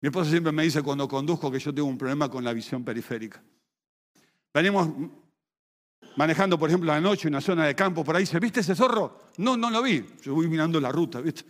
Mi 0.01 0.09
esposa 0.09 0.29
siempre 0.29 0.51
me 0.51 0.65
dice 0.65 0.83
cuando 0.83 1.07
conduzco 1.07 1.53
que 1.53 1.61
yo 1.61 1.73
tengo 1.73 1.87
un 1.87 1.97
problema 1.97 2.29
con 2.29 2.43
la 2.43 2.53
visión 2.53 2.85
periférica. 2.85 3.41
Venimos 4.53 4.89
manejando, 6.17 6.59
por 6.59 6.69
ejemplo, 6.69 6.93
la 6.93 7.01
noche 7.01 7.29
una 7.29 7.41
zona 7.41 7.65
de 7.65 7.77
campo, 7.77 8.03
por 8.03 8.17
ahí 8.17 8.25
dice, 8.25 8.41
¿viste 8.41 8.59
ese 8.59 8.75
zorro? 8.75 9.27
No, 9.37 9.57
no 9.57 9.71
lo 9.71 9.83
vi. 9.83 10.05
Yo 10.23 10.35
voy 10.35 10.49
mirando 10.49 10.81
la 10.81 10.91
ruta, 10.91 11.21
¿viste? 11.21 11.45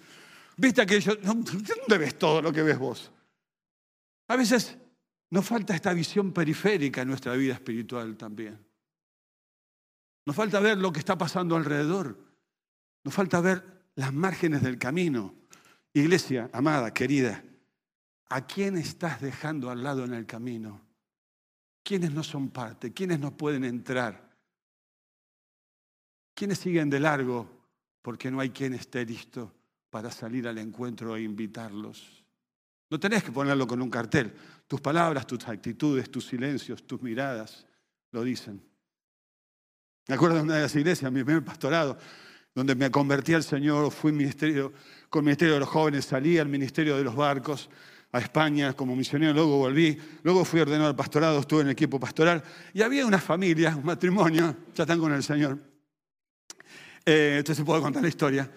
¿Viste 0.58 0.82
aquello? 0.82 1.16
¿Dónde 1.16 1.96
ves 1.96 2.18
todo 2.18 2.42
lo 2.42 2.52
que 2.52 2.62
ves 2.62 2.78
vos? 2.78 3.10
A 4.28 4.36
veces 4.36 4.76
nos 5.30 5.46
falta 5.46 5.74
esta 5.74 5.94
visión 5.94 6.32
periférica 6.32 7.00
en 7.00 7.08
nuestra 7.08 7.32
vida 7.32 7.54
espiritual 7.54 8.14
también. 8.18 8.62
Nos 10.26 10.36
falta 10.36 10.60
ver 10.60 10.76
lo 10.76 10.92
que 10.92 10.98
está 10.98 11.16
pasando 11.16 11.56
alrededor. 11.56 12.14
Nos 13.04 13.14
falta 13.14 13.40
ver 13.40 13.71
las 13.94 14.12
márgenes 14.12 14.62
del 14.62 14.78
camino. 14.78 15.34
Iglesia, 15.92 16.48
amada, 16.52 16.92
querida, 16.92 17.44
¿a 18.28 18.46
quién 18.46 18.76
estás 18.78 19.20
dejando 19.20 19.70
al 19.70 19.82
lado 19.82 20.04
en 20.04 20.14
el 20.14 20.26
camino? 20.26 20.80
¿Quiénes 21.82 22.12
no 22.12 22.22
son 22.22 22.50
parte? 22.50 22.92
¿Quiénes 22.92 23.18
no 23.18 23.36
pueden 23.36 23.64
entrar? 23.64 24.30
¿Quiénes 26.34 26.58
siguen 26.58 26.88
de 26.88 27.00
largo 27.00 27.48
porque 28.00 28.30
no 28.30 28.40
hay 28.40 28.50
quien 28.50 28.74
esté 28.74 29.04
listo 29.04 29.52
para 29.90 30.10
salir 30.10 30.48
al 30.48 30.58
encuentro 30.58 31.16
e 31.16 31.22
invitarlos? 31.22 32.24
No 32.88 32.98
tenés 33.00 33.24
que 33.24 33.32
ponerlo 33.32 33.66
con 33.66 33.82
un 33.82 33.90
cartel. 33.90 34.34
Tus 34.66 34.80
palabras, 34.80 35.26
tus 35.26 35.46
actitudes, 35.48 36.10
tus 36.10 36.26
silencios, 36.26 36.86
tus 36.86 37.02
miradas 37.02 37.66
lo 38.10 38.22
dicen. 38.22 38.62
Me 40.08 40.14
acuerdo 40.14 40.36
de 40.36 40.42
una 40.42 40.56
de 40.56 40.62
las 40.62 40.76
iglesias, 40.76 41.10
mi 41.12 41.24
primer 41.24 41.44
pastorado, 41.44 41.98
donde 42.54 42.74
me 42.74 42.90
convertí 42.90 43.34
al 43.34 43.42
Señor, 43.42 43.90
fui 43.90 44.12
ministerio, 44.12 44.72
con 45.08 45.20
el 45.20 45.24
Ministerio 45.24 45.54
de 45.54 45.60
los 45.60 45.68
Jóvenes, 45.68 46.04
salí 46.04 46.38
al 46.38 46.48
Ministerio 46.48 46.96
de 46.96 47.04
los 47.04 47.16
Barcos 47.16 47.70
a 48.12 48.18
España 48.18 48.74
como 48.74 48.94
misionero, 48.94 49.32
luego 49.32 49.56
volví, 49.56 49.98
luego 50.22 50.44
fui 50.44 50.60
ordenado 50.60 50.88
al 50.88 50.96
pastorado, 50.96 51.38
estuve 51.38 51.62
en 51.62 51.68
el 51.68 51.72
equipo 51.72 51.98
pastoral, 51.98 52.42
y 52.74 52.82
había 52.82 53.06
una 53.06 53.18
familia, 53.18 53.74
un 53.74 53.84
matrimonio, 53.84 54.54
ya 54.74 54.82
están 54.82 54.98
con 54.98 55.12
el 55.14 55.22
Señor, 55.22 55.58
eh, 57.06 57.36
entonces 57.38 57.56
se 57.56 57.64
puede 57.64 57.80
contar 57.80 58.02
la 58.02 58.08
historia, 58.08 58.50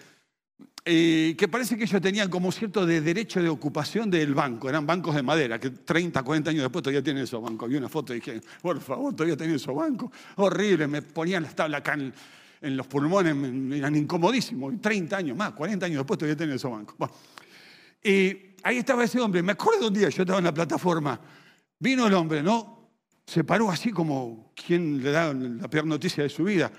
que 0.86 1.48
parece 1.50 1.76
que 1.76 1.82
ellos 1.82 2.00
tenían 2.00 2.30
como 2.30 2.52
cierto 2.52 2.86
de 2.86 3.00
derecho 3.00 3.42
de 3.42 3.48
ocupación 3.48 4.08
del 4.08 4.34
banco, 4.34 4.68
eran 4.68 4.86
bancos 4.86 5.16
de 5.16 5.22
madera, 5.22 5.58
que 5.58 5.70
30, 5.70 6.22
40 6.22 6.50
años 6.50 6.62
después 6.62 6.84
todavía 6.84 7.02
tienen 7.02 7.24
esos 7.24 7.42
bancos. 7.42 7.68
Vi 7.68 7.74
una 7.74 7.88
foto 7.88 8.14
y 8.14 8.20
dije, 8.20 8.40
por 8.62 8.80
favor, 8.80 9.12
todavía 9.12 9.36
tienen 9.36 9.56
esos 9.56 9.74
bancos. 9.74 10.12
Horrible, 10.36 10.86
me 10.86 11.02
ponían 11.02 11.42
la 11.42 11.50
tabla 11.50 11.78
acá 11.78 11.94
en, 11.94 12.12
en 12.60 12.76
los 12.76 12.86
pulmones 12.86 13.34
eran 13.76 13.96
incomodísimos, 13.96 14.80
30 14.80 15.16
años 15.16 15.36
más, 15.36 15.52
40 15.52 15.86
años 15.86 15.98
después 15.98 16.18
todavía 16.18 16.36
tenía 16.36 16.54
esos 16.54 16.70
bancos. 16.70 17.10
y 18.02 18.54
ahí 18.62 18.78
estaba 18.78 19.04
ese 19.04 19.20
hombre, 19.20 19.42
me 19.42 19.52
acuerdo 19.52 19.88
un 19.88 19.94
día, 19.94 20.08
yo 20.08 20.22
estaba 20.22 20.38
en 20.38 20.44
la 20.44 20.54
plataforma, 20.54 21.20
vino 21.78 22.06
el 22.06 22.14
hombre, 22.14 22.42
¿no? 22.42 22.90
Se 23.26 23.44
paró 23.44 23.70
así 23.70 23.90
como 23.90 24.52
quien 24.54 25.02
le 25.02 25.10
da 25.10 25.34
la 25.34 25.68
peor 25.68 25.86
noticia 25.86 26.22
de 26.22 26.28
su 26.28 26.44
vida. 26.44 26.70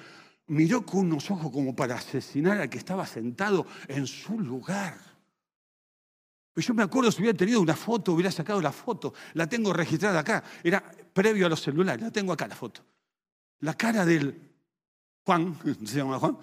Miró 0.47 0.85
con 0.85 1.01
unos 1.01 1.29
ojos 1.29 1.51
como 1.51 1.75
para 1.75 1.95
asesinar 1.95 2.59
al 2.61 2.69
que 2.69 2.77
estaba 2.77 3.05
sentado 3.05 3.67
en 3.89 4.07
su 4.07 4.39
lugar. 4.39 4.97
Yo 6.55 6.73
me 6.73 6.83
acuerdo 6.83 7.11
si 7.11 7.21
hubiera 7.21 7.37
tenido 7.37 7.61
una 7.61 7.75
foto, 7.75 8.13
hubiera 8.13 8.31
sacado 8.31 8.61
la 8.61 8.71
foto. 8.71 9.13
La 9.33 9.47
tengo 9.47 9.73
registrada 9.73 10.19
acá. 10.19 10.43
Era 10.63 10.81
previo 11.13 11.45
a 11.45 11.49
los 11.49 11.61
celulares. 11.61 12.01
La 12.01 12.11
tengo 12.11 12.33
acá 12.33 12.47
la 12.47 12.55
foto. 12.55 12.83
La 13.59 13.73
cara 13.75 14.05
del 14.05 14.46
Juan, 15.27 15.57
se 15.85 15.97
llama 15.97 16.17
Juan, 16.19 16.37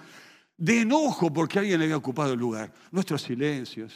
de 0.58 0.82
enojo 0.82 1.32
porque 1.32 1.58
alguien 1.58 1.78
le 1.78 1.86
había 1.86 1.96
ocupado 1.96 2.34
el 2.34 2.38
lugar. 2.38 2.70
Nuestros 2.90 3.22
silencios, 3.22 3.94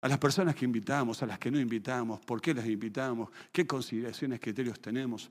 a 0.00 0.08
las 0.08 0.18
personas 0.18 0.56
que 0.56 0.64
invitamos, 0.64 1.22
a 1.22 1.26
las 1.26 1.38
que 1.38 1.52
no 1.52 1.60
invitamos, 1.60 2.18
por 2.18 2.40
qué 2.40 2.52
las 2.52 2.66
invitamos, 2.66 3.30
qué 3.52 3.64
consideraciones, 3.64 4.40
criterios 4.40 4.80
tenemos. 4.80 5.30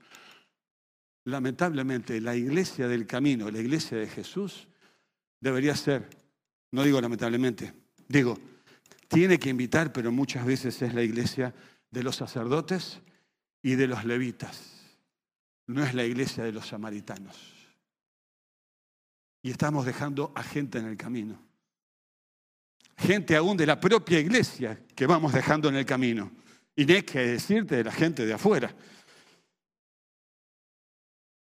Lamentablemente, 1.24 2.18
la 2.18 2.34
iglesia 2.34 2.88
del 2.88 3.06
camino, 3.06 3.50
la 3.50 3.58
iglesia 3.58 3.98
de 3.98 4.06
Jesús, 4.06 4.66
debería 5.38 5.76
ser, 5.76 6.08
no 6.70 6.82
digo 6.82 6.98
lamentablemente, 6.98 7.74
digo, 8.08 8.38
tiene 9.06 9.38
que 9.38 9.50
invitar, 9.50 9.92
pero 9.92 10.10
muchas 10.10 10.46
veces 10.46 10.80
es 10.80 10.94
la 10.94 11.02
iglesia 11.02 11.54
de 11.90 12.02
los 12.02 12.16
sacerdotes 12.16 13.00
y 13.62 13.74
de 13.74 13.86
los 13.86 14.06
levitas. 14.06 14.96
No 15.66 15.84
es 15.84 15.92
la 15.92 16.06
iglesia 16.06 16.42
de 16.42 16.52
los 16.52 16.68
samaritanos. 16.68 17.61
Y 19.42 19.50
estamos 19.50 19.84
dejando 19.84 20.32
a 20.34 20.42
gente 20.42 20.78
en 20.78 20.86
el 20.86 20.96
camino. 20.96 21.40
Gente 22.96 23.34
aún 23.36 23.56
de 23.56 23.66
la 23.66 23.80
propia 23.80 24.20
iglesia 24.20 24.78
que 24.94 25.06
vamos 25.06 25.32
dejando 25.32 25.68
en 25.68 25.76
el 25.76 25.84
camino. 25.84 26.30
Y 26.76 26.86
no 26.86 26.94
hay 26.94 27.02
que 27.02 27.18
decirte 27.18 27.76
de 27.76 27.84
la 27.84 27.92
gente 27.92 28.24
de 28.24 28.32
afuera. 28.32 28.74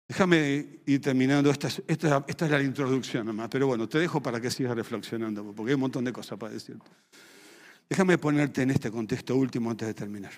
Déjame 0.08 0.82
ir 0.86 1.02
terminando, 1.02 1.50
esta, 1.50 1.68
esta, 1.88 2.24
esta, 2.28 2.46
es 2.46 2.52
la 2.52 2.62
introducción 2.62 3.26
nomás, 3.26 3.50
pero 3.50 3.66
bueno, 3.66 3.90
te 3.90 3.98
dejo 3.98 4.22
para 4.22 4.40
que 4.40 4.52
sigas 4.52 4.76
reflexionando, 4.76 5.52
porque 5.52 5.72
hay 5.72 5.76
un 5.76 5.82
montón 5.82 6.06
de 6.06 6.14
cosas 6.14 6.38
para 6.38 6.54
decirte. 6.54 6.86
Déjame 7.90 8.20
ponerte 8.20 8.62
en 8.62 8.72
este 8.72 8.92
contexto 8.92 9.36
último 9.36 9.72
antes 9.72 9.88
de 9.88 9.94
terminar. 9.96 10.34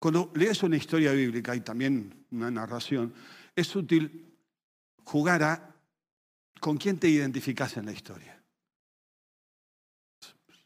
Cuando 0.00 0.32
lees 0.34 0.62
una 0.62 0.76
historia 0.76 1.12
bíblica 1.12 1.54
y 1.54 1.60
también 1.60 2.26
una 2.30 2.50
narración, 2.50 3.12
es 3.54 3.74
útil 3.76 4.27
jugar 5.08 5.42
a 5.42 5.74
con 6.60 6.76
quién 6.76 6.98
te 6.98 7.08
identificas 7.08 7.76
en 7.78 7.86
la 7.86 7.92
historia. 7.92 8.38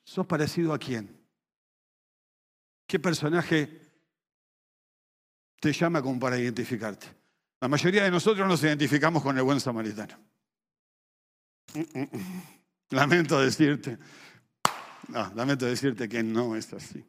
¿Sos 0.03 0.27
parecido 0.27 0.75
a 0.75 0.79
quién? 0.79 1.25
¿Qué 2.87 2.99
personaje 2.99 3.81
te 5.61 5.73
llama 5.73 6.03
como 6.03 6.19
para 6.19 6.39
identificarte? 6.39 7.07
La 7.61 7.69
mayoría 7.69 8.03
de 8.03 8.11
nosotros 8.11 8.49
nos 8.49 8.63
identificamos 8.65 9.23
con 9.23 9.39
el 9.39 9.45
buen 9.45 9.61
samaritano. 9.61 10.19
Lamento 12.91 13.41
decirte, 13.41 13.97
no, 15.09 15.33
lamento 15.35 15.65
decirte 15.67 16.09
que 16.09 16.23
no 16.23 16.57
es 16.57 16.71
así. 16.73 17.03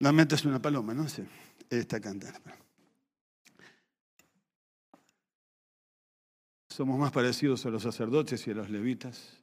Lamento 0.00 0.34
es 0.34 0.44
una 0.46 0.60
paloma, 0.60 0.94
no 0.94 1.08
sé, 1.08 1.26
está 1.68 2.00
cantando. 2.00 2.69
Somos 6.80 6.98
más 6.98 7.12
parecidos 7.12 7.66
a 7.66 7.68
los 7.68 7.82
sacerdotes 7.82 8.46
y 8.46 8.52
a 8.52 8.54
los 8.54 8.70
levitas. 8.70 9.36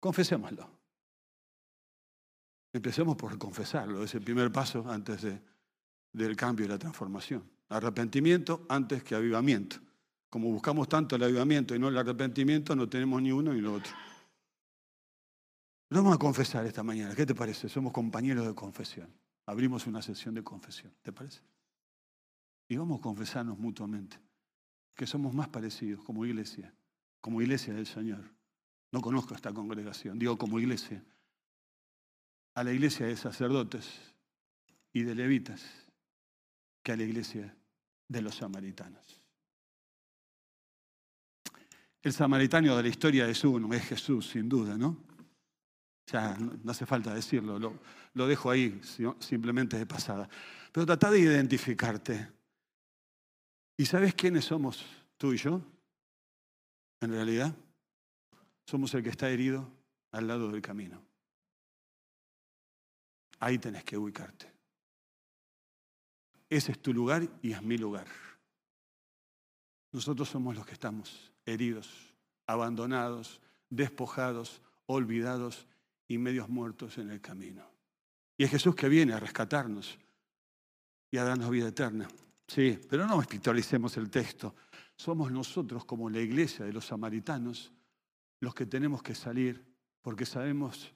Confesémoslo. 0.00 0.66
Empecemos 2.72 3.14
por 3.14 3.36
confesarlo, 3.36 4.02
es 4.02 4.14
el 4.14 4.22
primer 4.22 4.50
paso 4.50 4.90
antes 4.90 5.26
del 6.14 6.34
cambio 6.34 6.64
y 6.64 6.68
la 6.70 6.78
transformación. 6.78 7.44
Arrepentimiento 7.68 8.64
antes 8.70 9.02
que 9.02 9.16
avivamiento. 9.16 9.76
Como 10.30 10.50
buscamos 10.50 10.88
tanto 10.88 11.14
el 11.14 11.24
avivamiento 11.24 11.74
y 11.74 11.78
no 11.78 11.88
el 11.88 11.98
arrepentimiento, 11.98 12.74
no 12.74 12.88
tenemos 12.88 13.20
ni 13.20 13.30
uno 13.30 13.52
ni 13.52 13.60
lo 13.60 13.74
otro. 13.74 13.92
Lo 15.90 15.98
vamos 15.98 16.14
a 16.14 16.18
confesar 16.18 16.64
esta 16.64 16.82
mañana. 16.82 17.14
¿Qué 17.14 17.26
te 17.26 17.34
parece? 17.34 17.68
Somos 17.68 17.92
compañeros 17.92 18.46
de 18.46 18.54
confesión. 18.54 19.12
Abrimos 19.44 19.86
una 19.86 20.00
sesión 20.00 20.34
de 20.34 20.42
confesión. 20.42 20.90
¿Te 21.02 21.12
parece? 21.12 21.42
Y 22.66 22.78
vamos 22.78 23.00
a 23.00 23.02
confesarnos 23.02 23.58
mutuamente 23.58 24.27
que 24.98 25.06
somos 25.06 25.32
más 25.32 25.48
parecidos 25.48 26.02
como 26.02 26.26
iglesia, 26.26 26.74
como 27.20 27.40
iglesia 27.40 27.72
del 27.72 27.86
Señor. 27.86 28.24
No 28.90 29.00
conozco 29.00 29.32
esta 29.32 29.52
congregación, 29.54 30.18
digo 30.18 30.36
como 30.36 30.58
iglesia, 30.58 31.04
a 32.54 32.64
la 32.64 32.72
iglesia 32.72 33.06
de 33.06 33.16
sacerdotes 33.16 33.86
y 34.92 35.04
de 35.04 35.14
levitas 35.14 35.64
que 36.82 36.90
a 36.90 36.96
la 36.96 37.04
iglesia 37.04 37.56
de 38.08 38.22
los 38.22 38.34
samaritanos. 38.34 39.22
El 42.02 42.12
samaritano 42.12 42.76
de 42.76 42.82
la 42.82 42.88
historia 42.88 43.28
es 43.28 43.44
uno, 43.44 43.72
es 43.72 43.84
Jesús, 43.84 44.28
sin 44.30 44.48
duda, 44.48 44.76
¿no? 44.76 44.96
Ya 46.06 46.36
no 46.36 46.72
hace 46.72 46.86
falta 46.86 47.14
decirlo, 47.14 47.56
lo, 47.56 47.78
lo 48.14 48.26
dejo 48.26 48.50
ahí 48.50 48.80
simplemente 49.20 49.78
de 49.78 49.86
pasada. 49.86 50.28
Pero 50.72 50.86
trata 50.86 51.08
de 51.12 51.20
identificarte. 51.20 52.37
¿Y 53.78 53.86
sabes 53.86 54.12
quiénes 54.12 54.44
somos 54.44 54.84
tú 55.16 55.32
y 55.32 55.36
yo? 55.36 55.62
En 57.00 57.12
realidad, 57.12 57.54
somos 58.66 58.92
el 58.94 59.04
que 59.04 59.10
está 59.10 59.30
herido 59.30 59.70
al 60.10 60.26
lado 60.26 60.50
del 60.50 60.60
camino. 60.60 61.00
Ahí 63.38 63.56
tenés 63.58 63.84
que 63.84 63.96
ubicarte. 63.96 64.52
Ese 66.50 66.72
es 66.72 66.82
tu 66.82 66.92
lugar 66.92 67.28
y 67.40 67.52
es 67.52 67.62
mi 67.62 67.78
lugar. 67.78 68.08
Nosotros 69.92 70.28
somos 70.28 70.56
los 70.56 70.66
que 70.66 70.72
estamos 70.72 71.30
heridos, 71.46 71.88
abandonados, 72.48 73.40
despojados, 73.70 74.60
olvidados 74.86 75.68
y 76.08 76.18
medios 76.18 76.48
muertos 76.48 76.98
en 76.98 77.10
el 77.10 77.20
camino. 77.20 77.64
Y 78.36 78.42
es 78.42 78.50
Jesús 78.50 78.74
que 78.74 78.88
viene 78.88 79.12
a 79.12 79.20
rescatarnos 79.20 79.98
y 81.12 81.18
a 81.18 81.24
darnos 81.24 81.48
vida 81.50 81.68
eterna. 81.68 82.08
Sí, 82.48 82.80
pero 82.88 83.06
no 83.06 83.20
espiritualicemos 83.20 83.96
el 83.98 84.10
texto. 84.10 84.54
Somos 84.96 85.30
nosotros 85.30 85.84
como 85.84 86.08
la 86.08 86.18
iglesia 86.18 86.64
de 86.64 86.72
los 86.72 86.86
samaritanos 86.86 87.72
los 88.40 88.54
que 88.54 88.66
tenemos 88.66 89.02
que 89.02 89.14
salir 89.14 89.64
porque 90.00 90.24
sabemos 90.24 90.92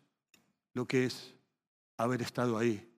lo 0.75 0.87
que 0.87 1.05
es 1.05 1.35
haber 1.99 2.23
estado 2.23 2.57
ahí, 2.57 2.91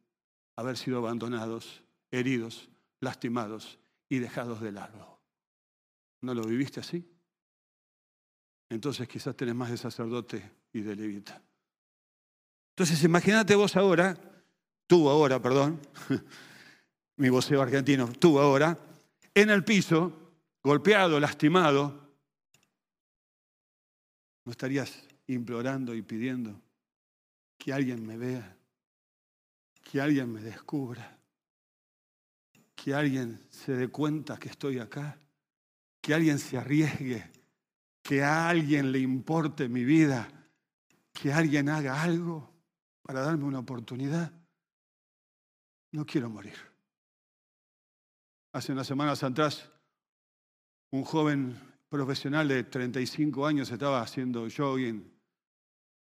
haber 0.57 0.77
sido 0.77 0.99
abandonados, 0.99 1.83
heridos, 2.11 2.69
lastimados 3.01 3.79
y 4.09 4.19
dejados 4.19 4.61
de 4.61 4.73
lado. 4.73 5.19
¿No 6.21 6.33
lo 6.35 6.45
viviste 6.45 6.81
así? 6.81 7.11
Entonces 8.69 9.09
quizás 9.09 9.37
tenés 9.37 9.55
más 9.55 9.71
de 9.71 9.77
sacerdote 9.77 10.53
y 10.73 10.81
de 10.81 10.95
levita. 10.95 11.43
Entonces 12.71 13.03
imagínate 13.03 13.55
vos 13.57 13.77
ahora, 13.77 14.17
tú 14.87 15.09
ahora, 15.09 15.41
perdón, 15.41 15.81
mi 17.17 17.29
voceo 17.29 17.63
argentino, 17.63 18.11
tú 18.13 18.39
ahora, 18.39 18.79
en 19.35 19.51
el 19.51 19.65
piso, 19.65 20.33
golpeado, 20.63 21.21
lastimado, 21.21 22.17
¿no 24.45 24.53
estarías 24.53 25.05
implorando 25.27 25.95
y 25.95 26.03
pidiendo 26.03 26.61
que 27.57 27.73
alguien 27.73 28.07
me 28.07 28.17
vea, 28.17 28.57
que 29.83 30.01
alguien 30.01 30.33
me 30.33 30.43
descubra, 30.43 31.19
que 32.75 32.95
alguien 32.95 33.41
se 33.51 33.73
dé 33.73 33.89
cuenta 33.89 34.39
que 34.39 34.49
estoy 34.49 34.79
acá, 34.79 35.19
que 36.01 36.15
alguien 36.15 36.39
se 36.39 36.59
arriesgue, 36.59 37.31
que 38.03 38.23
a 38.23 38.49
alguien 38.49 38.93
le 38.93 38.99
importe 38.99 39.69
mi 39.69 39.85
vida, 39.85 40.29
que 41.13 41.33
alguien 41.33 41.69
haga 41.69 42.03
algo? 42.03 42.55
para 43.05 43.21
darme 43.21 43.45
una 43.45 43.59
oportunidad. 43.59 44.33
No 45.93 46.05
quiero 46.05 46.31
morir. 46.31 46.57
Hace 48.55 48.71
unas 48.71 48.87
semanas 48.87 49.21
atrás, 49.25 49.69
un 50.93 51.03
joven 51.03 51.59
profesional 51.89 52.47
de 52.47 52.63
35 52.63 53.45
años 53.49 53.69
estaba 53.69 54.01
haciendo 54.01 54.47
jogging, 54.49 55.13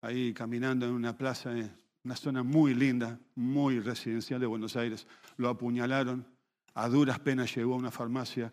ahí 0.00 0.34
caminando 0.34 0.84
en 0.84 0.90
una 0.90 1.16
plaza, 1.16 1.56
en 1.56 1.72
una 2.02 2.16
zona 2.16 2.42
muy 2.42 2.74
linda, 2.74 3.16
muy 3.36 3.78
residencial 3.78 4.40
de 4.40 4.46
Buenos 4.46 4.74
Aires. 4.74 5.06
Lo 5.36 5.50
apuñalaron, 5.50 6.26
a 6.74 6.88
duras 6.88 7.20
penas 7.20 7.54
llegó 7.54 7.74
a 7.74 7.76
una 7.76 7.92
farmacia 7.92 8.52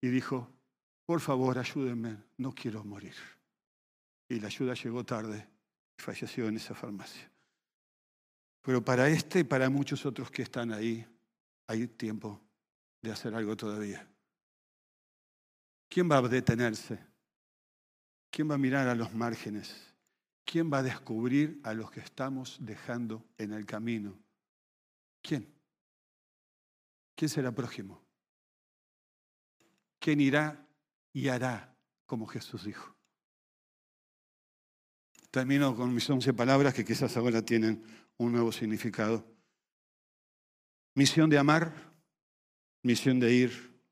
y 0.00 0.08
dijo, 0.08 0.50
por 1.06 1.20
favor, 1.20 1.56
ayúdenme, 1.56 2.16
no 2.38 2.52
quiero 2.52 2.82
morir. 2.82 3.14
Y 4.28 4.40
la 4.40 4.48
ayuda 4.48 4.74
llegó 4.74 5.04
tarde 5.04 5.48
y 5.96 6.02
falleció 6.02 6.48
en 6.48 6.56
esa 6.56 6.74
farmacia. 6.74 7.30
Pero 8.60 8.84
para 8.84 9.08
este 9.08 9.38
y 9.38 9.44
para 9.44 9.70
muchos 9.70 10.04
otros 10.04 10.32
que 10.32 10.42
están 10.42 10.72
ahí, 10.72 11.06
hay 11.68 11.86
tiempo 11.86 12.49
de 13.02 13.12
hacer 13.12 13.34
algo 13.34 13.56
todavía. 13.56 14.06
¿Quién 15.88 16.10
va 16.10 16.18
a 16.18 16.22
detenerse? 16.22 16.98
¿Quién 18.30 18.50
va 18.50 18.54
a 18.54 18.58
mirar 18.58 18.88
a 18.88 18.94
los 18.94 19.12
márgenes? 19.12 19.94
¿Quién 20.44 20.72
va 20.72 20.78
a 20.78 20.82
descubrir 20.82 21.60
a 21.64 21.74
los 21.74 21.90
que 21.90 22.00
estamos 22.00 22.58
dejando 22.60 23.24
en 23.38 23.52
el 23.52 23.66
camino? 23.66 24.18
¿Quién? 25.22 25.52
¿Quién 27.16 27.28
será 27.28 27.52
próximo? 27.52 28.02
¿Quién 29.98 30.20
irá 30.20 30.66
y 31.12 31.28
hará 31.28 31.76
como 32.06 32.26
Jesús 32.26 32.64
dijo? 32.64 32.96
Termino 35.30 35.76
con 35.76 35.94
mis 35.94 36.08
once 36.10 36.32
palabras 36.32 36.74
que 36.74 36.84
quizás 36.84 37.16
ahora 37.16 37.44
tienen 37.44 37.84
un 38.16 38.32
nuevo 38.32 38.50
significado. 38.50 39.24
Misión 40.94 41.30
de 41.30 41.38
amar, 41.38 41.89
misión 42.82 43.20
de 43.20 43.32
ir, 43.32 43.82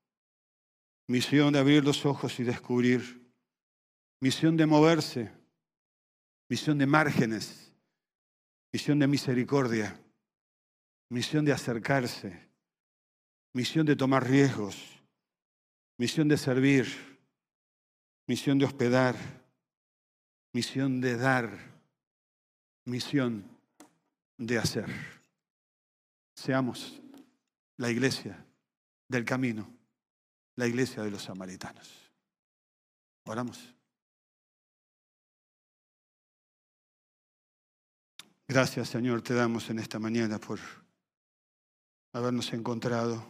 misión 1.06 1.52
de 1.52 1.58
abrir 1.58 1.84
los 1.84 2.04
ojos 2.06 2.38
y 2.40 2.44
descubrir, 2.44 3.30
misión 4.20 4.56
de 4.56 4.66
moverse, 4.66 5.30
misión 6.48 6.78
de 6.78 6.86
márgenes, 6.86 7.72
misión 8.72 8.98
de 8.98 9.06
misericordia, 9.06 10.00
misión 11.10 11.44
de 11.44 11.52
acercarse, 11.52 12.48
misión 13.52 13.86
de 13.86 13.96
tomar 13.96 14.28
riesgos, 14.28 14.76
misión 15.96 16.28
de 16.28 16.36
servir, 16.36 17.18
misión 18.26 18.58
de 18.58 18.66
hospedar, 18.66 19.16
misión 20.52 21.00
de 21.00 21.16
dar, 21.16 21.58
misión 22.84 23.44
de 24.36 24.58
hacer. 24.58 24.88
Seamos 26.34 27.00
la 27.76 27.90
iglesia 27.90 28.47
del 29.08 29.24
camino, 29.24 29.68
la 30.56 30.66
iglesia 30.66 31.02
de 31.02 31.10
los 31.10 31.22
samaritanos. 31.22 31.88
Oramos. 33.24 33.74
Gracias, 38.46 38.88
Señor, 38.88 39.22
te 39.22 39.34
damos 39.34 39.68
en 39.70 39.78
esta 39.78 39.98
mañana 39.98 40.38
por 40.38 40.58
habernos 42.12 42.52
encontrado, 42.52 43.24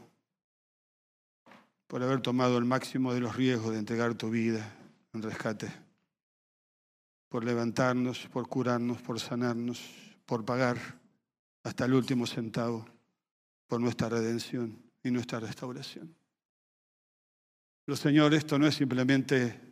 por 1.87 2.03
haber 2.03 2.20
tomado 2.20 2.59
el 2.59 2.64
máximo 2.64 3.12
de 3.14 3.20
los 3.20 3.35
riesgos 3.35 3.72
de 3.72 3.79
entregar 3.79 4.14
tu 4.14 4.31
vida 4.31 4.76
en 5.12 5.22
rescate, 5.22 5.72
por 7.29 7.45
levantarnos, 7.45 8.29
por 8.29 8.49
curarnos, 8.49 9.03
por 9.03 9.18
sanarnos, 9.18 9.81
por 10.24 10.45
pagar 10.45 10.79
hasta 11.64 11.85
el 11.85 11.95
último 11.95 12.26
centavo 12.26 12.87
por 13.66 13.81
nuestra 13.81 14.09
redención 14.09 14.88
y 15.03 15.11
nuestra 15.11 15.40
restauración. 15.40 16.14
Pero 17.84 17.96
Señor, 17.96 18.34
esto 18.34 18.59
no 18.59 18.66
es 18.66 18.74
simplemente 18.74 19.68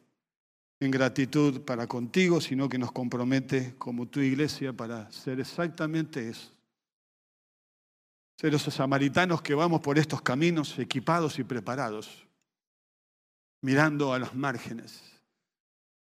en 0.81 0.91
gratitud 0.91 1.63
para 1.63 1.87
contigo, 1.87 2.41
sino 2.41 2.69
que 2.69 2.79
nos 2.79 2.93
compromete 2.93 3.75
como 3.79 4.07
tu 4.07 4.21
iglesia 4.21 4.73
para 4.73 5.11
ser 5.11 5.41
exactamente 5.41 6.29
eso. 6.29 6.53
Ser 8.39 8.55
esos 8.55 8.75
samaritanos 8.75 9.41
que 9.41 9.55
vamos 9.55 9.81
por 9.81 9.99
estos 9.99 10.21
caminos 10.21 10.79
equipados 10.79 11.39
y 11.39 11.45
preparados, 11.45 12.27
mirando 13.63 14.13
a 14.13 14.19
los 14.19 14.35
márgenes, 14.35 15.03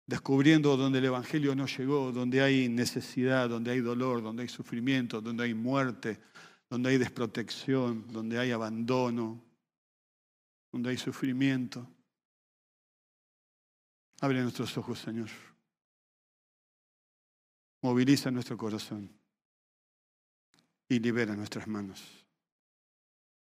descubriendo 0.06 0.76
donde 0.76 0.98
el 0.98 1.04
Evangelio 1.04 1.54
no 1.54 1.66
llegó, 1.66 2.10
donde 2.10 2.42
hay 2.42 2.68
necesidad, 2.68 3.48
donde 3.48 3.70
hay 3.70 3.80
dolor, 3.80 4.22
donde 4.22 4.42
hay 4.42 4.48
sufrimiento, 4.48 5.20
donde 5.20 5.44
hay 5.44 5.54
muerte, 5.54 6.18
donde 6.68 6.90
hay 6.90 6.98
desprotección, 6.98 8.06
donde 8.08 8.38
hay 8.38 8.50
abandono, 8.50 9.42
donde 10.72 10.90
hay 10.90 10.96
sufrimiento. 10.96 11.86
Abre 14.20 14.42
nuestros 14.42 14.76
ojos, 14.76 14.98
Señor. 14.98 15.28
Moviliza 17.82 18.30
nuestro 18.30 18.56
corazón 18.56 19.10
y 20.88 20.98
libera 20.98 21.36
nuestras 21.36 21.68
manos. 21.68 22.02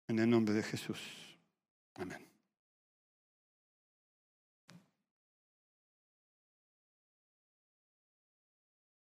En 0.08 0.18
el 0.18 0.28
nombre 0.28 0.54
de 0.54 0.62
Jesús. 0.62 0.98
Amén. 1.94 2.29